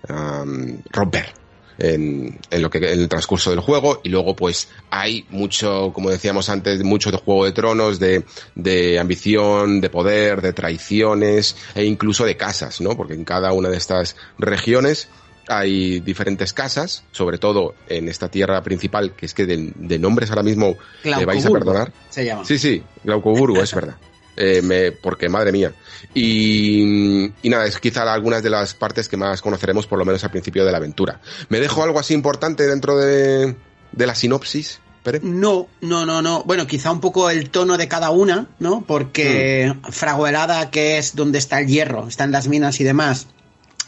[0.09, 1.42] um, romper
[1.83, 6.11] en, en lo que en el transcurso del juego y luego pues hay mucho como
[6.11, 11.85] decíamos antes mucho de juego de tronos de, de ambición de poder de traiciones e
[11.85, 15.09] incluso de casas no porque en cada una de estas regiones
[15.49, 20.31] hay diferentes casas, sobre todo en esta tierra principal, que es que de, de nombres
[20.31, 21.93] ahora mismo me vais a perdonar.
[22.11, 22.45] Se llama.
[22.45, 23.97] Sí, sí, Glaucoburgo, es verdad.
[24.37, 25.73] Eh, me, porque madre mía.
[26.15, 30.25] Y, y nada, es quizá algunas de las partes que más conoceremos, por lo menos
[30.25, 31.21] al principio de la aventura.
[31.49, 33.55] Me dejo algo así importante dentro de,
[33.93, 34.81] de la sinopsis.
[35.23, 36.45] No, no, no, no.
[36.45, 38.85] Bueno, quizá un poco el tono de cada una, ¿no?
[38.87, 39.91] Porque mm.
[39.91, 43.27] Fraguelada, que es donde está el hierro, están las minas y demás,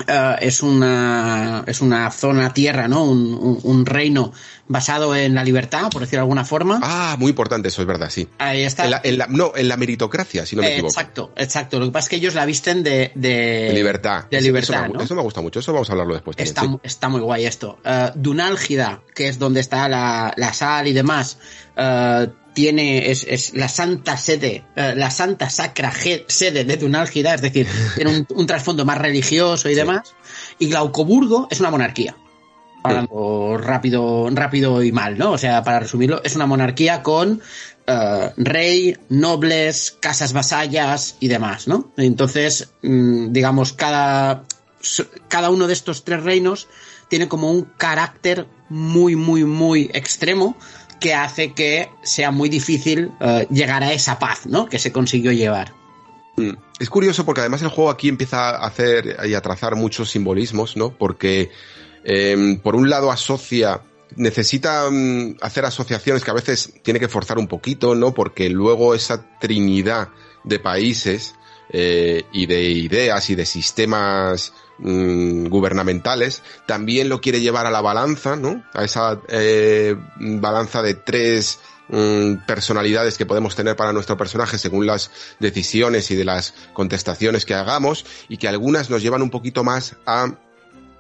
[0.01, 3.05] uh, es, una, es una zona tierra, ¿no?
[3.05, 4.33] Un, un, un, reino
[4.67, 6.81] basado en la libertad, por decirlo de alguna forma.
[6.83, 8.29] Ah, muy importante, eso es verdad, sí.
[8.39, 8.85] Ahí está.
[8.85, 10.93] En la, en la, no, en la meritocracia, si no me equivoco.
[10.93, 11.79] Exacto, exacto.
[11.79, 13.13] Lo que pasa es que ellos la visten de...
[13.15, 14.27] De, libertad.
[14.31, 15.03] De libertad, eso, me, ¿no?
[15.03, 16.37] eso me gusta mucho, eso vamos a hablarlo después.
[16.39, 16.79] Está, sí.
[16.83, 17.79] está muy guay esto.
[17.85, 21.39] Uh, Dunálgida, que es donde está la, la sal y demás,
[21.77, 25.93] uh, tiene, es, es, la santa sede, uh, la santa sacra
[26.29, 27.67] sede de Dunálgida, es decir,
[27.97, 29.77] tiene un, un trasfondo más religioso y sí.
[29.77, 30.15] demás.
[30.59, 32.17] Y Glaucoburgo es una monarquía.
[32.83, 33.65] Hablando sí.
[33.67, 35.33] rápido, rápido y mal, ¿no?
[35.33, 37.41] O sea, para resumirlo, es una monarquía con
[37.89, 41.93] uh, rey, nobles, casas vasallas y demás, ¿no?
[41.97, 44.45] Entonces, mmm, digamos, cada,
[45.29, 46.69] cada uno de estos tres reinos
[47.09, 50.57] tiene como un carácter muy, muy, muy extremo
[51.01, 54.67] que hace que sea muy difícil uh, llegar a esa paz, ¿no?
[54.67, 55.73] Que se consiguió llevar.
[56.37, 56.53] Mm.
[56.79, 60.77] Es curioso porque además el juego aquí empieza a hacer y a trazar muchos simbolismos,
[60.77, 60.91] ¿no?
[60.91, 61.51] Porque
[62.05, 63.81] eh, por un lado asocia,
[64.17, 68.13] necesita um, hacer asociaciones que a veces tiene que forzar un poquito, ¿no?
[68.13, 70.09] Porque luego esa trinidad
[70.45, 71.35] de países
[71.71, 77.81] eh, y de ideas y de sistemas mmm, gubernamentales también lo quiere llevar a la
[77.81, 78.65] balanza, ¿no?
[78.73, 81.61] A esa eh, balanza de tres
[82.47, 87.53] personalidades que podemos tener para nuestro personaje según las decisiones y de las contestaciones que
[87.53, 90.33] hagamos y que algunas nos llevan un poquito más a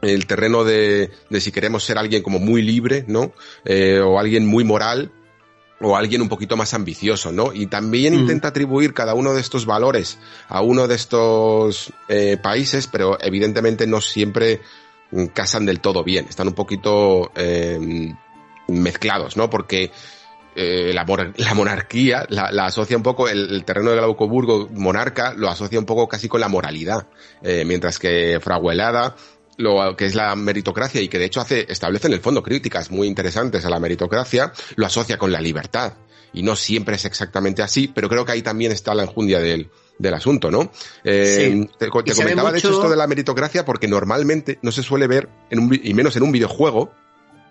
[0.02, 3.32] el terreno de, de si queremos ser alguien como muy libre, ¿no?
[3.64, 5.10] Eh, o alguien muy moral,
[5.80, 7.52] o alguien un poquito más ambicioso, ¿no?
[7.52, 8.18] Y también mm.
[8.20, 10.18] intenta atribuir cada uno de estos valores
[10.48, 14.60] a uno de estos eh, países, pero evidentemente no siempre
[15.32, 18.14] casan del todo bien, están un poquito eh,
[18.68, 19.50] mezclados, ¿no?
[19.50, 19.90] Porque
[20.56, 21.04] eh, la,
[21.36, 25.78] la, monarquía la, la, asocia un poco, el, el terreno de Glaucoburgo monarca lo asocia
[25.78, 27.06] un poco casi con la moralidad,
[27.42, 29.16] eh, mientras que Fraguelada
[29.56, 32.90] lo que es la meritocracia y que de hecho hace, establece en el fondo críticas
[32.90, 35.94] muy interesantes a la meritocracia, lo asocia con la libertad.
[36.32, 39.70] Y no siempre es exactamente así, pero creo que ahí también está la enjundia del,
[39.98, 40.72] del asunto, ¿no?
[41.04, 41.70] Eh, sí.
[41.78, 42.52] Te, te comentaba mucho...
[42.52, 45.94] de hecho esto de la meritocracia porque normalmente no se suele ver, en un, y
[45.94, 46.92] menos en un videojuego,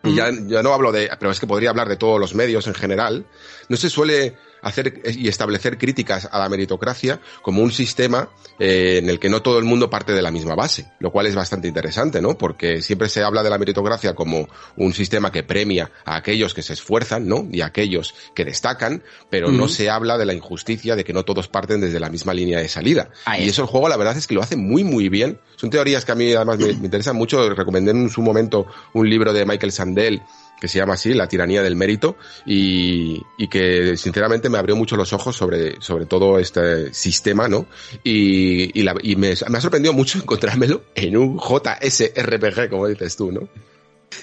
[0.04, 2.68] y ya, ya no hablo de, pero es que podría hablar de todos los medios
[2.68, 3.26] en general,
[3.70, 8.30] no se suele hacer y establecer críticas a la meritocracia como un sistema
[8.60, 11.28] eh, en el que no todo el mundo parte de la misma base, lo cual
[11.28, 12.38] es bastante interesante, ¿no?
[12.38, 16.62] Porque siempre se habla de la meritocracia como un sistema que premia a aquellos que
[16.62, 17.48] se esfuerzan, ¿no?
[17.52, 19.58] Y a aquellos que destacan, pero uh -huh.
[19.58, 22.60] no se habla de la injusticia de que no todos parten desde la misma línea
[22.60, 23.10] de salida.
[23.26, 25.40] Ahí y eso el juego la verdad es que lo hace muy muy bien.
[25.58, 27.50] Son teorías que a mí además me, me interesan mucho.
[27.50, 30.22] Recomendé en su momento un libro de Michael Sandel
[30.64, 32.16] que se llama así, La tiranía del mérito,
[32.46, 37.66] y, y, que sinceramente me abrió mucho los ojos sobre, sobre todo este sistema, ¿no?
[38.02, 43.18] Y, y, la, y me, me, ha sorprendido mucho encontrármelo en un JSRPG, como dices
[43.18, 43.50] tú, ¿no?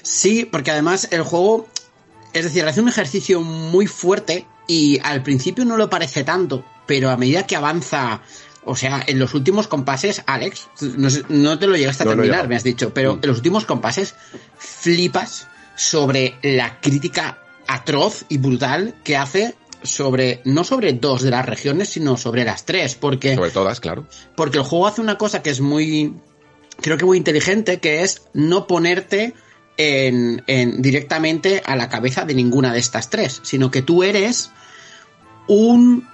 [0.00, 1.68] Sí, porque además el juego,
[2.32, 7.10] es decir, hace un ejercicio muy fuerte y al principio no lo parece tanto, pero
[7.10, 8.22] a medida que avanza
[8.64, 12.44] o sea, en los últimos compases, Alex, no, no te lo llegaste a no, terminar,
[12.44, 13.20] no me has dicho, pero mm.
[13.24, 14.14] en los últimos compases
[14.56, 15.48] flipas
[15.80, 21.88] sobre la crítica atroz y brutal que hace sobre no sobre dos de las regiones
[21.88, 24.04] sino sobre las tres porque sobre todas claro.
[24.36, 26.16] porque el juego hace una cosa que es muy
[26.82, 29.32] creo que muy inteligente que es no ponerte
[29.78, 34.50] en, en directamente a la cabeza de ninguna de estas tres sino que tú eres
[35.46, 36.08] un,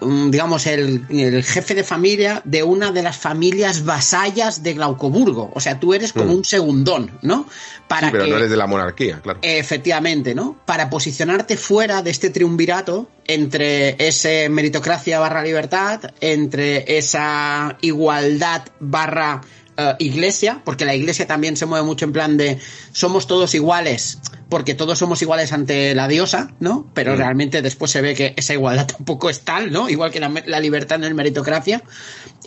[0.00, 5.50] uh, digamos, el, el, jefe de familia de una de las familias vasallas de Glaucoburgo.
[5.54, 6.36] O sea, tú eres como mm.
[6.36, 7.46] un segundón, ¿no?
[7.88, 9.40] Para sí, pero que, no eres de la monarquía, claro.
[9.42, 10.56] Efectivamente, ¿no?
[10.64, 19.42] Para posicionarte fuera de este triunvirato entre ese meritocracia barra libertad, entre esa igualdad barra
[19.78, 22.58] uh, iglesia, porque la iglesia también se mueve mucho en plan de
[22.92, 24.18] somos todos iguales,
[24.48, 26.86] porque todos somos iguales ante la diosa, ¿no?
[26.94, 27.16] Pero mm.
[27.16, 29.88] realmente después se ve que esa igualdad tampoco es tal, ¿no?
[29.88, 31.82] Igual que la, la libertad no es meritocracia.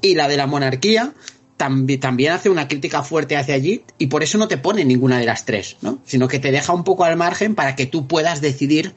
[0.01, 1.13] Y la de la monarquía
[1.57, 5.19] también, también hace una crítica fuerte hacia allí y por eso no te pone ninguna
[5.19, 5.99] de las tres, ¿no?
[6.05, 8.93] Sino que te deja un poco al margen para que tú puedas decidir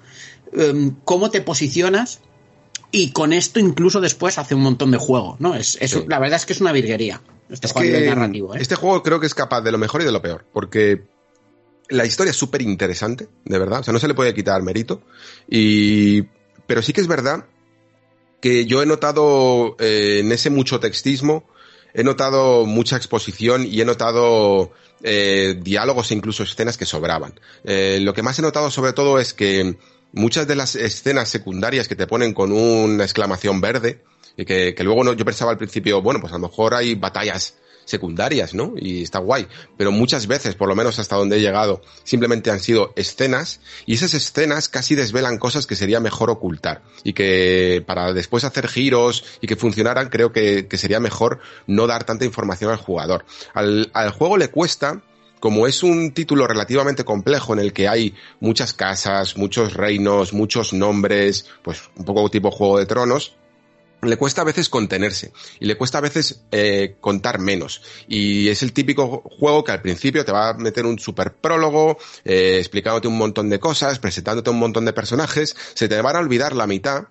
[0.52, 2.20] um, cómo te posicionas
[2.90, 5.54] y con esto incluso después hace un montón de juego, ¿no?
[5.54, 6.04] Es, es sí.
[6.08, 7.20] La verdad es que es una virguería.
[7.50, 8.58] Este es juego que narrativo, ¿eh?
[8.60, 11.02] Este juego creo que es capaz de lo mejor y de lo peor, porque
[11.88, 13.80] la historia es súper interesante, de verdad.
[13.80, 15.02] O sea, no se le puede quitar mérito.
[15.48, 16.22] Y,
[16.66, 17.46] pero sí que es verdad
[18.40, 21.44] que yo he notado eh, en ese mucho textismo,
[21.94, 24.72] he notado mucha exposición y he notado
[25.02, 27.40] eh, diálogos e incluso escenas que sobraban.
[27.64, 29.78] Eh, lo que más he notado sobre todo es que
[30.12, 34.02] muchas de las escenas secundarias que te ponen con una exclamación verde,
[34.38, 36.94] y que, que luego no, yo pensaba al principio, bueno, pues a lo mejor hay
[36.94, 38.74] batallas secundarias, ¿no?
[38.76, 39.48] Y está guay.
[39.76, 43.94] Pero muchas veces, por lo menos hasta donde he llegado, simplemente han sido escenas y
[43.94, 46.82] esas escenas casi desvelan cosas que sería mejor ocultar.
[47.02, 51.86] Y que para después hacer giros y que funcionaran, creo que, que sería mejor no
[51.86, 53.24] dar tanta información al jugador.
[53.54, 55.02] Al, al juego le cuesta
[55.40, 60.72] como es un título relativamente complejo en el que hay muchas casas, muchos reinos, muchos
[60.72, 63.37] nombres, pues un poco tipo Juego de Tronos,
[64.02, 67.82] le cuesta a veces contenerse y le cuesta a veces eh, contar menos.
[68.06, 71.98] Y es el típico juego que al principio te va a meter un super prólogo,
[72.24, 76.20] eh, explicándote un montón de cosas, presentándote un montón de personajes, se te van a
[76.20, 77.08] olvidar la mitad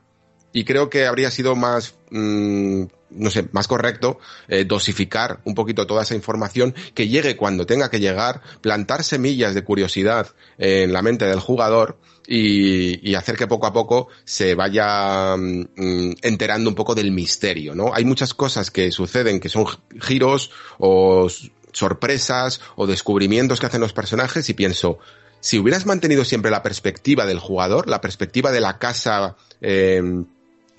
[0.53, 5.85] y creo que habría sido más, mm, no sé, más correcto eh, dosificar un poquito
[5.87, 11.01] toda esa información que llegue cuando tenga que llegar, plantar semillas de curiosidad en la
[11.01, 11.97] mente del jugador
[12.27, 17.73] y, y hacer que poco a poco se vaya mm, enterando un poco del misterio,
[17.73, 17.93] ¿no?
[17.93, 19.65] Hay muchas cosas que suceden que son
[20.01, 21.27] giros o
[21.71, 24.99] sorpresas o descubrimientos que hacen los personajes y pienso,
[25.39, 30.01] si hubieras mantenido siempre la perspectiva del jugador, la perspectiva de la casa, eh,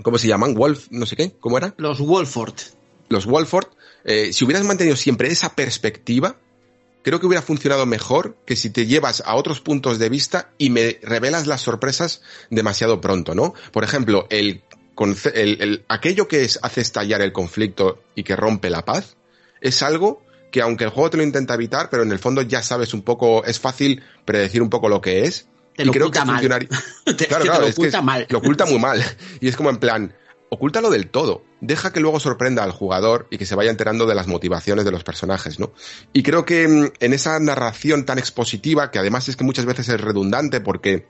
[0.02, 0.54] ¿cómo se llaman?
[0.54, 1.74] Wolf, no sé qué, ¿cómo era?
[1.78, 2.54] Los Wolford.
[3.08, 3.68] Los Wolford,
[4.04, 6.36] eh, si hubieras mantenido siempre esa perspectiva,
[7.02, 10.70] creo que hubiera funcionado mejor que si te llevas a otros puntos de vista y
[10.70, 13.54] me revelas las sorpresas demasiado pronto, ¿no?
[13.72, 14.62] Por ejemplo, el,
[15.34, 19.16] el, el aquello que es, hace estallar el conflicto y que rompe la paz
[19.60, 22.62] es algo que aunque el juego te lo intenta evitar, pero en el fondo ya
[22.62, 25.46] sabes un poco, es fácil predecir un poco lo que es.
[25.76, 26.68] Te lo y creo oculta que funcionaría.
[27.04, 28.26] Claro, te claro, lo es que oculta es- mal.
[28.30, 29.04] lo oculta muy mal.
[29.40, 30.14] Y es como en plan,
[30.50, 31.42] ocúltalo del todo.
[31.60, 34.90] Deja que luego sorprenda al jugador y que se vaya enterando de las motivaciones de
[34.90, 35.72] los personajes, ¿no?
[36.12, 39.88] Y creo que mm, en esa narración tan expositiva, que además es que muchas veces
[39.88, 41.06] es redundante porque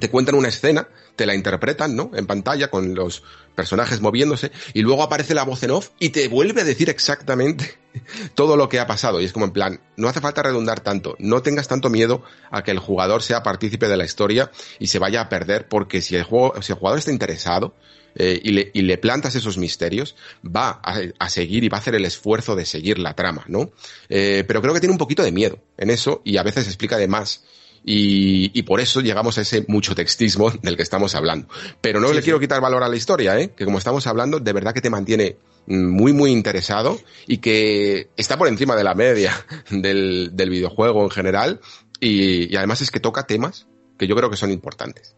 [0.00, 2.10] te cuentan una escena, te la interpretan, ¿no?
[2.14, 3.22] En pantalla con los
[3.54, 7.78] personajes moviéndose y luego aparece la voz en off y te vuelve a decir exactamente
[8.34, 9.20] todo lo que ha pasado.
[9.20, 12.62] Y es como en plan, no hace falta redundar tanto, no tengas tanto miedo a
[12.62, 16.16] que el jugador sea partícipe de la historia y se vaya a perder porque si
[16.16, 17.74] el juego, si el jugador está interesado,
[18.14, 21.80] eh, y, le, y le plantas esos misterios, va a, a seguir y va a
[21.80, 23.70] hacer el esfuerzo de seguir la trama, ¿no?
[24.08, 26.96] Eh, pero creo que tiene un poquito de miedo en eso y a veces explica
[26.96, 27.44] de más.
[27.84, 31.48] Y, y por eso llegamos a ese mucho textismo del que estamos hablando.
[31.80, 33.50] Pero no le quiero quitar valor a la historia, ¿eh?
[33.56, 35.36] Que como estamos hablando, de verdad que te mantiene
[35.66, 39.32] muy, muy interesado y que está por encima de la media
[39.70, 41.60] del, del videojuego en general.
[42.00, 43.66] Y, y además es que toca temas
[43.98, 45.14] que yo creo que son importantes.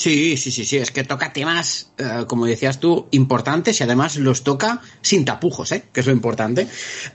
[0.00, 4.16] Sí, sí, sí, sí, es que toca temas, eh, como decías tú, importantes y además
[4.16, 5.82] los toca sin tapujos, ¿eh?
[5.92, 6.66] que es lo importante.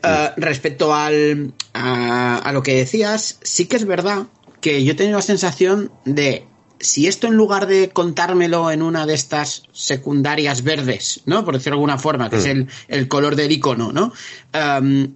[0.03, 4.27] Eh, respecto al, a, a lo que decías, sí que es verdad
[4.61, 6.45] que yo he tenido la sensación de
[6.79, 11.43] si esto en lugar de contármelo en una de estas secundarias verdes, ¿no?
[11.45, 14.11] Por decirlo de alguna forma, que es el, el color del icono, ¿no?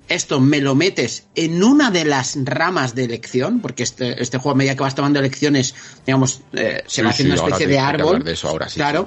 [0.07, 4.52] Esto me lo metes en una de las ramas de elección, porque este, este juego
[4.52, 5.76] a medida que vas tomando elecciones,
[6.06, 8.23] digamos, eh, se va haciendo sí, una especie te- de árbol.
[8.23, 9.06] de eso ahora, sí, claro.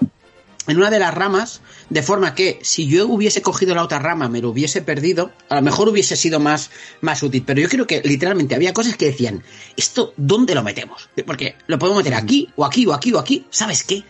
[0.69, 1.61] En una de las ramas,
[1.91, 5.57] de forma que si yo hubiese cogido la otra rama, me lo hubiese perdido, a
[5.57, 6.71] lo mejor hubiese sido más,
[7.01, 7.43] más útil.
[7.45, 9.43] Pero yo creo que literalmente había cosas que decían,
[9.77, 11.09] ¿esto dónde lo metemos?
[11.27, 13.45] Porque lo podemos meter aquí, o aquí, o aquí, o aquí.
[13.51, 14.05] ¿Sabes qué?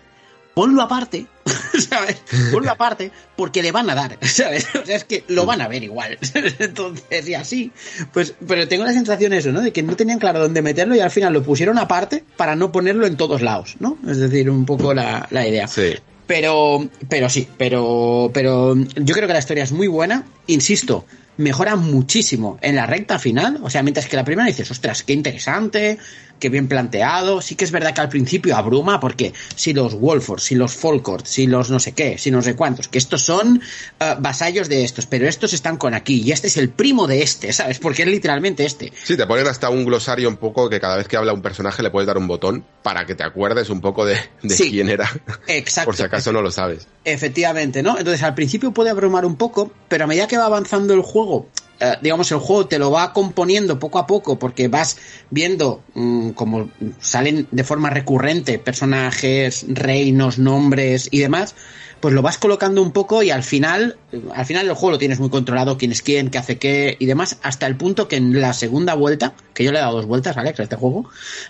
[0.55, 1.27] Ponlo aparte,
[1.89, 2.23] ¿sabes?
[2.53, 4.67] Ponlo aparte, porque le van a dar, ¿sabes?
[4.75, 6.19] O sea, es que lo van a ver igual.
[6.59, 7.73] Entonces, y así.
[8.13, 9.63] Pues, pero tengo la sensación eso, ¿no?
[9.63, 12.71] De que no tenían claro dónde meterlo y al final lo pusieron aparte para no
[12.71, 13.97] ponerlo en todos lados, ¿no?
[14.07, 15.67] Es decir, un poco la, la idea.
[15.67, 15.95] Sí.
[16.33, 20.25] Pero, pero sí, pero, pero yo creo que la historia es muy buena.
[20.47, 21.05] Insisto,
[21.37, 23.61] mejora muchísimo en la recta final.
[23.63, 25.99] O sea, mientras que la primera dices, ostras, qué interesante,
[26.43, 27.41] qué bien planteado.
[27.41, 31.25] Sí que es verdad que al principio abruma, porque si los Wolford, si los Folkord,
[31.25, 33.63] si los no sé qué, si no sé cuántos, que estos son
[34.01, 37.23] eh, vasallos de estos, pero estos están con aquí y este es el primo de
[37.23, 37.79] este, ¿sabes?
[37.79, 38.93] Porque es literalmente este.
[39.05, 41.81] Sí, te ponen hasta un glosario un poco que cada vez que habla un personaje
[41.83, 44.71] le puedes dar un botón para que te acuerdes un poco de, de Sí.
[44.71, 45.09] quién era.
[45.47, 45.87] Exacto.
[45.87, 46.89] Por si acaso no lo sabes.
[47.05, 47.97] Efectivamente, ¿no?
[47.99, 51.47] Entonces al principio puede abrumar un poco, pero a medida que va avanzando el juego,
[51.85, 54.97] eh, digamos, el juego te lo va componiendo poco a poco porque vas
[55.31, 61.57] viendo mm, como salen de forma recurrente personajes, reinos, nombres y demás,
[61.99, 64.99] pues lo vas colocando un poco y al final, eh, al final del juego lo
[64.99, 68.17] tienes muy controlado, quién es quién, qué hace qué y demás, hasta el punto que
[68.17, 71.09] en la segunda vuelta, que yo le he dado dos vueltas, Alex, a este juego,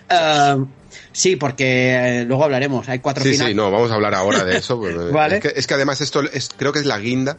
[0.09, 0.63] eh,
[1.11, 3.51] sí, porque luego hablaremos, hay cuatro Sí, finales.
[3.51, 4.79] sí, no, vamos a hablar ahora de eso.
[4.79, 5.35] porque Vale.
[5.37, 7.37] es, que, es que además esto es, creo que es la guinda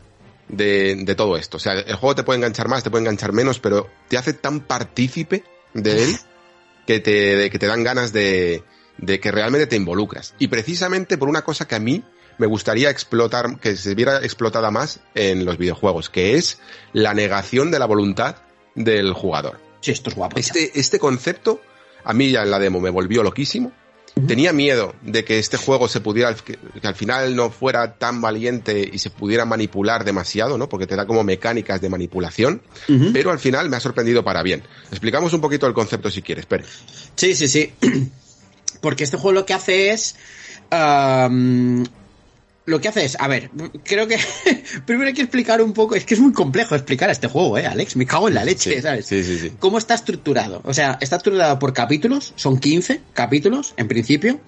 [0.48, 1.56] de, de todo esto.
[1.56, 4.32] O sea, el juego te puede enganchar más, te puede enganchar menos, pero te hace
[4.32, 6.16] tan partícipe de él
[6.86, 8.62] que te, que te dan ganas de,
[8.98, 10.34] de que realmente te involucras.
[10.38, 12.04] Y precisamente por una cosa que a mí
[12.38, 16.58] me gustaría explotar, que se viera explotada más en los videojuegos, que es
[16.92, 18.36] la negación de la voluntad
[18.74, 19.60] del jugador.
[19.80, 20.38] Sí, esto es guapo.
[20.38, 21.60] Este, este concepto,
[22.04, 23.72] a mí ya en la demo me volvió loquísimo.
[24.26, 28.88] Tenía miedo de que este juego se pudiera, que, al final no fuera tan valiente
[28.92, 30.68] y se pudiera manipular demasiado, ¿no?
[30.68, 32.62] Porque te da como mecánicas de manipulación,
[33.12, 34.62] pero al final me ha sorprendido para bien.
[34.90, 36.64] Explicamos un poquito el concepto si quieres, Pere.
[37.16, 37.72] Sí, sí, sí.
[38.80, 40.14] Porque este juego lo que hace es
[40.70, 41.84] um,
[42.66, 43.50] lo que hace es, a ver,
[43.84, 44.18] creo que
[44.86, 47.66] primero hay que explicar un poco, es que es muy complejo explicar este juego, ¿eh,
[47.66, 47.96] Alex?
[47.96, 49.06] Me cago en la leche, ¿sabes?
[49.06, 49.52] Sí, sí, sí.
[49.58, 50.60] ¿Cómo está estructurado?
[50.64, 54.40] O sea, está estructurado por capítulos, son 15 capítulos en principio,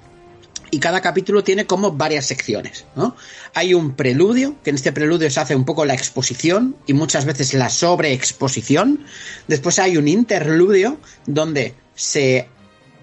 [0.70, 3.14] y cada capítulo tiene como varias secciones, ¿no?
[3.54, 7.24] Hay un preludio, que en este preludio se hace un poco la exposición y muchas
[7.24, 9.04] veces la sobreexposición.
[9.46, 12.48] Después hay un interludio donde se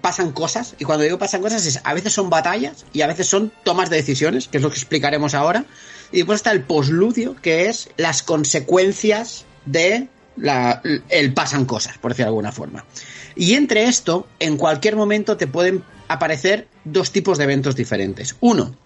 [0.04, 3.26] pasan cosas, y cuando digo pasan cosas es a veces son batallas y a veces
[3.26, 5.64] son tomas de decisiones, que es lo que explicaremos ahora.
[6.12, 10.08] Y después está el posludio, que es las consecuencias de
[11.08, 12.84] el pasan cosas, por decirlo de alguna forma.
[13.34, 18.36] Y entre esto, en cualquier momento te pueden aparecer dos tipos de eventos diferentes.
[18.40, 18.76] Uno,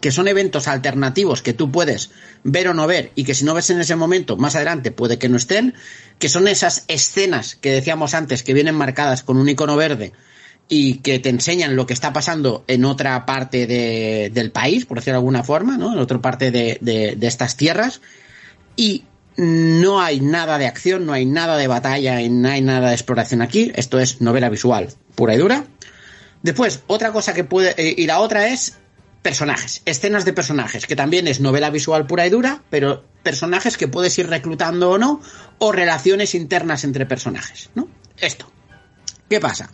[0.00, 2.12] que son eventos alternativos que tú puedes
[2.44, 5.18] ver o no ver y que si no ves en ese momento, más adelante puede
[5.18, 5.74] que no estén,
[6.20, 10.12] que son esas escenas que decíamos antes que vienen marcadas con un icono verde
[10.68, 14.98] y que te enseñan lo que está pasando en otra parte de, del país, por
[14.98, 15.92] decirlo de alguna forma, ¿no?
[15.92, 18.00] En otra parte de, de, estas tierras.
[18.74, 19.04] Y
[19.36, 23.42] no hay nada de acción, no hay nada de batalla, no hay nada de exploración
[23.42, 23.70] aquí.
[23.74, 25.66] Esto es novela visual pura y dura.
[26.42, 27.74] Después, otra cosa que puede.
[27.76, 28.78] Eh, y la otra es
[29.22, 33.88] personajes, escenas de personajes, que también es novela visual pura y dura, pero personajes que
[33.88, 35.20] puedes ir reclutando o no,
[35.58, 37.88] o relaciones internas entre personajes, ¿no?
[38.18, 38.50] Esto.
[39.30, 39.70] ¿Qué pasa?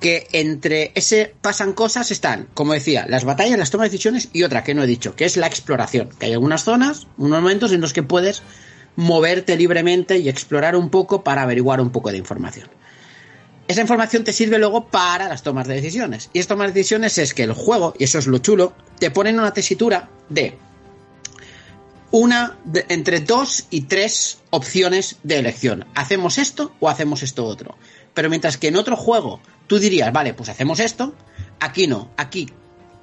[0.00, 4.42] Que entre ese pasan cosas están, como decía, las batallas, las tomas de decisiones y
[4.42, 7.72] otra que no he dicho, que es la exploración, que hay algunas zonas, unos momentos
[7.72, 8.42] en los que puedes
[8.96, 12.68] moverte libremente y explorar un poco para averiguar un poco de información.
[13.68, 16.30] Esa información te sirve luego para las tomas de decisiones.
[16.32, 19.10] Y estas tomas de decisiones es que el juego, y eso es lo chulo, te
[19.10, 20.56] ponen una tesitura de
[22.12, 22.58] una
[22.88, 25.84] entre dos y tres opciones de elección.
[25.94, 27.76] ¿Hacemos esto o hacemos esto otro?
[28.14, 31.14] Pero mientras que en otro juego tú dirías, vale, pues hacemos esto,
[31.60, 32.48] aquí no, aquí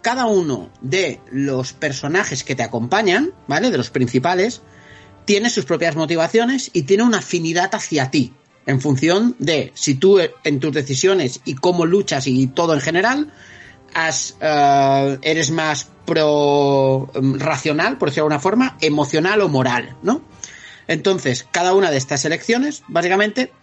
[0.04, 3.72] cada uno de los personajes que te acompañan, ¿vale?
[3.72, 4.62] De los principales,
[5.26, 8.34] tiene sus propias motivaciones y tiene una afinidad hacia ti,
[8.66, 13.34] en función de si tú en tus decisiones y cómo luchas y todo en general,
[13.96, 20.22] uh, eres más pro um, racional, por decirlo de alguna forma, emocional o moral, ¿no?
[20.88, 23.54] Entonces, cada una de estas elecciones, básicamente,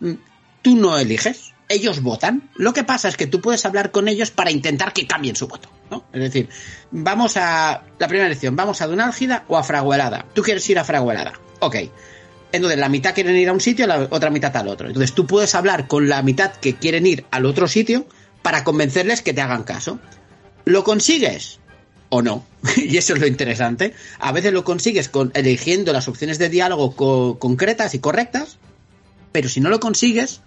[0.62, 2.50] tú no eliges, ellos votan.
[2.56, 5.46] Lo que pasa es que tú puedes hablar con ellos para intentar que cambien su
[5.46, 6.04] voto, ¿no?
[6.12, 6.48] Es decir,
[6.90, 10.26] vamos a la primera elección, vamos a Dunálgida o a Fraguelada.
[10.34, 11.32] Tú quieres ir a Fraguelada.
[11.60, 11.76] Ok.
[12.52, 14.88] Entonces, la mitad quieren ir a un sitio, la otra mitad al otro.
[14.88, 18.06] Entonces, tú puedes hablar con la mitad que quieren ir al otro sitio
[18.42, 20.00] para convencerles que te hagan caso.
[20.64, 21.60] ¿Lo consigues?
[22.08, 22.44] O no.
[22.76, 23.94] y eso es lo interesante.
[24.18, 28.58] A veces lo consigues con, eligiendo las opciones de diálogo co concretas y correctas,
[29.30, 30.40] pero si no lo consigues,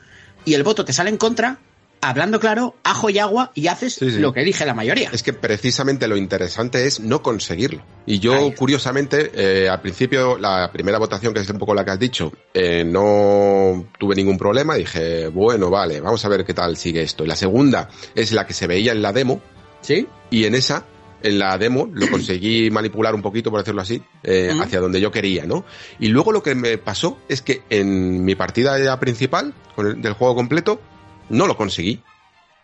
[0.46, 1.60] y el voto te sale en contra,
[2.02, 4.20] hablando claro, ajo y agua y haces sí, sí.
[4.20, 5.10] lo que elige la mayoría.
[5.12, 7.84] Es que precisamente lo interesante es no conseguirlo.
[8.06, 11.92] Y yo, curiosamente, eh, al principio, la primera votación, que es un poco la que
[11.92, 14.76] has dicho, eh, no tuve ningún problema.
[14.76, 17.24] Dije, bueno, vale, vamos a ver qué tal sigue esto.
[17.24, 19.42] Y la segunda es la que se veía en la demo.
[19.82, 20.08] Sí.
[20.30, 20.86] Y en esa
[21.24, 24.64] en la demo lo conseguí manipular un poquito, por decirlo así, eh, uh -huh.
[24.64, 25.66] hacia donde yo quería, ¿no?
[26.00, 30.14] Y luego lo que me pasó es que en mi partida ya principal el, del
[30.14, 30.82] juego completo
[31.30, 32.02] no lo conseguí,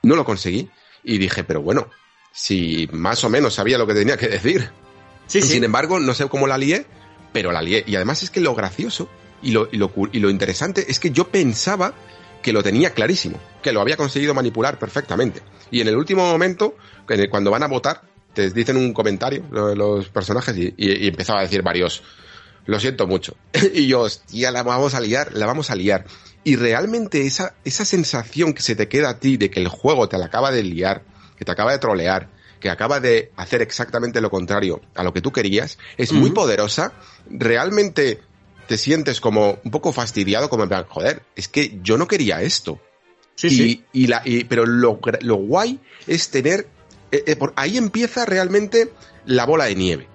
[0.03, 0.69] no lo conseguí
[1.03, 1.89] y dije, pero bueno,
[2.31, 4.69] si más o menos sabía lo que tenía que decir.
[5.27, 5.47] Sí, sí.
[5.49, 6.85] Sin embargo, no sé cómo la lié,
[7.31, 7.83] pero la lié.
[7.87, 9.09] Y además es que lo gracioso
[9.41, 11.93] y lo, y lo, y lo interesante es que yo pensaba
[12.41, 15.41] que lo tenía clarísimo, que lo había conseguido manipular perfectamente.
[15.71, 16.75] Y en el último momento,
[17.29, 18.01] cuando van a votar,
[18.47, 22.03] te dicen un comentario los personajes y, y, y empezaba a decir varios
[22.65, 23.35] lo siento mucho
[23.73, 26.05] y yo hostia la vamos a liar la vamos a liar
[26.43, 30.07] y realmente esa esa sensación que se te queda a ti de que el juego
[30.07, 31.03] te la acaba de liar
[31.37, 32.29] que te acaba de trolear
[32.59, 36.19] que acaba de hacer exactamente lo contrario a lo que tú querías es uh -huh.
[36.19, 36.93] muy poderosa
[37.29, 38.21] realmente
[38.67, 42.41] te sientes como un poco fastidiado como en plan joder es que yo no quería
[42.41, 42.79] esto
[43.35, 43.85] sí, y, sí.
[43.93, 46.67] y la y, pero lo, lo guay es tener
[47.11, 48.91] eh, eh, por ahí empieza realmente
[49.25, 50.07] la bola de nieve.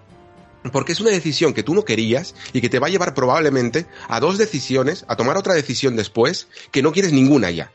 [0.73, 3.87] Porque es una decisión que tú no querías y que te va a llevar probablemente
[4.09, 7.71] a dos decisiones, a tomar otra decisión después, que no quieres ninguna ya.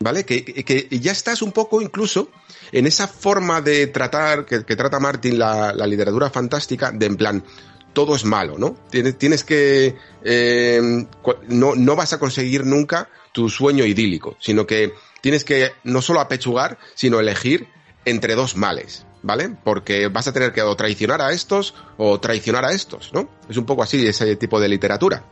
[0.00, 0.24] ¿Vale?
[0.26, 2.28] Que, que ya estás un poco incluso
[2.72, 7.44] en esa forma de tratar, que, trata Martin la, literatura fantástica, de en plan,
[7.94, 8.76] todo es malo, ¿no?
[8.90, 9.96] Tienes, tienes que.
[10.24, 11.06] Eh,
[11.48, 14.92] no, no vas a conseguir nunca tu sueño idílico, sino que
[15.22, 17.68] tienes que no solo apechugar, sino elegir
[18.04, 19.50] entre dos males, ¿vale?
[19.64, 23.28] Porque vas a tener que o traicionar a estos o traicionar a estos, ¿no?
[23.48, 25.24] Es un poco así ese tipo de literatura.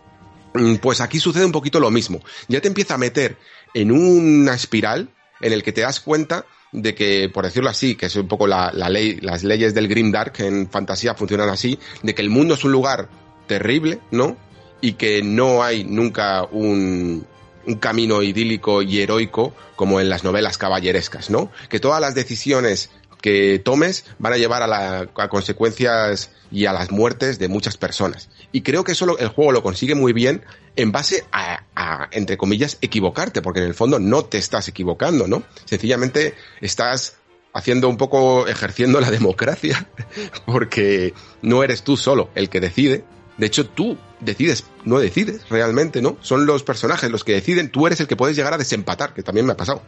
[0.55, 2.21] Mm, pues aquí sucede un poquito lo mismo.
[2.49, 3.37] Ya te empieza a meter
[3.75, 5.09] en una espiral
[5.41, 8.47] en el que te das cuenta de que, por decirlo así, que es un poco
[8.47, 12.55] la, ley, las leyes del Green Dark en fantasía funcionan así, de que el mundo
[12.55, 13.09] es un lugar
[13.47, 14.37] terrible, ¿no?
[14.81, 17.27] Y que no hay nunca un,
[17.67, 21.51] un camino idílico y heroico como en las novelas caballerescas, ¿no?
[21.69, 22.91] Que todas las decisiones
[23.21, 27.77] que tomes van a llevar a, la, a consecuencias y a las muertes de muchas
[27.77, 28.29] personas.
[28.51, 30.45] Y creo que eso el juego lo consigue muy bien
[30.77, 35.27] en base a, a, entre comillas, equivocarte, porque en el fondo no te estás equivocando,
[35.27, 35.45] ¿no?
[35.65, 37.17] Sencillamente estás
[37.55, 39.87] haciendo un poco, ejerciendo la democracia,
[40.47, 43.05] porque no eres tú solo el que decide,
[43.37, 46.17] de hecho, tú decides, no decides realmente, ¿no?
[46.21, 49.23] Son los personajes los que deciden, tú eres el que puedes llegar a desempatar, que
[49.23, 49.83] también me ha pasado.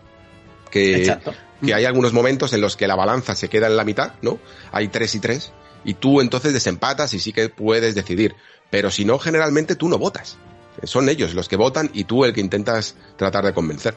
[0.70, 1.16] Que,
[1.64, 4.40] que hay algunos momentos en los que la balanza se queda en la mitad, ¿no?
[4.72, 5.52] Hay tres y tres,
[5.84, 8.34] y tú entonces desempatas y sí que puedes decidir.
[8.70, 10.36] Pero si no, generalmente tú no votas.
[10.82, 13.94] Son ellos los que votan y tú el que intentas tratar de convencer.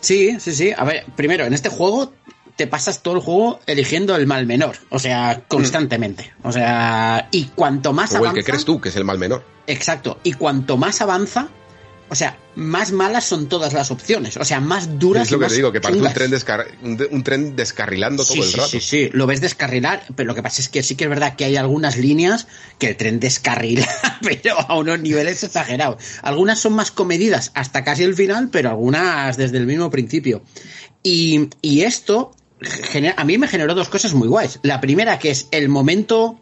[0.00, 0.72] Sí, sí, sí.
[0.76, 2.12] A ver, primero, en este juego
[2.56, 6.32] te pasas todo el juego eligiendo el mal menor, o sea, constantemente.
[6.42, 8.38] O sea, y cuanto más o avanza.
[8.38, 9.44] el que crees tú, que es el mal menor.
[9.66, 10.18] Exacto.
[10.22, 11.48] Y cuanto más avanza,
[12.08, 14.36] o sea, más malas son todas las opciones.
[14.36, 15.26] O sea, más duras.
[15.26, 18.68] Es lo que te digo, que parece un tren, un, tren, descarrilando todo el rato.
[18.68, 21.36] Sí, sí, lo ves descarrilar, pero lo que pasa es que sí que es verdad
[21.36, 22.46] que hay algunas líneas
[22.78, 23.88] que el tren descarrila,
[24.22, 26.02] pero a unos niveles exagerados.
[26.22, 30.42] Algunas son más comedidas hasta casi el final, pero algunas desde el mismo principio.
[31.02, 32.34] Y, y esto
[33.16, 34.58] a mí me generó dos cosas muy guays.
[34.62, 36.38] La primera, que es el momento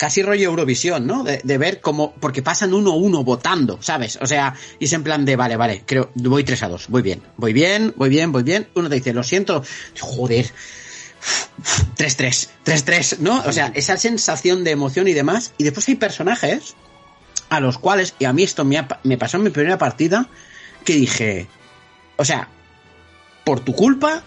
[0.00, 1.24] casi rollo Eurovisión, ¿no?
[1.24, 4.18] De, ver cómo, porque pasan uno a uno votando, ¿sabes?
[4.22, 7.02] O sea, y es en plan de, vale, vale, creo, voy 3 a 2, voy
[7.02, 8.66] bien, voy bien, voy bien, voy bien.
[8.74, 9.62] Uno te dice, lo siento,
[10.00, 10.50] joder,
[11.98, 13.42] 3-3, 3-3, ¿no?
[13.44, 15.52] O sea, esa sensación de emoción y demás.
[15.58, 16.76] Y después hay personajes
[17.50, 20.30] a los cuales, y a mí esto me, me pasó en mi primera partida,
[20.82, 21.46] que dije,
[22.16, 22.48] o sea,
[23.44, 24.22] por tu culpa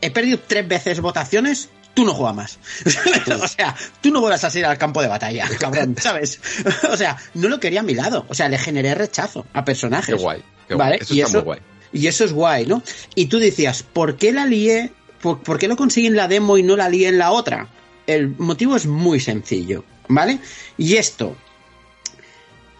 [0.00, 2.58] he perdido tres veces votaciones, tú no juegas más.
[3.42, 6.40] o sea, tú no vuelvas a salir al campo de batalla, cabrón, ¿sabes?
[6.90, 8.26] o sea, no lo quería a mi lado.
[8.28, 10.14] O sea, le generé rechazo a personajes.
[10.14, 10.44] Qué guay.
[10.70, 11.00] ¿vale?
[11.08, 11.44] y, eso,
[11.92, 12.82] y eso es guay, ¿no?
[13.14, 14.92] Y tú decías, ¿por qué la lié?
[15.20, 17.68] ¿Por, ¿Por, qué lo conseguí en la demo y no la lié en la otra?
[18.06, 20.38] El motivo es muy sencillo, ¿vale?
[20.76, 21.36] Y esto,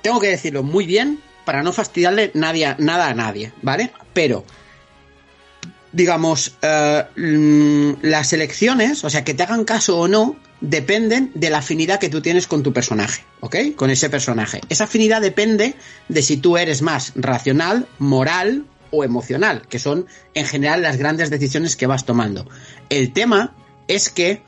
[0.02, 3.90] tengo que decirlo muy bien para no fastidiarle nadie, nada a nadie, ¿vale?
[4.12, 4.44] Pero
[5.92, 11.50] digamos, eh, mm, las elecciones, o sea, que te hagan caso o no, dependen de
[11.50, 13.56] la afinidad que tú tienes con tu personaje, ¿ok?
[13.76, 14.60] Con ese personaje.
[14.68, 15.74] Esa afinidad depende
[16.08, 21.30] de si tú eres más racional, moral o emocional, que son en general las grandes
[21.30, 22.48] decisiones que vas tomando.
[22.88, 23.54] El tema
[23.86, 24.42] es que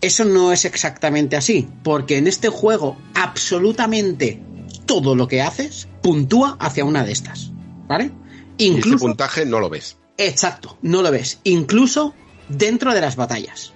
[0.00, 4.42] eso no es exactamente así, porque en este juego absolutamente
[4.84, 7.50] todo lo que haces puntúa hacia una de estas,
[7.86, 8.10] ¿vale?
[8.58, 9.96] Incluso, y ese puntaje no lo ves.
[10.18, 11.40] Exacto, no lo ves.
[11.44, 12.14] Incluso
[12.48, 13.72] dentro de las batallas.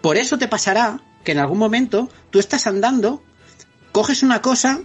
[0.00, 3.22] Por eso te pasará que en algún momento tú estás andando,
[3.92, 4.80] coges una cosa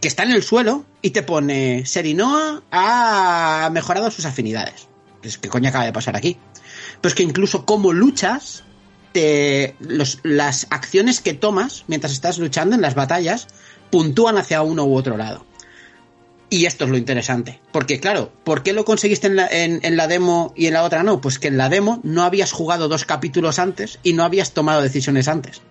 [0.00, 4.88] que está en el suelo y te pone Serinoa ha mejorado sus afinidades.
[5.22, 6.36] Pues, ¿Qué coño acaba de pasar aquí?
[7.00, 8.64] Pues que incluso como luchas,
[9.12, 9.76] te,
[10.22, 13.46] las acciones que tomas mientras estás luchando en las batallas
[13.90, 15.46] puntúan hacia uno u otro lado.
[16.54, 17.58] Y esto es lo interesante.
[17.72, 21.02] Porque, claro, ¿por qué lo conseguiste en la, en, la, demo y en la otra
[21.02, 21.20] no?
[21.20, 24.80] Pues que en la demo no habías jugado dos capítulos antes y no habías tomado
[24.80, 25.62] decisiones antes.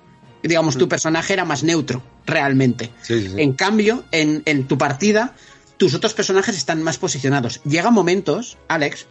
[0.43, 0.89] Digamos, tu mm.
[0.89, 2.91] personaje era más neutro, realmente.
[3.07, 5.35] En cambio, en, en tu partida,
[5.77, 7.61] tus otros personajes están más posicionados.
[7.63, 9.05] Llega momentos, Alex,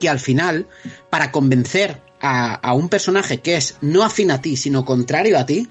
[0.00, 0.66] que al final,
[1.08, 5.46] para convencer a, a, un personaje que es no afín a ti, sino contrario a
[5.46, 5.68] ti,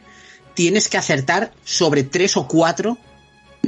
[0.53, 2.97] tienes que acertar sobre tres o cuatro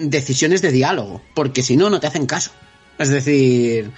[0.10, 2.52] decisiones de diálogo, porque si no, no te hacen caso.
[2.98, 3.91] Es decir,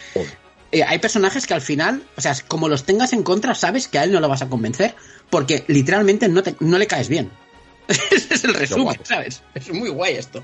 [0.72, 4.00] eh, hay personajes que al final, o sea, como los tengas en contra, sabes que
[4.00, 4.96] a él no lo vas a convencer,
[5.30, 7.32] porque literalmente no, te, no le caes bien.
[7.88, 9.42] Ese es el resumen, ¿sabes?
[9.54, 10.44] Es muy guay esto.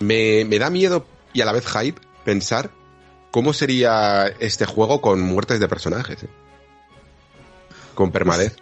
[0.00, 2.70] Me, me da miedo y a la vez hype pensar
[3.30, 6.24] cómo sería este juego con muertes de personajes.
[6.24, 6.28] ¿eh?
[7.94, 8.56] Con permadez.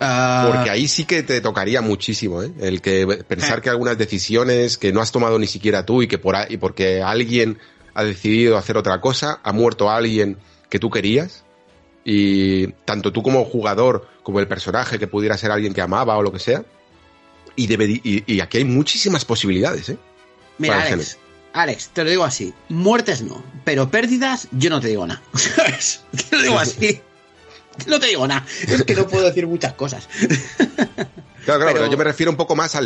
[0.00, 0.50] Ah.
[0.52, 2.52] Porque ahí sí que te tocaría muchísimo, ¿eh?
[2.60, 3.62] El que pensar eh.
[3.62, 7.02] que algunas decisiones que no has tomado ni siquiera tú y que por y porque
[7.02, 7.58] alguien
[7.94, 10.38] ha decidido hacer otra cosa, ha muerto alguien
[10.68, 11.44] que tú querías
[12.04, 16.22] y tanto tú como jugador como el personaje que pudiera ser alguien que amaba o
[16.22, 16.64] lo que sea.
[17.56, 19.98] Y, debe, y, aquí hay muchísimas posibilidades, ¿eh?
[20.58, 21.18] Mira, Alex,
[21.54, 22.52] Alex, te lo digo así.
[22.68, 25.22] Muertes no, pero pérdidas yo no te digo nada.
[26.30, 27.00] te lo digo así.
[27.86, 28.44] No te digo nada.
[28.66, 30.08] Es que no puedo decir muchas cosas.
[31.46, 31.90] Claro, claro, pero...
[31.90, 32.80] yo me refiero un poco más a,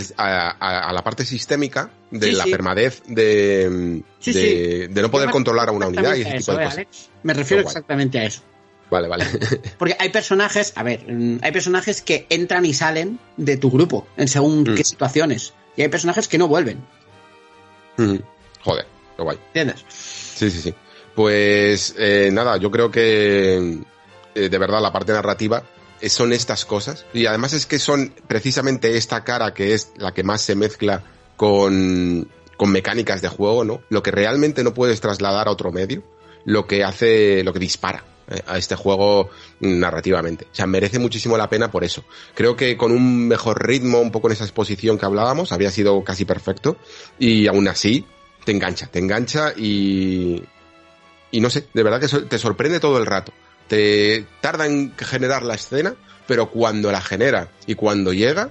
[0.93, 6.21] la parte sistémica de la permadez de, de, no poder controlar a una unidad y
[6.23, 6.87] ese tipo de cosas.
[7.23, 8.43] Me refiero exactamente a eso.
[8.91, 9.25] Vale, vale.
[9.79, 14.07] Porque hay personajes, a ver, mm, hay personajes que entran y salen de tu grupo
[14.17, 14.75] en según mm.
[14.75, 15.55] qué situaciones.
[15.77, 16.85] Y hay personajes que no vuelven.
[17.97, 18.17] Mm.
[18.63, 18.87] Joder,
[19.17, 19.39] qué guay.
[19.55, 19.85] ¿Entiendes?
[19.89, 20.75] Sí, sí, sí.
[21.15, 23.79] Pues eh, nada, yo creo que
[24.35, 25.65] eh, de verdad la parte narrativa
[26.09, 27.05] son estas cosas.
[27.13, 31.03] Y además es que son precisamente esta cara que es la que más se mezcla
[31.37, 33.83] con, con mecánicas de juego, ¿no?
[33.91, 36.03] Lo que realmente no puedes trasladar a otro medio,
[36.45, 39.31] lo que hace, lo que dispara eh, a este juego
[39.61, 40.47] narrativamente.
[40.51, 42.05] O sea, merece muchísimo la pena por eso.
[42.35, 46.03] Creo que con un mejor ritmo, un poco en esa exposición que hablábamos, había sido
[46.05, 46.77] casi perfecto.
[47.19, 48.07] Y aún así,
[48.45, 50.43] te engancha, te engancha y...
[51.33, 53.33] Y no sé, de verdad que te sorprende todo el rato
[53.71, 55.95] te tarda en generar la escena,
[56.27, 58.51] pero cuando la genera y cuando llega,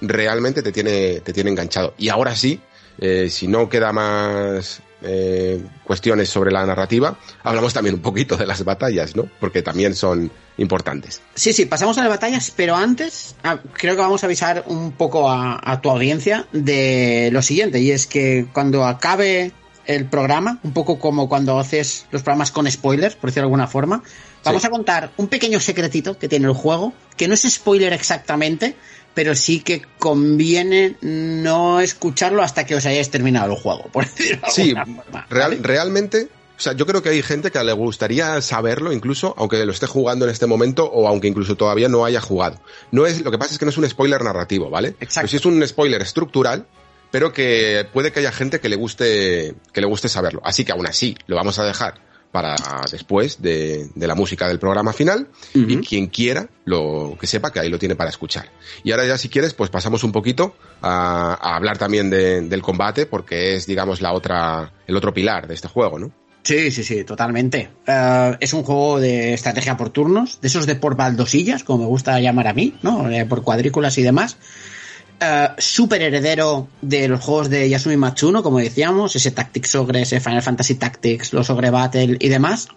[0.00, 1.94] realmente te tiene, te tiene enganchado.
[1.98, 2.60] Y ahora sí,
[2.98, 8.44] eh, si no queda más eh, cuestiones sobre la narrativa, hablamos también un poquito de
[8.44, 9.28] las batallas, ¿no?
[9.38, 11.22] Porque también son importantes.
[11.36, 14.90] Sí, sí, pasamos a las batallas, pero antes ah, creo que vamos a avisar un
[14.90, 19.52] poco a, a tu audiencia de lo siguiente, y es que cuando acabe
[19.86, 23.66] el programa, un poco como cuando haces los programas con spoilers, por decirlo de alguna
[23.68, 24.02] forma,
[24.46, 28.76] Vamos a contar un pequeño secretito que tiene el juego, que no es spoiler exactamente,
[29.14, 34.46] pero sí que conviene no escucharlo hasta que os hayáis terminado el juego, por decirlo
[34.46, 38.92] de sí, forma, realmente, o sea, yo creo que hay gente que le gustaría saberlo,
[38.92, 42.60] incluso aunque lo esté jugando en este momento o aunque incluso todavía no haya jugado.
[42.92, 44.94] No es, lo que pasa es que no es un spoiler narrativo, ¿vale?
[45.00, 45.28] Exacto.
[45.28, 46.66] sí es un spoiler estructural,
[47.10, 50.42] pero que puede que haya gente que le guste, que le guste saberlo.
[50.44, 52.56] Así que aún así, lo vamos a dejar para
[52.90, 57.68] después de, la música del programa final y quien quiera lo que sepa que ahí
[57.68, 58.50] lo tiene para escuchar.
[58.84, 63.56] Y ahora ya si quieres pues pasamos un poquito a, hablar también del combate porque
[63.56, 66.12] es digamos la otra el otro pilar de este juego, ¿no?
[66.46, 67.70] Sí, sí, sí, totalmente.
[67.88, 71.88] Eh, es un juego de estrategia por turnos, de esos de por baldosillas, como me
[71.88, 73.10] gusta llamar a mí, ¿no?
[73.10, 74.36] Eh, por cuadrículas y demás.
[75.18, 80.20] Uh, super heredero de los juegos de Yasumi Matsuno, como decíamos, ese Tactics Ogre, ese
[80.20, 82.68] Final Fantasy Tactics, los Ogre Battle y demás,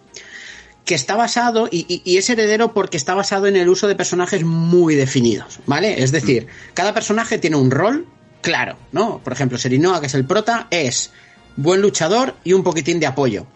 [0.86, 4.94] que está basado, y, es heredero porque está basado en el uso de personajes muy
[4.94, 6.02] definidos, ¿vale?
[6.02, 8.06] Es decir, cada personaje tiene un rol
[8.40, 9.18] claro, ¿no?
[9.22, 11.12] Por ejemplo, Serinoa, que es el prota, es
[11.56, 13.46] buen luchador y un poquitín de apoyo.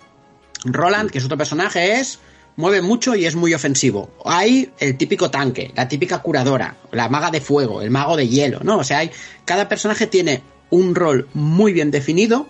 [0.66, 2.18] Roland, que es otro personaje, es
[2.56, 4.10] mueve mucho y es muy ofensivo.
[4.24, 8.60] Hay el típico tanque, la típica curadora, la maga de fuego, el mago de hielo,
[8.62, 8.78] ¿no?
[8.78, 9.10] O sea, hay,
[9.44, 12.48] cada personaje tiene un rol muy bien definido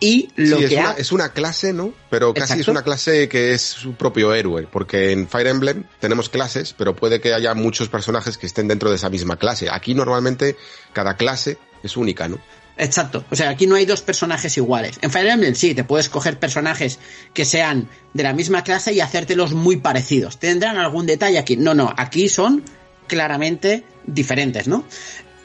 [0.00, 1.92] y lo que es, una, es una clase, ¿no?
[2.08, 6.30] Pero casi es una clase que es su propio héroe, porque en Fire Emblem tenemos
[6.30, 9.68] clases, pero puede que haya muchos personajes que estén dentro de esa misma clase.
[9.70, 10.56] Aquí normalmente
[10.94, 12.38] cada clase es única, ¿no?
[12.80, 13.24] Exacto.
[13.30, 14.98] O sea, aquí no hay dos personajes iguales.
[15.02, 16.98] En Fire Emblem sí, te puedes coger personajes
[17.34, 20.38] que sean de la misma clase y hacértelos muy parecidos.
[20.38, 21.58] ¿Tendrán algún detalle aquí?
[21.58, 22.64] No, no, aquí son
[23.06, 24.84] claramente diferentes, ¿no?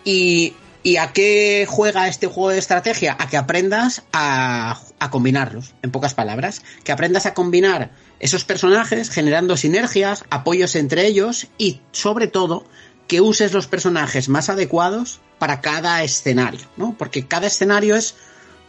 [0.05, 3.17] Y, ¿Y a qué juega este juego de estrategia?
[3.19, 6.61] A que aprendas a, a combinarlos, en pocas palabras.
[6.85, 12.65] Que aprendas a combinar esos personajes generando sinergias, apoyos entre ellos y, sobre todo,
[13.07, 16.95] que uses los personajes más adecuados para cada escenario, ¿no?
[16.97, 18.15] Porque cada escenario es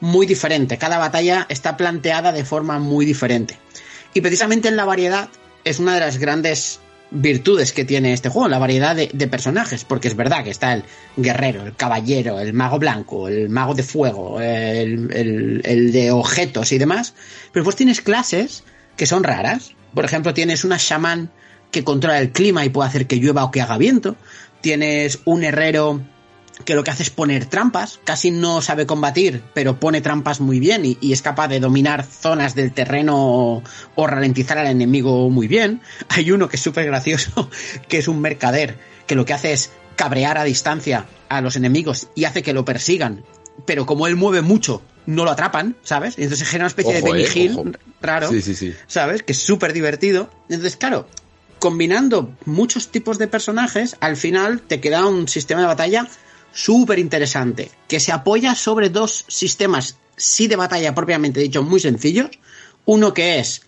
[0.01, 3.59] muy diferente, cada batalla está planteada de forma muy diferente.
[4.15, 5.29] Y precisamente en la variedad
[5.65, 6.81] es una de las grandes
[7.11, 10.85] virtudes que tiene este juego, la variedad de, personajes, porque es verdad que está el
[11.17, 16.79] guerrero, el caballero, el mago blanco, el mago de fuego, el, el de objetos y
[16.79, 17.15] demás,
[17.53, 18.65] pero pues tienes clases
[18.97, 19.73] que son raras.
[19.95, 21.31] Por ejemplo, tienes una chamán
[21.77, 24.16] que controla el clima y puede hacer que llueva o que haga viento.
[24.62, 26.01] Tienes un herrero
[26.65, 30.59] que lo que hace es poner trampas, casi no sabe combatir, pero pone trampas muy
[30.59, 33.62] bien y, es capaz de dominar zonas del terreno
[33.94, 35.82] o, ralentizar al enemigo muy bien.
[36.09, 37.51] Hay uno que es súper gracioso,
[37.89, 42.09] que es un mercader, que lo que hace es cabrear a distancia a los enemigos
[42.15, 43.23] y hace que lo persigan,
[43.66, 46.19] pero como él mueve mucho, no lo atrapan, ¿sabes?
[46.19, 48.31] Y entonces genera una especie de Benny eh, raro,
[48.86, 49.23] ¿sabes?
[49.23, 50.31] Que es súper divertido.
[50.48, 51.07] Entonces, claro,
[51.59, 56.07] combinando muchos tipos de personajes, al final te queda un sistema de batalla
[56.53, 62.31] súper interesante, que se apoya sobre dos sistemas, sí de batalla propiamente dicho, muy sencillos.
[62.85, 63.62] Uno que es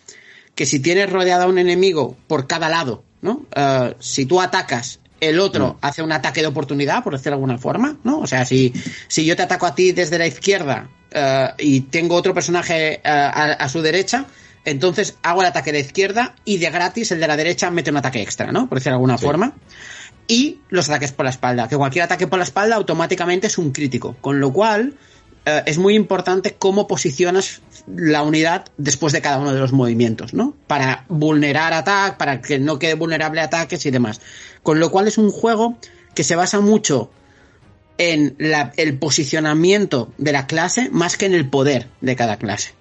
[0.54, 3.46] que si tienes rodeado a un enemigo por cada lado, ¿no?
[3.54, 5.76] Eh, si tú atacas, el otro Mm.
[5.80, 8.20] hace un ataque de oportunidad, por decirlo de alguna forma, ¿no?
[8.20, 8.72] O sea, si,
[9.08, 13.00] si yo te ataco a ti desde la izquierda eh, y tengo otro personaje eh,
[13.04, 14.26] a, a su derecha,
[14.70, 17.96] entonces hago el ataque de izquierda y de gratis el de la derecha mete un
[17.98, 18.68] ataque extra, ¿no?
[18.68, 19.24] Por decirlo de alguna Sí.
[19.24, 19.54] forma.
[20.26, 23.72] Y los ataques por la espalda, que cualquier ataque por la espalda automáticamente es un
[23.72, 24.94] crítico, con lo cual
[25.46, 30.34] eh, es muy importante cómo posicionas la unidad después de cada uno de los movimientos,
[30.34, 30.54] ¿no?
[30.66, 34.20] Para vulnerar ataque, para que no quede vulnerable a ataques y demás.
[34.62, 35.78] Con lo cual es un juego
[36.14, 37.10] que se basa mucho
[37.96, 42.72] en la- el posicionamiento de la clase más que en el poder de cada clase.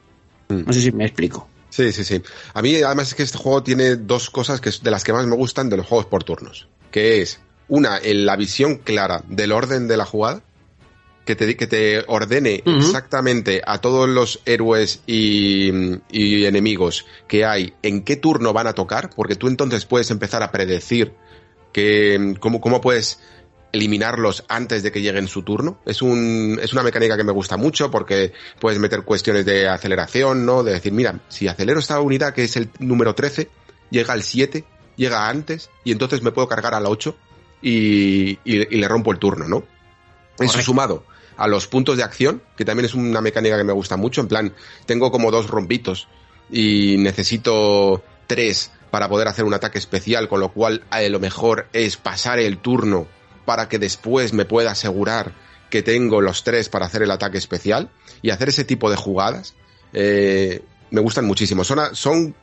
[0.50, 1.48] No sé si me explico.
[1.78, 2.24] Sí, sí, sí.
[2.56, 5.14] A mí además es que este juego tiene dos cosas que es de las que
[5.14, 6.68] más me gustan de los juegos por turnos.
[6.90, 10.42] Que es, una, en la visión clara del orden de la jugada,
[11.24, 15.70] que te, que te ordene exactamente a todos los héroes y,
[16.10, 20.42] y enemigos que hay en qué turno van a tocar, porque tú entonces puedes empezar
[20.42, 21.14] a predecir
[21.74, 23.20] que, cómo, cómo puedes
[23.72, 25.80] eliminarlos antes de que lleguen su turno.
[25.86, 30.46] Es, un, es una mecánica que me gusta mucho porque puedes meter cuestiones de aceleración,
[30.46, 30.64] ¿no?
[30.64, 33.50] De decir, mira, si acelero esta unidad que es el número 13,
[33.90, 34.64] llega al 7,
[34.96, 37.16] llega antes y entonces me puedo cargar al 8
[37.62, 39.64] y, y- y le rompo el turno, ¿no?
[40.40, 43.96] Eso sumado a los puntos de acción, que también es una mecánica que me gusta
[43.98, 44.54] mucho, en plan,
[44.86, 46.08] tengo como dos rompitos
[46.50, 51.68] y necesito tres para poder hacer un ataque especial, con lo cual eh, lo mejor
[51.74, 53.08] es pasar el turno
[53.48, 55.32] para que después me pueda asegurar
[55.70, 57.90] que tengo los tres para hacer el ataque especial
[58.22, 59.56] y hacer ese tipo de jugadas
[59.94, 61.64] eh, me gustan muchísimo.
[61.64, 62.36] Son, son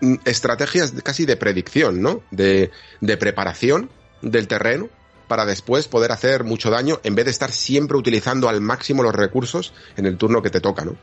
[0.00, 2.22] mm, estrategias casi de predicción, ¿no?
[2.30, 2.70] De,
[3.02, 3.90] de preparación
[4.22, 4.88] del terreno
[5.28, 9.14] para después poder hacer mucho daño en vez de estar siempre utilizando al máximo los
[9.14, 10.96] recursos en el turno que te toca, ¿no?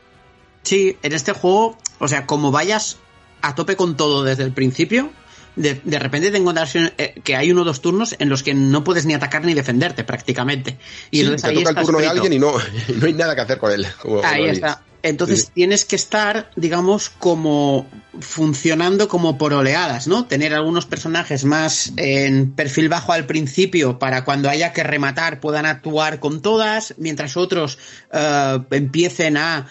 [0.64, 2.96] Sí, en este juego, o sea, como vayas
[3.40, 5.12] a tope con todo desde el principio,
[5.56, 8.42] de, de repente te encuentras en- eh, que hay uno o dos turnos en los
[8.42, 10.78] que no puedes ni atacar ni defenderte prácticamente.
[11.10, 12.52] Y Sí, entonces te ahí toca el turno de alguien y no,
[12.96, 13.86] no hay nada que hacer con él.
[14.00, 14.82] como- Ahí está.
[15.02, 15.48] Entonces Sí.
[15.54, 17.86] tienes que estar, digamos, como
[18.20, 20.24] funcionando como por oleadas, ¿no?
[20.26, 25.66] Tener algunos personajes más en perfil bajo al principio para cuando haya que rematar puedan
[25.66, 27.78] actuar con todas, mientras otros
[28.14, 29.66] eh, empiecen a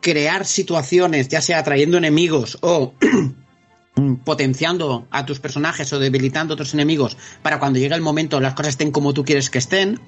[0.00, 2.94] crear situaciones, ya sea atrayendo enemigos o
[4.24, 8.52] potenciando a tus personajes o debilitando a otros enemigos para cuando llegue el momento las
[8.52, 10.00] cosas estén como tú quieres que estén.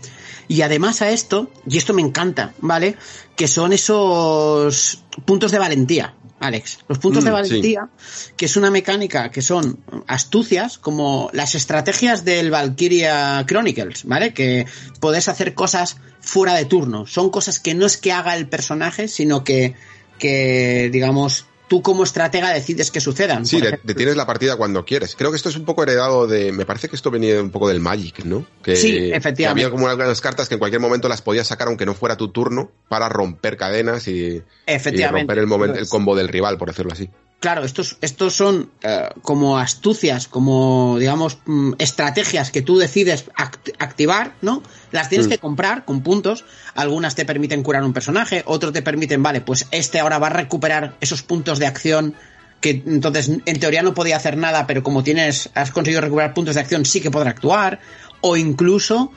[0.46, 2.96] Y además a esto, y esto me encanta, ¿vale?
[3.36, 6.80] Que son esos puntos de valentía, Alex.
[6.88, 7.88] Los puntos Mm, de valentía,
[8.36, 14.32] que es una mecánica que son astucias, como las estrategias del Valkyria Chronicles, ¿vale?
[14.32, 14.66] Que
[15.00, 17.06] podés hacer cosas fuera de turno.
[17.06, 19.74] Son cosas que no es que haga el personaje, sino que,
[20.18, 23.46] que digamos, tú como estratega decides que sucedan.
[23.46, 25.14] Sí, detienes la partida cuando quieres.
[25.16, 26.50] Creo que esto es un poco heredado de.
[26.52, 28.46] Me parece que esto venía un poco del Magic, ¿no?
[28.62, 29.64] Que, Sí, que efectivamente.
[29.64, 32.28] había como algunas cartas que en cualquier momento las podías sacar aunque no fuera tu
[32.30, 35.20] turno para romper cadenas y, y Efectivamente.
[35.22, 37.08] romper el, momento, el combo del rival, por decirlo así.
[37.40, 43.72] Claro, estos, estos son eh, como astucias, como digamos mm, estrategias que tú decides act-
[43.78, 44.60] activar, ¿no?
[44.90, 45.30] Las tienes Mm.
[45.30, 46.44] que comprar con puntos.
[46.74, 50.30] Algunas te permiten curar un personaje, otros te permiten, vale, pues este ahora va a
[50.30, 52.14] recuperar esos puntos de acción
[52.60, 56.56] que entonces en teoría no podía hacer nada, pero como tienes, has conseguido recuperar puntos
[56.56, 57.78] de acción, sí que podrá actuar.
[58.20, 59.12] O incluso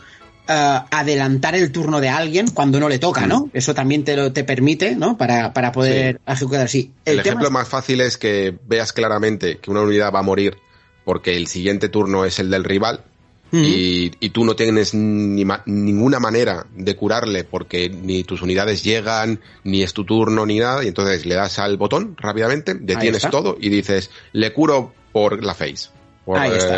[0.52, 3.50] eh, adelantar el turno de alguien cuando no le toca, ¿no?
[3.54, 5.18] Eso también te lo te permite, ¿no?
[5.18, 6.92] Para, para poder ejecutar así.
[7.06, 10.58] El, ejemplo es- más fácil es que veas claramente que una unidad va a morir
[11.06, 13.02] porque el siguiente turno es el del rival
[13.54, 18.82] y, y tú no tienes ni ma- ninguna manera de curarle porque ni tus unidades
[18.82, 23.24] llegan, ni es tu turno, ni nada, y entonces le das al botón rápidamente, detienes
[23.30, 25.90] todo y dices, le curo por la face,
[26.24, 26.38] por,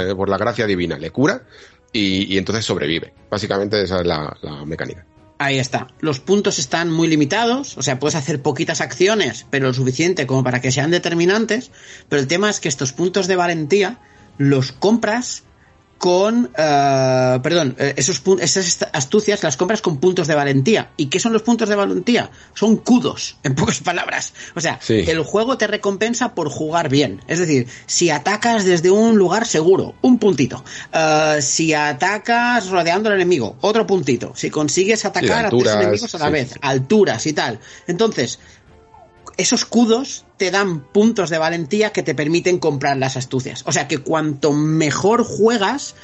[0.10, 1.44] eh, por la gracia divina, le cura
[1.94, 3.14] y, entonces sobrevive.
[3.30, 5.06] Básicamente esa es la, la mecánica.
[5.38, 5.88] Ahí está.
[5.99, 10.44] Los puntos están muy limitados, o sea, puedes hacer poquitas acciones, pero lo suficiente como
[10.44, 11.72] para que sean determinantes.
[12.10, 13.99] Pero el tema es que estos puntos de valentía
[14.38, 15.44] los compras
[16.03, 20.91] con, eh, perdón, eh, esos, esas astucias las compras con puntos de valentía.
[20.97, 22.30] ¿Y qué son los puntos de valentía?
[22.53, 24.34] Son kudos, en pocas palabras.
[24.53, 25.05] O sea, Sí.
[25.07, 27.21] el juego te recompensa por jugar bien.
[27.30, 30.65] Es decir, si atacas desde un lugar seguro, un puntito.
[30.91, 34.34] Eh, si atacas rodeando al enemigo, otro puntito.
[34.35, 36.31] Si consigues atacar a tres enemigos a la sí.
[36.34, 37.59] vez, alturas y tal.
[37.88, 38.39] Entonces,
[39.38, 43.64] esos kudos te dan puntos de valentía que te permiten comprar las astucias.
[43.65, 45.95] O sea que cuanto mejor juegas,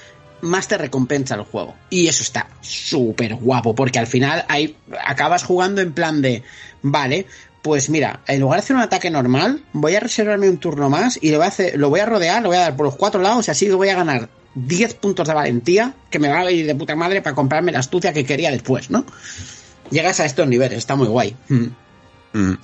[0.41, 1.75] más te recompensa el juego.
[1.89, 4.45] Y eso está súper guapo, porque al final
[5.05, 6.43] acabas jugando en plan de,
[6.81, 7.25] vale,
[7.61, 11.19] pues mira, en lugar de hacer un ataque normal, voy a reservarme un turno más
[11.21, 12.95] y lo voy a, hacer, lo voy a rodear, lo voy a dar por los
[12.95, 16.51] cuatro lados y así voy a ganar 10 puntos de valentía que me va a
[16.51, 19.05] ir de puta madre para comprarme la astucia que quería después, ¿no?
[19.91, 21.35] Llegas a estos niveles, está muy guay.
[21.49, 21.67] Mm.
[22.33, 22.57] Mm.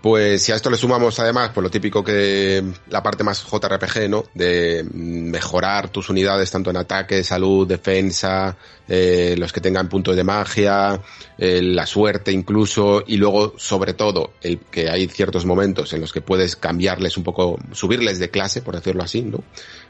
[0.00, 4.08] Pues si a esto le sumamos además, pues lo típico que la parte más JRPG,
[4.08, 4.24] ¿no?
[4.32, 8.56] De mejorar tus unidades tanto en ataque, salud, defensa,
[8.86, 11.00] eh, los que tengan puntos de magia,
[11.36, 16.12] eh, la suerte incluso, y luego sobre todo el que hay ciertos momentos en los
[16.12, 19.42] que puedes cambiarles un poco, subirles de clase, por decirlo así, ¿no?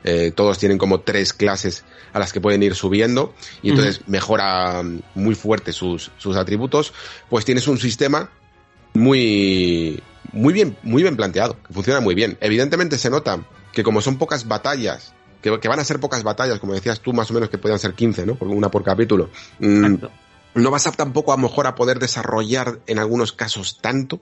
[0.05, 4.83] Eh, todos tienen como tres clases a las que pueden ir subiendo y entonces mejora
[5.15, 6.95] muy fuerte sus, sus atributos,
[7.29, 8.31] pues tienes un sistema
[8.99, 10.03] muy,
[10.33, 12.37] muy bien, muy bien planteado, que funciona muy bien.
[12.41, 13.41] Evidentemente se nota
[13.73, 17.31] que como son pocas batallas, que, van a ser pocas batallas, como decías tú, más
[17.31, 18.37] o menos que puedan ser 15, ¿no?
[18.41, 19.31] Una por capítulo.
[19.61, 19.97] Mm,
[20.55, 24.21] no vas a tampoco a lo mejor a poder desarrollar en algunos casos tanto.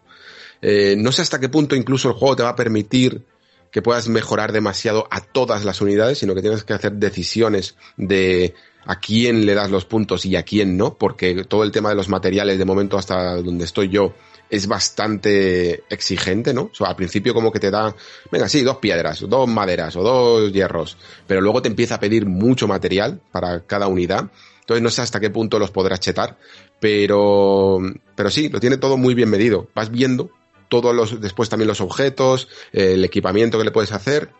[0.61, 3.25] Eh, no sé hasta qué punto incluso el juego te va a permitir
[3.71, 8.55] que puedas mejorar demasiado a todas las unidades, sino que tienes que hacer decisiones de
[8.87, 11.97] a quién le das los puntos y a quién no, porque todo el tema de
[11.97, 14.15] los materiales, de momento hasta donde estoy yo,
[14.49, 16.63] es bastante exigente, ¿no?
[16.63, 17.95] O sea, al principio como que te da,
[18.31, 20.97] venga, sí, dos piedras, dos maderas o dos hierros,
[21.27, 24.31] pero luego te empieza a pedir mucho material para cada unidad.
[24.61, 26.39] Entonces no sé hasta qué punto los podrás chetar,
[26.81, 27.79] pero,
[28.15, 29.69] pero sí, lo tiene todo muy bien medido.
[29.75, 30.31] Vas viendo
[30.69, 34.31] todos los, después también los objetos, el equipamiento que le puedes hacer,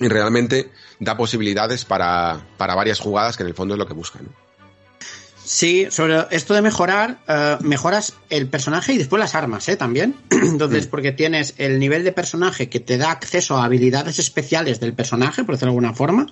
[0.00, 3.94] y realmente da posibilidades para, para varias jugadas que en el fondo es lo que
[3.94, 4.28] buscan.
[5.44, 9.76] Sí, sobre esto de mejorar, eh, mejoras el personaje y después las armas, ¿eh?
[9.76, 10.14] También.
[10.30, 10.90] Entonces, mm.
[10.90, 15.44] porque tienes el nivel de personaje que te da acceso a habilidades especiales del personaje,
[15.44, 16.26] por decirlo de alguna forma.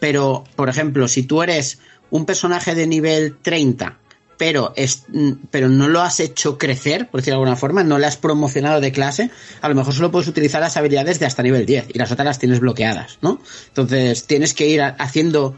[0.00, 1.78] Pero, por ejemplo, si tú eres
[2.10, 3.98] un personaje de nivel 30,
[4.38, 7.98] pero, es, mm, pero no lo has hecho crecer, por decirlo de alguna forma, no
[7.98, 9.30] le has promocionado de clase,
[9.60, 12.24] a lo mejor solo puedes utilizar las habilidades de hasta nivel 10 y las otras
[12.24, 13.40] las tienes bloqueadas, ¿no?
[13.68, 15.56] Entonces, tienes que ir haciendo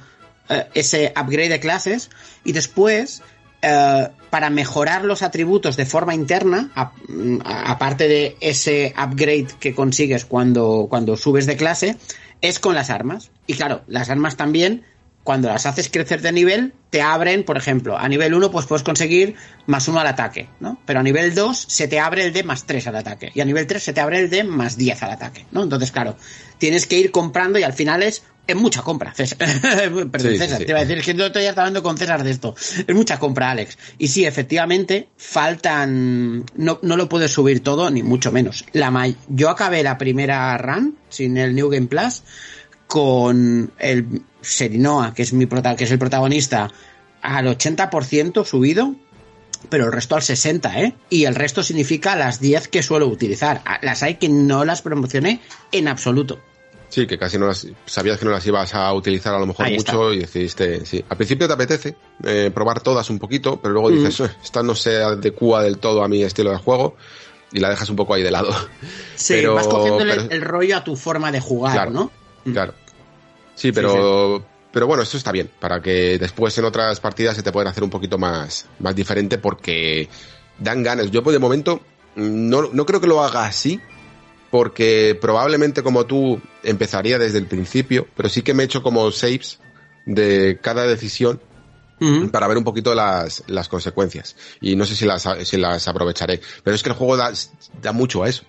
[0.51, 2.11] eh, ese upgrade de clases
[2.45, 3.23] y después
[3.63, 6.71] eh, para mejorar los atributos de forma interna,
[7.45, 11.97] aparte de ese upgrade que consigues cuando, cuando subes de clase,
[12.41, 13.31] es con las armas.
[13.47, 14.85] Y claro, las armas también,
[15.31, 18.82] cuando las haces crecer de nivel, te abren, por ejemplo, a nivel 1 pues puedes
[18.82, 19.36] conseguir
[19.66, 20.81] más 1 al ataque, ¿no?
[20.85, 23.31] Pero a nivel 2 se te abre el de más 3 al ataque.
[23.32, 25.62] Y a nivel 3 se te abre el de más 10 al ataque, ¿no?
[25.62, 26.16] Entonces, claro,
[26.59, 29.39] tienes que ir comprando y al final es es mucha compra, César.
[30.11, 32.57] Perdón, César, te iba a decir, que no estoy hablando con César de esto.
[32.59, 33.78] Es mucha compra, Alex.
[33.98, 36.44] Y sí, efectivamente, faltan.
[36.57, 38.65] No, no lo puedes subir todo, ni mucho menos.
[38.73, 42.24] La Yo acabé la primera run sin el New Game Plus
[42.89, 46.71] con el Serinoa, que es, mi prota que es el protagonista,
[47.23, 48.95] al 80% subido,
[49.69, 50.94] pero el resto al 60, ¿eh?
[51.10, 53.62] Y el resto significa las 10 que suelo utilizar.
[53.83, 55.41] Las hay que no las promocioné
[55.73, 56.41] en absoluto.
[56.89, 59.70] Sí, que casi no las sabías que no las ibas a utilizar a lo mejor
[59.70, 61.05] mucho y decidiste, sí.
[61.09, 64.75] Al principio te apetece eh, probar todas un poquito, pero luego dices, eh, esta no
[64.75, 66.97] se adecua del todo a mi estilo de juego
[67.52, 68.52] y la dejas un poco ahí de lado.
[69.15, 72.10] Sí, vas cogiendo el rollo a tu forma de jugar, ¿no?
[72.52, 72.75] Claro.
[73.61, 77.53] Sí, pero, pero bueno, esto está bien, para que después en otras partidas se te
[77.53, 80.09] puedan hacer un poquito más, más diferente porque
[80.59, 81.11] dan ganas.
[81.11, 81.83] Yo pues de momento
[82.15, 83.79] no, no creo que lo haga así,
[84.51, 89.11] porque probablemente como tú empezaría desde el principio, pero sí que me he hecho como
[89.11, 89.61] saves
[90.07, 91.39] de cada decisión
[92.33, 94.37] para ver un poquito las, las consecuencias.
[94.61, 96.41] Y no sé si las, si las aprovecharé.
[96.65, 97.33] Pero es que el juego da,
[97.83, 98.45] da mucho a eso,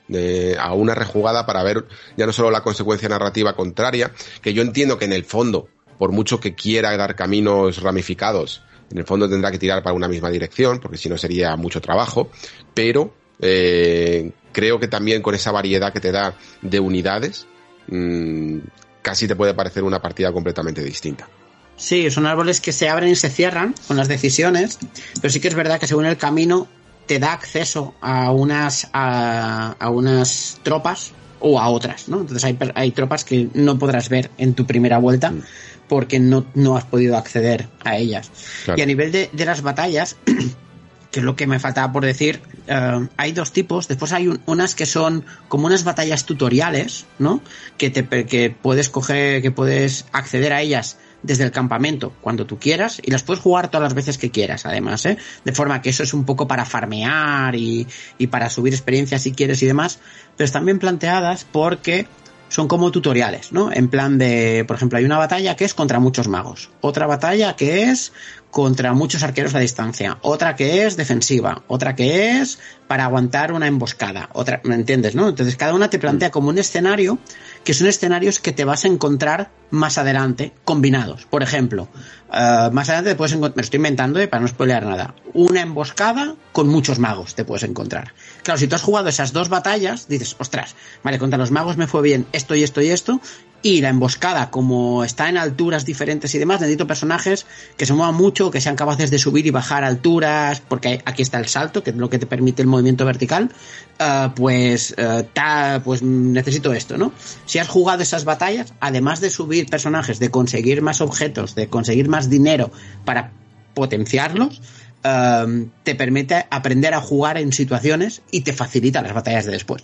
[0.60, 4.98] a una rejugada para ver ya no solo la consecuencia narrativa contraria, que yo entiendo
[4.98, 9.52] que en el fondo, por mucho que quiera dar caminos ramificados, en el fondo tendrá
[9.52, 12.30] que tirar para una misma dirección, porque si no sería mucho trabajo,
[12.74, 17.48] pero eh, creo que también con esa variedad que te da de unidades,
[17.88, 18.60] mmm,
[19.02, 21.28] casi te puede parecer una partida completamente distinta.
[21.78, 24.78] Sí, son árboles que se abren y se cierran con las decisiones,
[25.20, 26.68] pero sí que es verdad que según el camino
[27.08, 32.22] te da acceso a unas, a, a unas tropas o a otras, ¿no?
[32.22, 35.42] Entonces hay, hay, tropas que no podrás ver en tu primera vuelta mm.
[35.90, 38.32] porque no, no, has podido acceder a ellas.
[38.64, 38.80] Claro.
[38.80, 40.16] Y a nivel de, de las batallas,
[41.12, 43.88] que es lo que me faltaba por decir, uh, hay dos tipos.
[43.88, 47.42] Después hay un, unas que son como unas batallas tutoriales, ¿no?
[47.78, 52.58] Que, te, que puedes coger, que puedes acceder a ellas desde el campamento cuando tú
[52.58, 55.18] quieras y las puedes jugar todas las veces que quieras, además, ¿eh?
[55.46, 59.32] De forma que eso es un poco para farmear y, y para subir experiencia si
[59.32, 60.00] quieres y demás,
[60.38, 62.08] pero están bien planteadas porque
[62.52, 63.72] son como tutoriales, ¿no?
[63.72, 67.56] En plan de, por ejemplo, hay una batalla que es contra muchos magos, otra batalla
[67.56, 68.12] que es
[68.52, 72.60] contra muchos arqueros a distancia, otra que es defensiva, otra que es
[72.92, 75.30] para aguantar una emboscada, otra, ¿me entiendes, no?
[75.30, 77.20] Entonces cada una te plantea como un escenario
[77.64, 81.26] que son escenarios que te vas a encontrar más adelante combinados.
[81.26, 81.88] Por ejemplo,
[82.34, 85.62] eh, más adelante te puedes encontrar, me estoy inventando eh, para no spoilear nada, una
[85.62, 88.14] emboscada con muchos magos te puedes encontrar.
[88.44, 91.88] Claro, si tú has jugado esas dos batallas, dices, ostras, vale, contra los magos me
[91.88, 93.22] fue bien esto y esto y esto,
[93.64, 97.46] y la emboscada, como está en alturas diferentes y demás, necesito personajes
[97.78, 101.38] que se muevan mucho, que sean capaces de subir y bajar alturas, porque aquí está
[101.38, 103.52] el salto, que es lo que te permite el movimiento vertical.
[104.00, 104.96] Uh, pues,
[105.34, 107.14] ta, pues necesito esto, ¿no?
[107.46, 112.10] Si has jugado esas batallas, además de subir personajes, de conseguir más objetos, de conseguir
[112.10, 112.72] más dinero
[113.06, 113.32] para
[113.76, 114.60] potenciarlos,
[115.06, 119.84] uh, te permite aprender a jugar en situaciones y te facilita las batallas de después.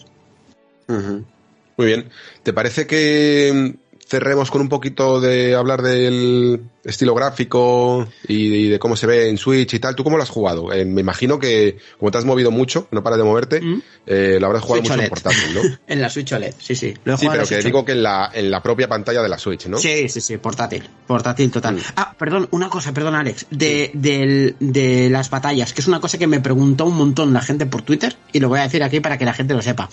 [0.88, 2.10] Muy bien.
[2.42, 3.76] ¿Te parece que
[4.08, 9.38] cerremos con un poquito de hablar del estilo gráfico y de, cómo se ve en
[9.38, 9.96] Switch y tal?
[9.96, 10.72] ¿Tú cómo lo has jugado?
[10.72, 13.82] Eh, me imagino que como te has movido mucho, no paras de moverte, mm.
[14.06, 15.62] eh, lo habrás jugado Switch mucho en portátil, ¿no?
[15.88, 16.94] en la Switch OLED, sí, sí.
[17.04, 17.86] Lo he sí, pero que digo OLED.
[17.86, 19.78] que en la, en la propia pantalla de la Switch, ¿no?
[19.78, 21.76] Sí, sí, sí, portátil, portátil total.
[21.76, 21.82] Mm.
[21.98, 26.18] Ah, perdón, una cosa, perdón Alex, de, del- de las batallas, que es una cosa
[26.18, 29.02] que me preguntó un montón la gente por Twitter, y lo voy a decir aquí
[29.02, 29.90] para que la gente lo sepa.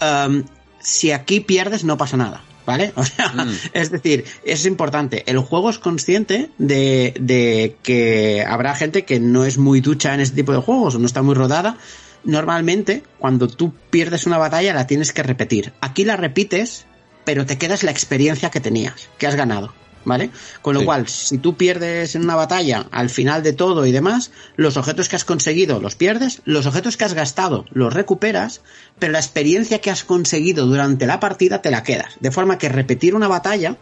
[0.00, 0.44] Um,
[0.80, 2.92] si aquí pierdes no pasa nada, ¿vale?
[2.96, 3.54] O sea, Mm.
[3.72, 5.24] es decir, es importante.
[5.26, 10.20] El juego es consciente de, de que habrá gente que no es muy ducha en
[10.20, 11.78] este tipo de juegos o no está muy rodada.
[12.24, 15.72] Normalmente, cuando tú pierdes una batalla, la tienes que repetir.
[15.80, 16.84] Aquí la repites,
[17.24, 19.72] pero te quedas la experiencia que tenías, que has ganado.
[20.08, 20.30] ¿Vale?
[20.62, 20.86] Con lo Sí.
[20.86, 25.08] cual, si tú pierdes en una batalla al final de todo y demás, los objetos
[25.08, 28.62] que has conseguido los pierdes, los objetos que has gastado los recuperas,
[28.98, 32.14] pero la experiencia que has conseguido durante la partida te la quedas.
[32.20, 33.76] De forma que repetir una batalla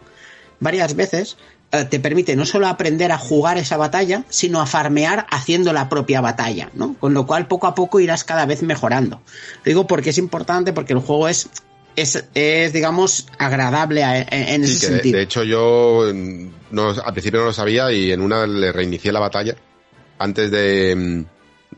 [0.59, 1.37] varias veces
[1.71, 5.89] eh, te permite no solo aprender a jugar esa batalla, sino a farmear haciendo la
[5.89, 6.93] propia batalla, ¿no?
[6.95, 9.17] Con lo cual poco a poco irás cada vez mejorando.
[9.63, 11.49] Lo digo porque es importante, porque el juego es,
[11.97, 15.17] es, es digamos, agradable a- en, en Sí, ese que de, sentido.
[15.17, 19.11] de hecho yo mm, no, al principio no lo sabía y en una le reinicié
[19.11, 19.55] la batalla
[20.19, 21.25] antes de, mm,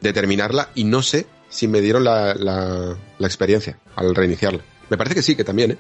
[0.02, 4.60] de terminarla y no sé si me dieron la, la, la experiencia al reiniciarla.
[4.90, 5.78] Me parece que sí, que también, ¿eh?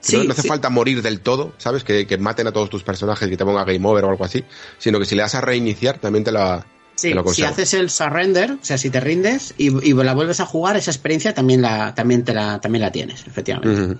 [0.00, 0.48] Sí, no, no hace sí.
[0.48, 1.82] falta morir del todo, ¿sabes?
[1.82, 4.44] Que, que maten a todos tus personajes, que te ponga game over o algo así,
[4.78, 8.52] sino que si le das a reiniciar también te la, Sí, si haces el surrender,
[8.52, 11.94] o sea, si te rindes y, y la vuelves a jugar, esa experiencia también la,
[11.94, 13.98] también te la, también la tienes, efectivamente.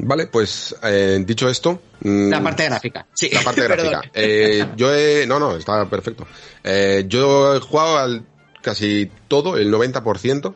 [0.00, 1.80] Vale, pues eh, dicho esto...
[2.00, 3.06] mm, La parte gráfica.
[3.14, 4.02] Sí, La parte gráfica.
[4.12, 5.24] Eh, yo he.
[5.26, 6.26] No, no, está perfecto.
[6.64, 8.26] Eh, yo he jugado al
[8.60, 10.54] casi todo, el 90%,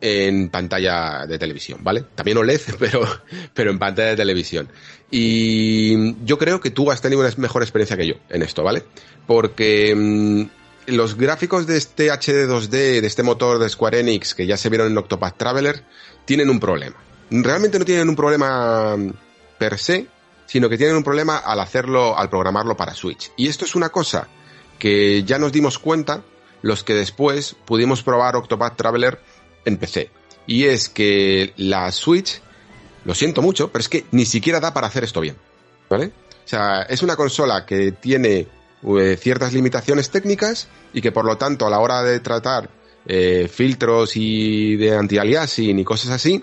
[0.00, 2.04] en pantalla de televisión, ¿vale?
[2.14, 3.02] También OLED, pero,
[3.52, 4.68] pero en pantalla de televisión.
[5.10, 8.84] Y yo creo que tú has tenido una mejor experiencia que yo en esto, ¿vale?
[9.26, 14.46] Porque mm, los gráficos de este HD 2D, de este motor de Square Enix, que
[14.46, 15.84] ya se vieron en Octopath Traveler,
[16.24, 16.96] tienen un problema.
[17.30, 19.12] Realmente no tienen un problema mm,
[19.58, 20.06] per se,
[20.46, 23.30] sino que tienen un problema al hacerlo, al programarlo para Switch.
[23.36, 24.28] Y esto es una cosa
[24.78, 26.22] que ya nos dimos cuenta
[26.62, 29.20] los que después pudimos probar Octopath Traveler
[29.64, 30.10] en PC.
[30.46, 32.40] Y es que la Switch,
[33.04, 35.36] lo siento mucho, pero es que ni siquiera da para hacer esto bien.
[35.88, 36.12] ¿Vale?
[36.44, 38.48] O sea, es una consola que tiene
[38.82, 42.70] eh, ciertas limitaciones técnicas y que por lo tanto a la hora de tratar
[43.06, 46.42] eh, filtros y de anti-aliasing y cosas así,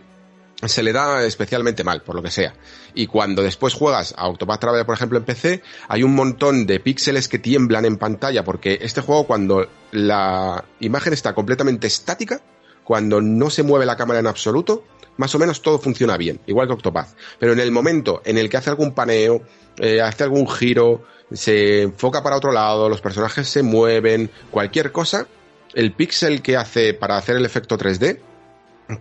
[0.63, 2.53] se le da especialmente mal, por lo que sea.
[2.95, 6.79] Y cuando después juegas a Octopath Traveler, por ejemplo, en PC, hay un montón de
[6.79, 12.41] píxeles que tiemblan en pantalla, porque este juego, cuando la imagen está completamente estática,
[12.83, 14.83] cuando no se mueve la cámara en absoluto,
[15.17, 17.09] más o menos todo funciona bien, igual que Octopath.
[17.39, 19.41] Pero en el momento en el que hace algún paneo,
[19.77, 25.27] eh, hace algún giro, se enfoca para otro lado, los personajes se mueven, cualquier cosa,
[25.73, 28.19] el píxel que hace para hacer el efecto 3D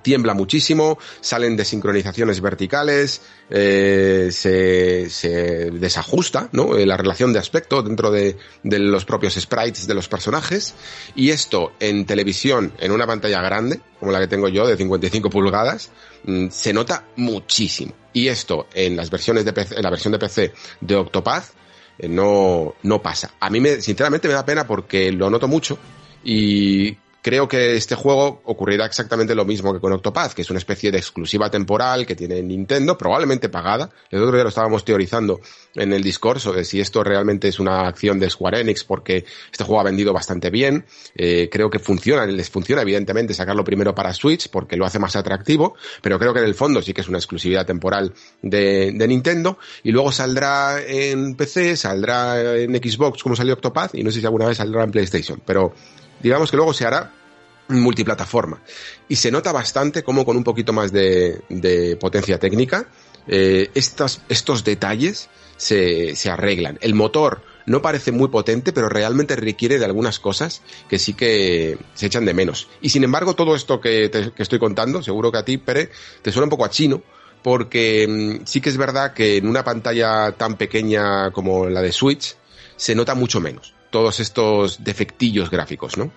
[0.02, 6.76] tiembla muchísimo, salen desincronizaciones verticales, eh, se, se desajusta ¿no?
[6.76, 10.74] Eh, la relación de aspecto dentro de, de los propios sprites de los personajes
[11.14, 15.30] y esto en televisión, en una pantalla grande, como la que tengo yo de 55
[15.30, 15.90] pulgadas,
[16.24, 17.92] mm, se nota muchísimo.
[18.12, 21.44] Y esto en las versiones de PC, en la versión de PC de Octopath
[21.98, 23.34] eh, no, no pasa.
[23.40, 25.78] A mí me, sinceramente me da pena porque lo noto mucho
[26.24, 26.96] y
[27.26, 30.92] creo que este juego ocurrirá exactamente lo mismo que con Octopath, que es una especie
[30.92, 33.90] de exclusiva temporal que tiene Nintendo, probablemente pagada.
[34.12, 35.40] El otro día lo estábamos teorizando
[35.74, 39.64] en el Discord sobre si esto realmente es una acción de Square Enix, porque este
[39.64, 40.84] juego ha vendido bastante bien.
[41.16, 45.16] Eh, creo que funciona, les funciona evidentemente sacarlo primero para Switch, porque lo hace más
[45.16, 49.08] atractivo, pero creo que en el fondo sí que es una exclusividad temporal de, de
[49.08, 49.58] Nintendo.
[49.82, 54.26] Y luego saldrá en PC, saldrá en Xbox como salió Octopath, y no sé si
[54.26, 55.74] alguna vez saldrá en PlayStation, pero
[56.20, 57.12] digamos que luego se hará
[57.68, 58.60] multiplataforma.
[59.08, 62.88] Y se nota bastante como con un poquito más de, potencia técnica,
[63.26, 66.78] eh, estas, estos detalles se, se arreglan.
[66.80, 71.78] El motor no parece muy potente, pero realmente requiere de algunas cosas que sí que
[71.94, 72.68] se echan de menos.
[72.80, 75.90] Y sin embargo, todo esto que, te, que estoy contando, seguro que a ti, Pere,
[76.22, 77.02] te suena un poco a chino,
[77.42, 81.92] porque mm, sí que es verdad que en una pantalla tan pequeña como la de
[81.92, 82.36] Switch,
[82.76, 86.10] se nota mucho menos todos estos defectillos gráficos, ¿no?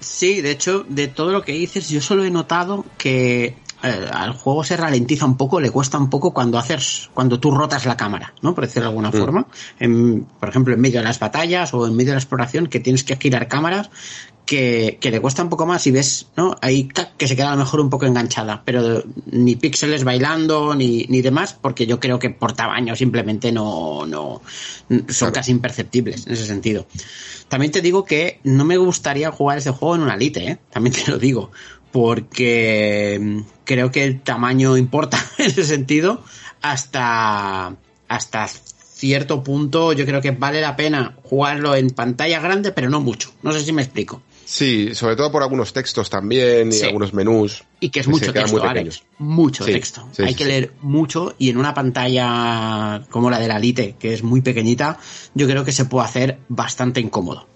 [0.00, 4.32] Sí, de hecho, de todo lo que dices, yo solo he notado que eh, al
[4.32, 7.96] juego se ralentiza un poco, le cuesta un poco cuando haces, cuando tú rotas la
[7.96, 8.54] cámara, ¿no?
[8.54, 9.12] Por decirlo de alguna mm.
[9.12, 9.46] forma.
[9.78, 12.80] En, por ejemplo, en medio de las batallas o en medio de la exploración, que
[12.80, 13.90] tienes que girar cámaras,
[14.46, 16.56] que, que le cuesta un poco más y ves, ¿no?
[16.62, 21.04] Ahí que se queda a lo mejor un poco enganchada, pero ni píxeles bailando ni,
[21.08, 24.40] ni demás, porque yo creo que por tamaño simplemente no, no
[24.88, 25.32] son claro.
[25.32, 26.86] casi imperceptibles en ese sentido.
[27.48, 30.58] También te digo que no me gustaría jugar este juego en una Lite, ¿eh?
[30.70, 31.50] También te lo digo,
[31.90, 36.22] porque creo que el tamaño importa en ese sentido
[36.62, 37.74] hasta,
[38.06, 43.00] hasta cierto punto yo creo que vale la pena jugarlo en pantalla grande, pero no
[43.00, 43.32] mucho.
[43.42, 44.22] No sé si me explico.
[44.46, 47.64] Sí, sobre todo por algunos textos también y algunos menús.
[47.80, 49.02] Y que es mucho texto, Alex.
[49.18, 50.08] Mucho sí, texto.
[50.12, 54.14] Sí, Hay que leer mucho y en una pantalla como la de la Lite, que
[54.14, 55.00] es muy pequeñita,
[55.34, 57.48] yo creo que se puede hacer bastante incómodo.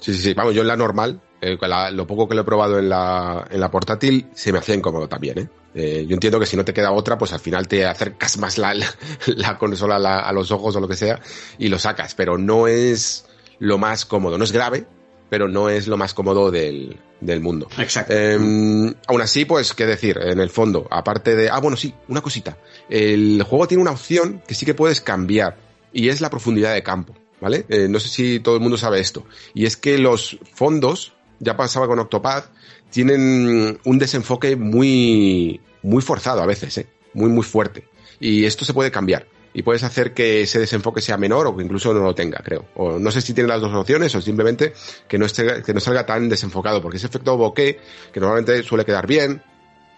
[0.00, 0.32] Sí, sí, sí.
[0.32, 3.44] Vamos, yo en la normal, eh, la, lo poco que lo he probado en la,
[3.50, 5.48] en la portátil, se me hacía incómodo también, ¿eh?
[5.74, 8.58] Eh, yo entiendo que si no te queda otra, pues al final te acercas más
[8.58, 8.86] la, la,
[9.26, 11.20] la consola a, la, a, los ojos o lo que sea
[11.58, 13.26] y lo sacas, pero no es
[13.58, 14.38] lo más cómodo.
[14.38, 14.86] No es grave,
[15.34, 17.66] pero no es lo más cómodo del, del mundo.
[17.76, 18.14] Exacto.
[18.16, 21.50] Eh, aún así, pues, qué decir, en el fondo, aparte de...
[21.50, 22.56] Ah, bueno, sí, una cosita.
[22.88, 25.56] El juego tiene una opción que sí que puedes cambiar
[25.92, 27.66] y es la profundidad de campo, ¿vale?
[27.68, 29.26] Eh, no sé si todo el mundo sabe esto.
[29.54, 32.52] Y es que los fondos, ya pasaba con Octopath,
[32.90, 36.86] tienen un desenfoque muy, muy forzado a veces, ¿eh?
[37.12, 37.88] Muy, muy fuerte.
[38.20, 39.26] Y esto se puede cambiar.
[39.54, 42.66] Y puedes hacer que ese desenfoque sea menor o que incluso no lo tenga, creo.
[42.74, 44.74] O no sé si tiene las dos opciones o simplemente
[45.08, 47.78] que no, esté, que no salga tan desenfocado, porque ese efecto bokeh,
[48.12, 49.42] que normalmente suele quedar bien,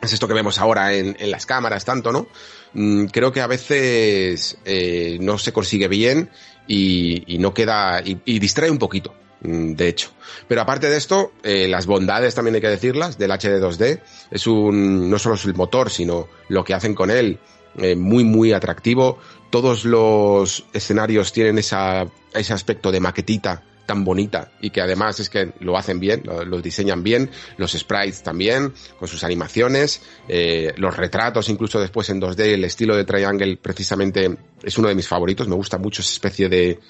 [0.03, 2.29] es esto que vemos ahora en, en las cámaras tanto, ¿no?
[2.75, 6.31] Mm, creo que a veces eh, no se consigue bien
[6.67, 10.11] y, y no queda, y, y distrae un poquito mm, de hecho.
[10.49, 14.01] Pero aparte de esto, eh, las bondades también hay que decirlas del HD 2D.
[14.31, 17.39] Es un, no solo es el motor, sino lo que hacen con él,
[17.79, 19.19] eh, muy, muy atractivo.
[19.51, 25.31] Todos los escenarios tienen esa, ese aspecto de maquetita tan bonita y que además es
[25.31, 30.75] que lo hacen bien, lo, lo diseñan bien, los sprites también, con sus animaciones, eh,
[30.77, 35.09] los retratos incluso después en 2D, el estilo de Triangle precisamente es uno de mis
[35.09, 36.81] favoritos, me gusta mucho esa especie de,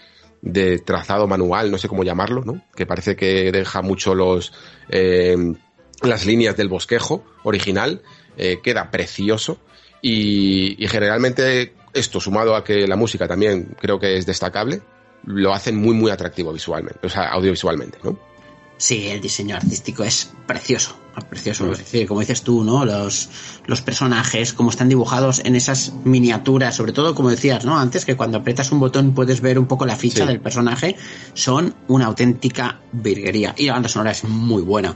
[0.41, 2.63] de trazado manual, no sé cómo llamarlo, ¿no?
[2.75, 4.53] Que parece que deja mucho los
[4.89, 5.37] eh,
[6.03, 8.03] las líneas del bosquejo original,
[8.37, 9.59] eh, queda precioso
[10.03, 14.83] y, y, generalmente esto sumado a que la música también creo que es destacable,
[15.25, 18.19] lo hacen muy muy atractivo visualmente, o sea, audiovisualmente, ¿no?
[18.79, 20.99] Sí, el diseño artístico es precioso,
[21.31, 21.73] precioso.
[21.73, 22.85] Es decir, como dices tú, ¿no?
[22.85, 23.31] Los,
[23.65, 27.79] los personajes, como están dibujados en esas miniaturas, sobre todo, como decías, ¿no?
[27.79, 30.27] Antes, que cuando aprietas un botón puedes ver un poco la ficha sí.
[30.27, 30.97] del personaje,
[31.33, 33.55] son una auténtica virguería.
[33.57, 34.95] Y la banda sonora es muy buena.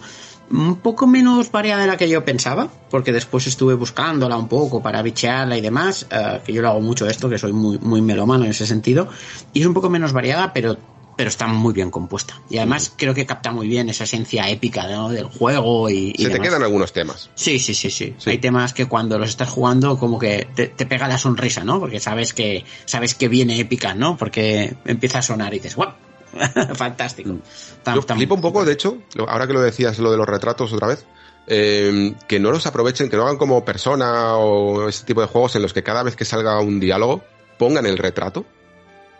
[0.50, 4.82] Un poco menos variada de la que yo pensaba, porque después estuve buscándola un poco
[4.82, 8.02] para bichearla y demás, uh, que yo lo hago mucho esto, que soy muy, muy
[8.02, 9.08] melómano en ese sentido,
[9.52, 10.76] y es un poco menos variada, pero
[11.16, 12.40] pero está muy bien compuesta.
[12.48, 15.10] Y además creo que capta muy bien esa esencia épica ¿no?
[15.10, 16.38] del juego y, y Se demás.
[16.38, 17.28] te quedan algunos temas.
[17.34, 20.68] Sí, sí, sí, sí, sí, Hay temas que cuando los estás jugando como que te,
[20.68, 21.78] te, pega la sonrisa, ¿no?
[21.78, 24.16] Porque sabes que sabes que viene épica, ¿no?
[24.16, 25.92] Porque empieza a sonar y dices, ¡guau!
[26.74, 27.36] Fantástico.
[27.82, 30.72] Tan, Yo flipo un poco, de hecho, ahora que lo decías, lo de los retratos
[30.72, 31.04] otra vez,
[31.46, 35.56] eh, que no los aprovechen, que no hagan como persona o ese tipo de juegos
[35.56, 37.22] en los que cada vez que salga un diálogo
[37.58, 38.44] pongan el retrato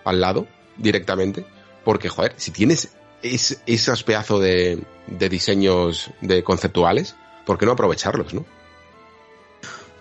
[0.05, 1.45] al lado directamente
[1.85, 2.91] porque, joder, si tienes
[3.23, 7.17] es, esos pedazos de, de, diseños de conceptuales,
[7.47, 8.45] ¿por qué no aprovecharlos, no?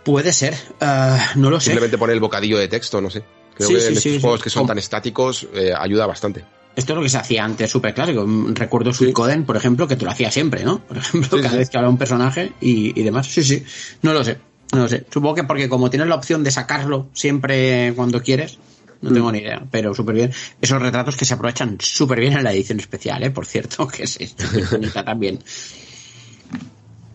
[0.03, 1.99] Puede ser, uh, no lo Simplemente sé.
[1.99, 3.23] poner el bocadillo de texto, no sé.
[3.55, 6.45] Creo sí, que sí, en estos sí, juegos que son tan estáticos eh, ayuda bastante.
[6.75, 8.25] Esto es lo que se hacía antes, súper clásico.
[8.53, 10.79] Recuerdo Suicoden, por ejemplo, que te lo hacía siempre, ¿no?
[10.79, 13.27] Por ejemplo, cada vez que hablaba un personaje y, y demás.
[13.27, 13.63] Sí, sí.
[14.01, 14.37] No lo sé.
[14.71, 15.05] No lo sé.
[15.11, 18.59] Supongo que porque como tienes la opción de sacarlo siempre cuando quieres,
[19.01, 20.33] no tengo ni idea, pero súper bien.
[20.61, 23.31] Esos retratos que se aprovechan súper bien en la edición especial, ¿eh?
[23.31, 24.35] Por cierto, que es, es
[24.71, 25.39] bonita también.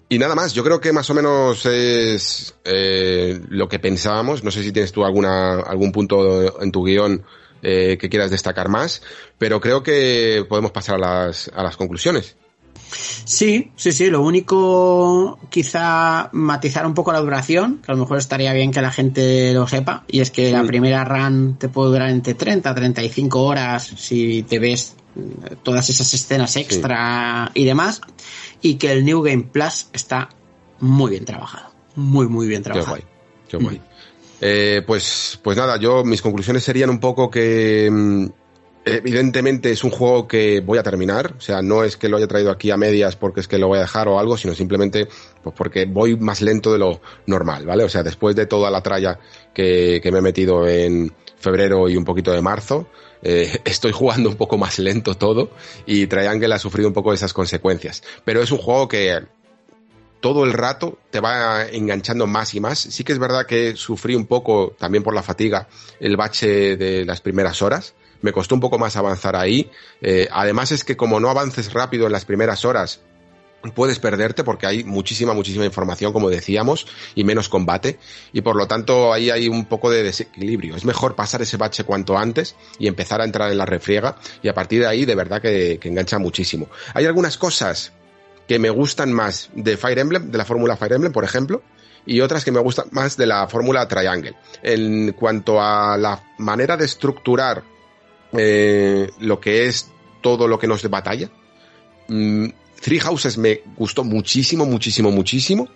[0.09, 4.45] Y nada más, yo creo que más o menos es eh, lo que pensábamos.
[4.45, 7.23] No sé si tienes tú alguna, algún punto en tu guion
[7.65, 9.03] eh, que quieras destacar más,
[9.39, 12.37] pero creo que podemos pasar a las, a las conclusiones.
[13.25, 14.11] Sí, sí, sí.
[14.11, 18.83] Lo único, quizá matizar un poco la duración, que a lo mejor estaría bien que
[18.83, 20.05] la gente lo sepa.
[20.09, 24.43] Y es que la primera run te puede durar entre 30 a 35 horas si
[24.43, 28.01] te ves eh, todas esas escenas extra y demás.
[28.61, 30.29] Y que el New Game Plus está
[30.81, 31.73] muy bien trabajado.
[31.97, 32.97] Muy, muy bien trabajado.
[33.49, 33.71] Qué guay.
[33.73, 33.94] Qué guay.
[34.47, 38.27] Eh, pues, pues nada, yo mis conclusiones serían un poco que mm,
[38.85, 42.27] evidentemente es un juego que voy a terminar, o sea, no es que lo haya
[42.27, 45.09] traído aquí a medias porque es que lo voy a dejar o algo, sino simplemente
[45.43, 47.85] pues porque voy más lento de lo normal, ¿vale?
[47.85, 49.19] O sea, después de toda la tralla
[49.55, 52.89] que, que me he metido en febrero y un poquito de marzo,
[53.23, 55.53] eh, estoy jugando un poco más lento todo
[55.87, 58.03] y Triangle ha sufrido un poco esas consecuencias.
[58.27, 59.23] Pero es un juego que
[60.25, 62.79] todo el rato te va enganchando más y más.
[62.79, 65.69] Sí que es verdad que sufrí un poco, también por la fatiga,
[66.01, 69.71] el bache de las primeras horas me costó un poco más avanzar ahí.
[70.01, 73.03] Eh, además es que como no avances rápido en las primeras horas,
[73.75, 77.99] puedes perderte porque hay muchísima, muchísima información, como decíamos, y menos combate,
[78.33, 80.75] y por lo tanto ahí hay un poco de desequilibrio.
[80.75, 84.49] Es mejor pasar ese bache cuanto antes y empezar a entrar en la refriega, y
[84.49, 86.69] a partir de ahí de verdad que, que engancha muchísimo.
[86.95, 87.93] Hay algunas cosas
[88.49, 91.63] que me gustan más de Fire Emblem, de la fórmula Fire Emblem, por ejemplo,
[92.07, 94.35] y otras que me gustan más de la fórmula Triangle.
[94.63, 97.63] En cuanto a la manera de estructurar
[98.37, 99.91] eh, lo que es
[100.21, 101.31] todo lo que nos de batalla.
[102.09, 102.49] Mm,
[102.81, 105.69] Three Houses me gustó muchísimo, muchísimo, muchísimo.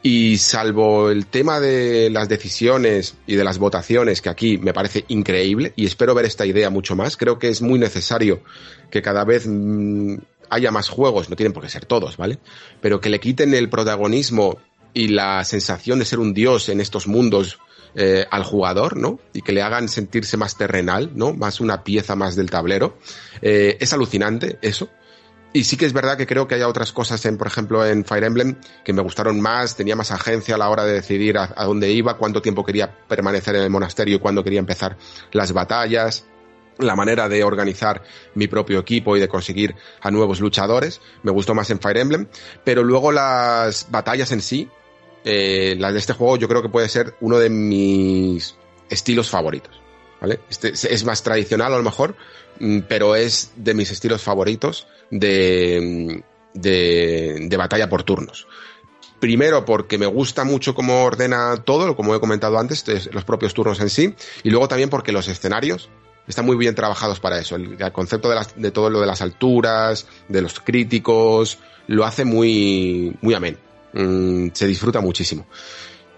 [0.00, 5.04] Y salvo el tema de las decisiones y de las votaciones, que aquí me parece
[5.08, 8.40] increíble, y espero ver esta idea mucho más, creo que es muy necesario
[8.90, 10.18] que cada vez mm,
[10.50, 12.38] haya más juegos, no tienen por qué ser todos, ¿vale?
[12.80, 14.58] Pero que le quiten el protagonismo
[14.94, 17.58] y la sensación de ser un dios en estos mundos
[17.94, 19.18] eh, al jugador, ¿no?
[19.32, 21.32] Y que le hagan sentirse más terrenal, ¿no?
[21.32, 22.98] Más una pieza más del tablero.
[23.42, 24.90] Eh, es alucinante eso.
[25.52, 28.04] Y sí que es verdad que creo que hay otras cosas en, por ejemplo, en
[28.04, 31.64] Fire Emblem que me gustaron más, tenía más agencia a la hora de decidir a,
[31.64, 34.98] dónde iba, cuánto tiempo quería permanecer en el monasterio y cuándo quería empezar
[35.32, 36.26] las batallas,
[36.78, 38.02] la manera de organizar
[38.34, 42.28] mi propio equipo y de conseguir a nuevos luchadores, me gustó más en Fire Emblem,
[42.64, 44.68] pero luego las batallas en sí,
[45.24, 48.56] eh, la de este juego yo creo que puede ser uno de mis
[48.88, 49.80] estilos favoritos.
[50.20, 50.40] ¿Vale?
[50.50, 52.16] Este es más tradicional a lo mejor,
[52.58, 56.22] mm, pero es de mis estilos favoritos de,
[56.54, 58.48] mm, de, de batalla por turnos.
[59.20, 63.80] Primero porque me gusta mucho cómo ordena todo, como he comentado antes, los propios turnos
[63.80, 65.88] en sí, y luego también porque los escenarios
[66.28, 67.56] están muy bien trabajados para eso.
[67.56, 72.24] El, concepto de, las, de, todo lo de las alturas, de los críticos, lo hace
[72.24, 73.58] muy, muy ameno
[73.92, 75.46] mmm, se disfruta muchísimo.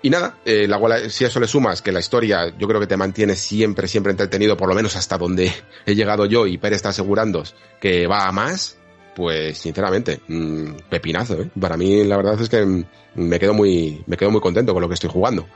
[0.03, 2.87] Y nada, eh, la, si a eso le sumas que la historia yo creo que
[2.87, 5.53] te mantiene siempre, siempre entretenido, por lo menos hasta donde
[5.85, 7.43] he llegado yo y Pérez está asegurando
[7.81, 8.79] que va a más,
[9.15, 11.51] pues sinceramente, mmm, pepinazo, ¿eh?
[11.61, 14.89] Para mí la verdad es que me quedo muy, me quedo muy contento con lo
[14.89, 15.47] que estoy jugando.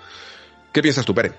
[0.73, 1.33] ¿Qué piensas tú, Pérez?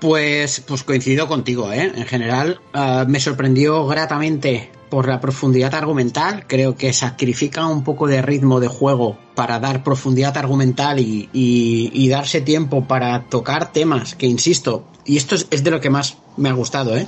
[0.00, 1.90] Pues, pues coincido contigo, ¿eh?
[1.94, 6.44] En general, uh, me sorprendió gratamente por la profundidad argumental.
[6.46, 11.90] Creo que sacrifica un poco de ritmo de juego para dar profundidad argumental y, y,
[11.94, 15.90] y darse tiempo para tocar temas que, insisto, y esto es, es, de lo que
[15.90, 17.06] más me ha gustado, ¿eh?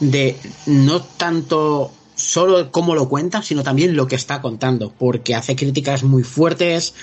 [0.00, 5.54] De no tanto solo cómo lo cuenta, sino también lo que está contando, porque hace
[5.54, 6.94] críticas muy fuertes,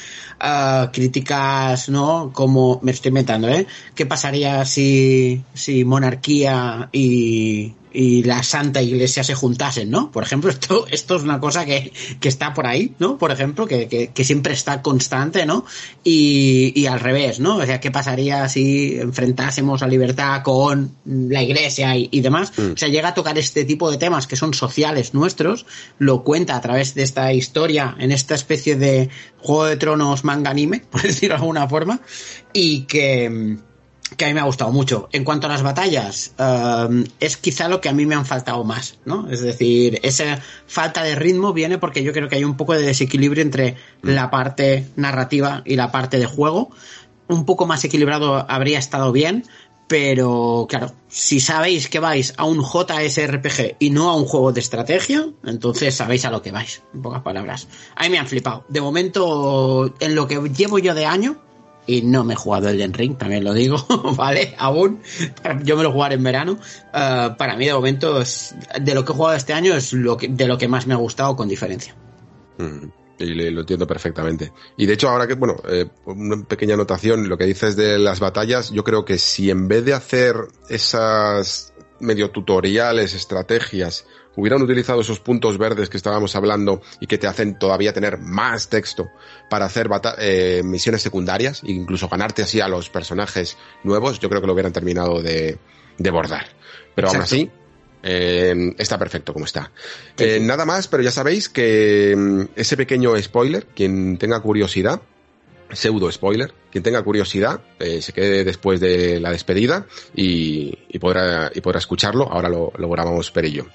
[0.42, 2.32] uh, críticas, ¿no?
[2.34, 3.66] Como, me estoy inventando, ¿eh?
[3.96, 10.12] ¿Qué pasaría si, si monarquía y, y la Santa Iglesia se juntasen, ¿no?
[10.12, 13.18] Por ejemplo, esto, esto es una cosa que, que está por ahí, ¿no?
[13.18, 15.66] Por ejemplo, que, que, que siempre está constante, ¿no?
[16.04, 17.58] Y, y, al revés, ¿no?
[17.58, 22.52] O sea, ¿qué pasaría si enfrentásemos a libertad con la Iglesia y, y demás?
[22.58, 22.74] Mm.
[22.74, 25.66] O sea, llega a tocar este tipo de temas que son sociales nuestros,
[26.00, 30.50] lo cuenta a través de esta historia, en esta especie de Juego de Tronos manga
[30.50, 32.02] anime, por decirlo de alguna forma,
[32.54, 33.60] y que
[34.16, 35.10] que a mí me ha gustado mucho.
[35.12, 38.64] En cuanto a las batallas, um, es quizá lo que a mí me han faltado
[38.64, 39.30] más, ¿no?
[39.30, 42.82] Es decir, esa falta de ritmo viene porque yo creo que hay un poco de
[42.82, 46.72] desequilibrio entre la parte narrativa y la parte de juego.
[47.28, 49.46] Un poco más equilibrado habría estado bien,
[49.88, 54.60] Pero claro, si sabéis que vais a un JSRPG y no a un juego de
[54.60, 57.68] estrategia, entonces sabéis a lo que vais, en pocas palabras.
[57.96, 58.66] A mí me han flipado.
[58.70, 61.38] De momento, en lo que llevo yo de año,
[61.86, 63.78] y no me he jugado el Ring, también lo digo,
[64.18, 64.56] ¿vale?
[64.58, 65.02] Aún,
[65.64, 66.60] yo me lo jugaré en verano.
[66.94, 70.18] Eh, para mí, de momento, es, de lo que he jugado este año, es lo
[70.18, 71.96] que, de lo que más me ha gustado con diferencia.
[72.58, 72.88] Mm,
[73.20, 74.52] y lo entiendo perfectamente.
[74.78, 78.20] Y de hecho, ahora que, bueno, eh, una pequeña anotación, lo que dices de las
[78.20, 80.36] batallas, yo creo que si en vez de hacer
[80.70, 84.06] esas medio tutoriales, estrategias,
[84.36, 88.70] hubieran utilizado esos puntos verdes que estábamos hablando y que te hacen todavía tener más
[88.70, 89.10] texto
[89.50, 89.90] para hacer
[90.20, 94.54] eh, misiones secundarias e incluso ganarte así a los personajes nuevos, yo creo que lo
[94.54, 95.58] hubieran terminado de,
[95.98, 96.48] de bordar.
[96.96, 97.50] Pero aún así,
[98.04, 99.72] eh, está perfecto como está.
[100.18, 105.02] Eh, nada más, pero ya sabéis que mm, ese pequeño spoiler, quien tenga curiosidad,
[105.76, 106.54] pseudo spoiler.
[106.72, 109.86] Quien tenga curiosidad, eh, se quede después de la despedida
[110.16, 112.32] y, podrá, y podrá escucharlo.
[112.32, 113.66] Ahora lo, lo grabamos Pere y yo.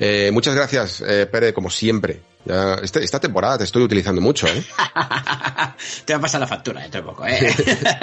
[0.00, 2.20] Eh, muchas gracias, eh, Pere, como siempre.
[2.44, 4.64] Ya, este, esta temporada te estoy utilizando mucho, ¿eh?
[6.04, 7.54] te va a pasar la factura dentro de poco, ¿eh?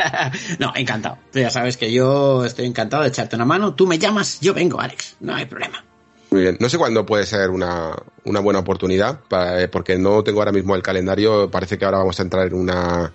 [0.60, 1.18] no, encantado.
[1.32, 3.74] Tú ya sabes que yo estoy encantado de echarte una mano.
[3.74, 5.18] Tú me llamas, yo vengo, Alex.
[5.20, 5.84] No hay problema.
[6.30, 6.58] Muy bien.
[6.60, 9.22] No sé cuándo puede ser una, una buena oportunidad,
[9.72, 11.50] porque no tengo ahora mismo el calendario.
[11.50, 13.14] Parece que ahora vamos a entrar en una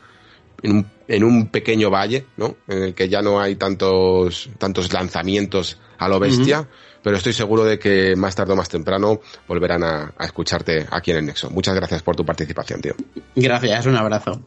[0.63, 2.57] en un, en un pequeño valle, ¿no?
[2.69, 6.67] En el que ya no hay tantos, tantos lanzamientos a lo bestia,
[7.03, 11.11] pero estoy seguro de que más tarde o más temprano volverán a, a escucharte aquí
[11.11, 11.51] en el Nexo.
[11.51, 12.95] Muchas gracias por tu participación, tío.
[13.35, 14.41] Gracias, un abrazo.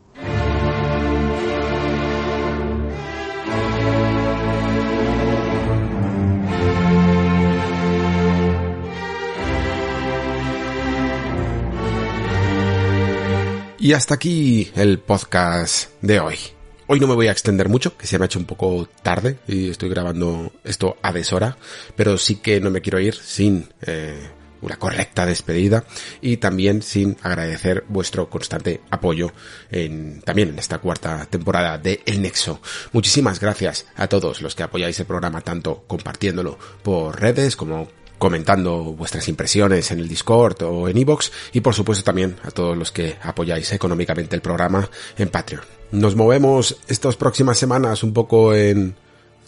[13.83, 16.37] Y hasta aquí el podcast de hoy.
[16.87, 19.39] Hoy no me voy a extender mucho, que se me ha hecho un poco tarde
[19.45, 21.57] y estoy grabando esto a deshora,
[21.97, 24.29] pero sí que no me quiero ir sin eh,
[24.61, 25.83] una correcta despedida
[26.21, 29.33] y también sin agradecer vuestro constante apoyo
[29.69, 32.61] en, también en esta cuarta temporada de El Nexo.
[32.93, 37.89] Muchísimas gracias a todos los que apoyáis el programa tanto compartiéndolo por redes como
[38.23, 42.77] comentando vuestras impresiones en el Discord o en iVoox y por supuesto también a todos
[42.77, 45.65] los que apoyáis económicamente el programa en Patreon.
[45.91, 48.95] Nos movemos estas próximas semanas un poco en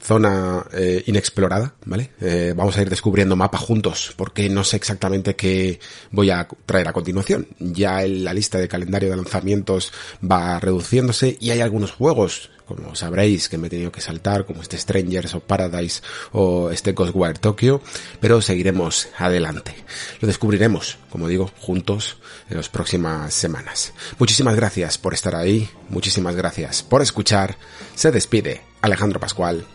[0.06, 2.11] zona eh, inexplorada, ¿vale?
[2.22, 5.80] Eh, vamos a ir descubriendo mapa juntos, porque no sé exactamente qué
[6.11, 7.48] voy a traer a continuación.
[7.59, 9.92] Ya la lista de calendario de lanzamientos
[10.24, 14.64] va reduciéndose y hay algunos juegos como sabréis que me he tenido que saltar, como
[14.64, 16.01] este Strangers o Paradise
[16.32, 17.80] o este Ghostwire Tokyo,
[18.19, 19.75] pero seguiremos adelante.
[20.19, 22.17] Lo descubriremos, como digo, juntos
[22.50, 23.93] en las próximas semanas.
[24.17, 27.56] Muchísimas gracias por estar ahí, muchísimas gracias por escuchar.
[27.93, 29.75] Se despide Alejandro Pascual.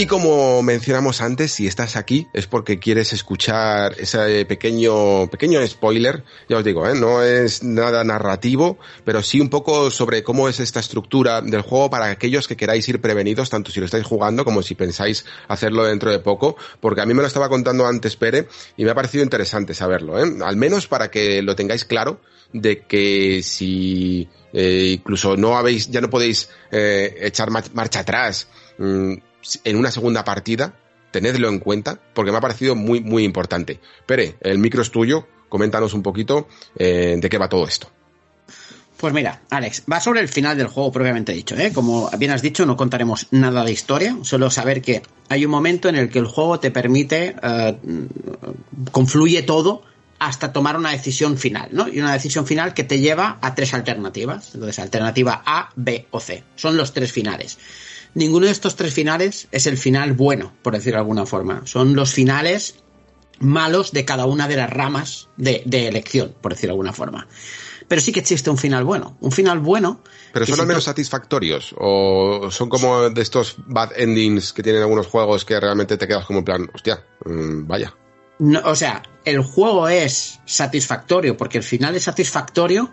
[0.00, 6.24] Y como mencionamos antes, si estás aquí es porque quieres escuchar ese pequeño, pequeño spoiler.
[6.48, 6.94] Ya os digo, ¿eh?
[6.98, 11.90] no es nada narrativo, pero sí un poco sobre cómo es esta estructura del juego
[11.90, 15.84] para aquellos que queráis ir prevenidos, tanto si lo estáis jugando como si pensáis hacerlo
[15.84, 18.48] dentro de poco, porque a mí me lo estaba contando antes Pere
[18.78, 20.32] y me ha parecido interesante saberlo, ¿eh?
[20.42, 22.22] al menos para que lo tengáis claro
[22.54, 28.48] de que si eh, incluso no habéis, ya no podéis eh, echar marcha atrás,
[28.78, 29.14] mm,
[29.64, 30.74] en una segunda partida,
[31.10, 33.80] tenedlo en cuenta, porque me ha parecido muy, muy importante.
[34.06, 37.90] Pere, el micro es tuyo, coméntanos un poquito eh, de qué va todo esto.
[38.96, 41.72] Pues mira, Alex, va sobre el final del juego propiamente dicho, ¿eh?
[41.72, 45.88] Como bien has dicho, no contaremos nada de historia, solo saber que hay un momento
[45.88, 47.78] en el que el juego te permite, eh,
[48.92, 49.84] confluye todo
[50.18, 51.88] hasta tomar una decisión final, ¿no?
[51.88, 54.50] Y una decisión final que te lleva a tres alternativas.
[54.52, 56.44] Entonces, alternativa A, B o C.
[56.56, 57.56] Son los tres finales.
[58.14, 61.62] Ninguno de estos tres finales es el final bueno, por decirlo de alguna forma.
[61.66, 62.74] Son los finales
[63.38, 67.28] malos de cada una de las ramas de, elección, por decirlo de alguna forma.
[67.88, 69.16] Pero sí que existe un final bueno.
[69.20, 70.00] Un final bueno.
[70.32, 71.74] Pero son al menos satisfactorios.
[71.78, 76.24] O son como de estos bad endings que tienen algunos juegos que realmente te quedas
[76.24, 77.94] como en plan, hostia, mm, vaya.
[78.64, 82.90] o sea, el juego es satisfactorio porque el final es satisfactorio,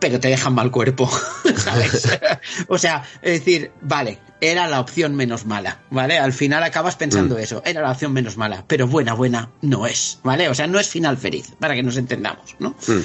[0.00, 1.08] pero te dejan mal cuerpo,
[1.56, 2.08] ¿sabes?
[2.68, 6.18] o sea, es decir, vale, era la opción menos mala, ¿vale?
[6.18, 7.38] Al final acabas pensando mm.
[7.38, 10.48] eso, era la opción menos mala, pero buena, buena no es, ¿vale?
[10.48, 12.70] O sea, no es final feliz, para que nos entendamos, ¿no?
[12.86, 13.00] Mm.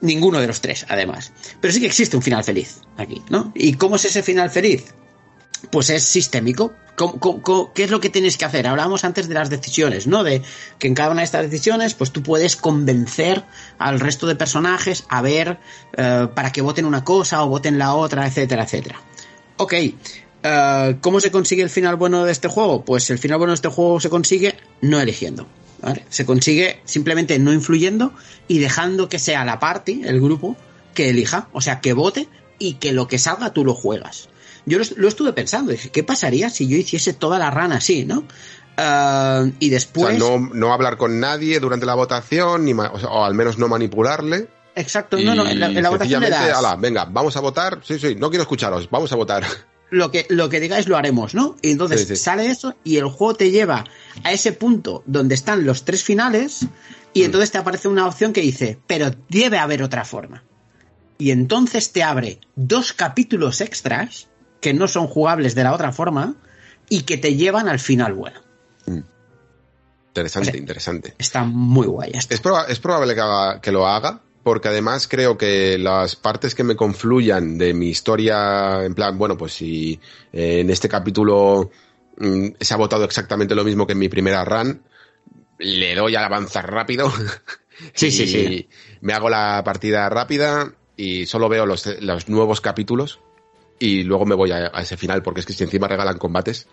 [0.00, 1.32] Ninguno de los tres, además.
[1.60, 3.52] Pero sí que existe un final feliz aquí, ¿no?
[3.54, 4.94] ¿Y cómo es ese final feliz?
[5.72, 6.72] Pues es sistémico,
[7.74, 8.66] qué es lo que tienes que hacer?
[8.66, 10.24] Hablábamos antes de las decisiones, ¿no?
[10.24, 10.42] De
[10.78, 13.44] que en cada una de estas decisiones, pues tú puedes convencer
[13.78, 15.58] al resto de personajes a ver
[15.96, 19.00] eh, para que voten una cosa o voten la otra, etcétera, etcétera.
[19.56, 19.74] Ok,
[20.42, 22.84] eh, ¿cómo se consigue el final bueno de este juego?
[22.84, 25.46] Pues el final bueno de este juego se consigue no eligiendo.
[25.80, 26.04] ¿vale?
[26.08, 28.12] Se consigue simplemente no influyendo
[28.48, 30.56] y dejando que sea la party, el grupo,
[30.94, 34.28] que elija, o sea, que vote y que lo que salga tú lo juegas
[34.68, 38.24] yo lo, estuve pensando, dije, ¿qué pasaría si yo hiciese toda la rana así, no?
[38.78, 40.06] Uh, y después...
[40.06, 43.66] O sea, no, no, hablar con nadie durante la votación, ni o, al menos no
[43.68, 44.48] manipularle.
[44.76, 46.56] Exacto, no, no, en la, votación le das...
[46.56, 49.44] Ala, venga, vamos a votar, sí, sí, no quiero escucharos, vamos a votar.
[49.90, 51.56] Lo que, lo que digáis lo haremos, ¿no?
[51.62, 53.84] Y entonces sale eso y el juego te lleva
[54.22, 56.66] a ese punto donde están los tres finales
[57.14, 57.24] y mm.
[57.24, 60.44] entonces te aparece una opción que dice, pero debe haber otra forma.
[61.16, 64.28] Y entonces te abre dos capítulos extras
[64.60, 66.36] que no son jugables de la otra forma
[66.88, 68.40] y que te llevan al final bueno.
[68.86, 69.00] Mm.
[70.08, 71.14] Interesante, interesante.
[71.18, 72.10] Está muy guay.
[72.12, 73.22] Es, es, probable que,
[73.62, 78.82] que lo haga, porque además creo que las partes que me confluyan de mi historia,
[78.82, 80.00] en plan, bueno, pues si
[80.32, 81.70] eh, en este capítulo
[82.16, 84.80] mm, se ha votado exactamente lo mismo que en mi primera run,
[85.58, 87.12] le doy al avanzar rápido.
[87.94, 88.68] Sí, sí, sí.
[89.02, 93.20] Me hago la partida rápida y solo veo los, los nuevos capítulos
[93.78, 96.66] y luego me voy a, ese final, porque es que si encima regalan combates,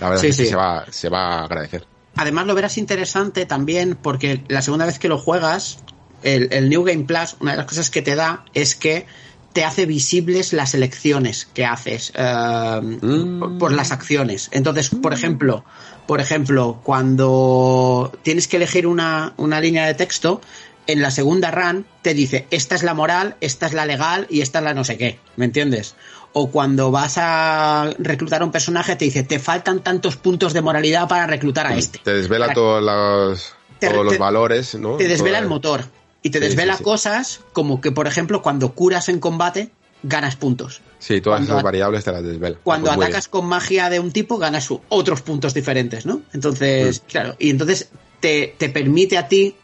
[0.00, 1.86] la verdad es que se va, se va a agradecer.
[2.16, 5.78] Además lo verás interesante también porque la segunda vez que lo juegas,
[6.22, 9.06] el, New Game Plus, una de las cosas que te da es que
[9.52, 13.58] te hace visibles las elecciones que haces eh, mm.
[13.58, 14.48] por, las acciones.
[14.52, 15.64] Entonces, por ejemplo,
[16.06, 20.40] por ejemplo, cuando tienes que elegir una, una línea de texto,
[20.86, 24.40] en la segunda run te dice esta es la moral, esta es la legal y
[24.40, 25.18] esta es la no sé qué.
[25.36, 25.94] ¿Me entiendes?
[26.32, 30.62] o cuando vas a reclutar a un personaje te dice, te faltan tantos puntos de
[30.62, 31.98] moralidad para reclutar a este.
[31.98, 34.96] Te desvela todos los, todos los valores, ¿no?
[34.96, 35.84] Te desvela el motor
[36.22, 39.70] y te desvela cosas como que, por ejemplo, cuando curas en combate,
[40.02, 40.80] ganas puntos.
[40.98, 42.58] Sí, todas esas variables te las desvela.
[42.62, 46.22] Cuando atacas con magia de un tipo, ganas otros puntos diferentes, ¿no?
[46.32, 47.10] Entonces, mm.
[47.10, 47.90] claro, y entonces
[48.20, 49.56] te, te permite a ti,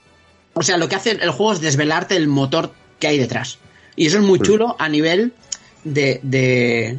[0.54, 3.58] o sea, lo que hace el juego es desvelarte el motor que hay detrás.
[3.94, 4.42] Y eso es muy mm.
[4.42, 5.34] chulo a nivel
[5.84, 6.98] de, de,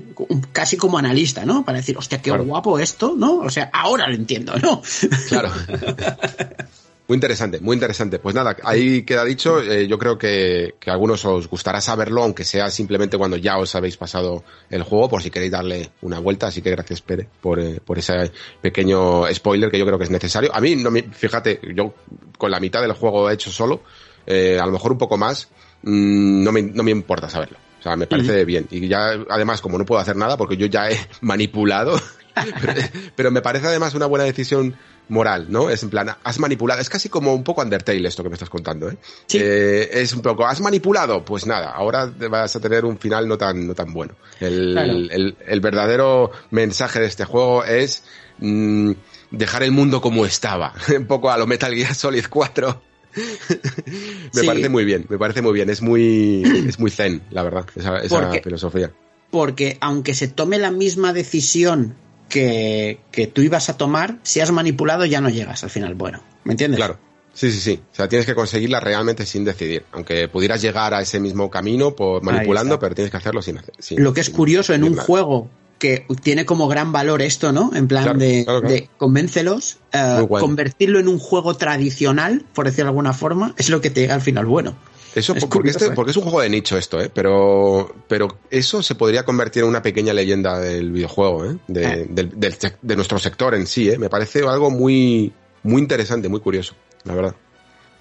[0.51, 1.65] casi como analista, ¿no?
[1.65, 3.39] Para decir, hostia, qué guapo esto, ¿no?
[3.39, 4.81] O sea, ahora lo entiendo, ¿no?
[5.27, 5.51] Claro.
[7.07, 8.19] Muy interesante, muy interesante.
[8.19, 9.61] Pues nada, ahí queda dicho.
[9.61, 13.57] Eh, yo creo que, que, a algunos os gustará saberlo, aunque sea simplemente cuando ya
[13.57, 16.47] os habéis pasado el juego, por si queréis darle una vuelta.
[16.47, 20.11] Así que gracias, Pere, por, eh, por ese pequeño spoiler que yo creo que es
[20.11, 20.53] necesario.
[20.53, 21.93] A mí, no me, fíjate, yo
[22.37, 23.83] con la mitad del juego hecho solo,
[24.25, 25.47] eh, a lo mejor un poco más,
[25.83, 27.57] mmm, no, me, no me importa saberlo.
[27.79, 28.67] O sea, me parece bien.
[28.69, 31.97] Y ya, además, como no puedo hacer nada, porque yo ya he manipulado,
[33.15, 34.75] pero, me parece además una buena decisión
[35.09, 35.69] moral, ¿no?
[35.69, 38.49] Es en plan, has manipulado, es casi como un poco Undertale esto que me estás
[38.49, 38.97] contando, ¿eh?
[39.33, 43.37] eh es un poco, has manipulado, pues nada, ahora vas a tener un final no
[43.37, 44.15] tan, no tan bueno.
[44.39, 48.03] El, el, verdadero mensaje de este juego es
[48.39, 48.91] mm,
[49.31, 52.87] dejar el mundo como estaba, un poco a lo Metal Gear Solid 4
[54.35, 55.69] me parece muy bien, me parece muy bien.
[55.69, 57.99] Es muy, es muy zen, la verdad, esa,
[58.41, 58.91] filosofía.
[59.31, 61.95] Porque aunque se tome la misma decisión
[62.29, 65.95] que, que, tú ibas a tomar, si has manipulado ya no llegas al final.
[65.95, 66.77] Bueno, ¿me entiendes?
[66.77, 66.99] Claro.
[67.37, 67.79] Sí, sí, sí.
[67.91, 69.83] O sea, tienes que conseguirla realmente sin decidir.
[69.91, 73.75] Aunque pudieras llegar a ese mismo camino por manipulando, pero tienes que hacerlo sin hacer.
[73.99, 75.47] Lo que es curioso en un juego
[75.77, 77.71] que tiene como gran valor esto, ¿no?
[77.75, 83.53] En plan de, convéncelos, eh, convertirlo en un juego tradicional, por decirlo de alguna forma,
[83.57, 84.75] es lo que te llega al final bueno.
[85.17, 85.91] Eso, porque, este, ¿eh?
[85.95, 87.09] porque, es un juego de nicho esto, ¿eh?
[87.13, 91.57] Pero, pero eso se podría convertir en una pequeña leyenda del videojuego, ¿eh?
[91.67, 92.73] De, eh.
[92.81, 93.97] de nuestro sector en sí, ¿eh?
[93.97, 97.35] Me parece algo muy, muy interesante, muy curioso, la verdad.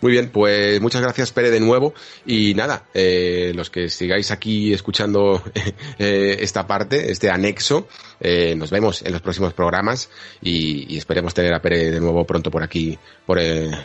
[0.00, 1.94] Muy bien, pues muchas gracias Pere de nuevo
[2.26, 5.42] y nada, eh, los que sigáis aquí escuchando
[5.98, 7.88] eh, esta parte, este anexo,
[8.20, 10.10] eh, nos vemos en los próximos programas
[10.42, 13.38] y, y, esperemos tener a Pere de nuevo pronto por aquí, por,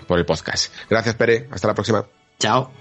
[0.06, 0.74] por el podcast.
[0.90, 2.06] Gracias Pere, hasta la próxima.
[2.40, 2.81] Chao.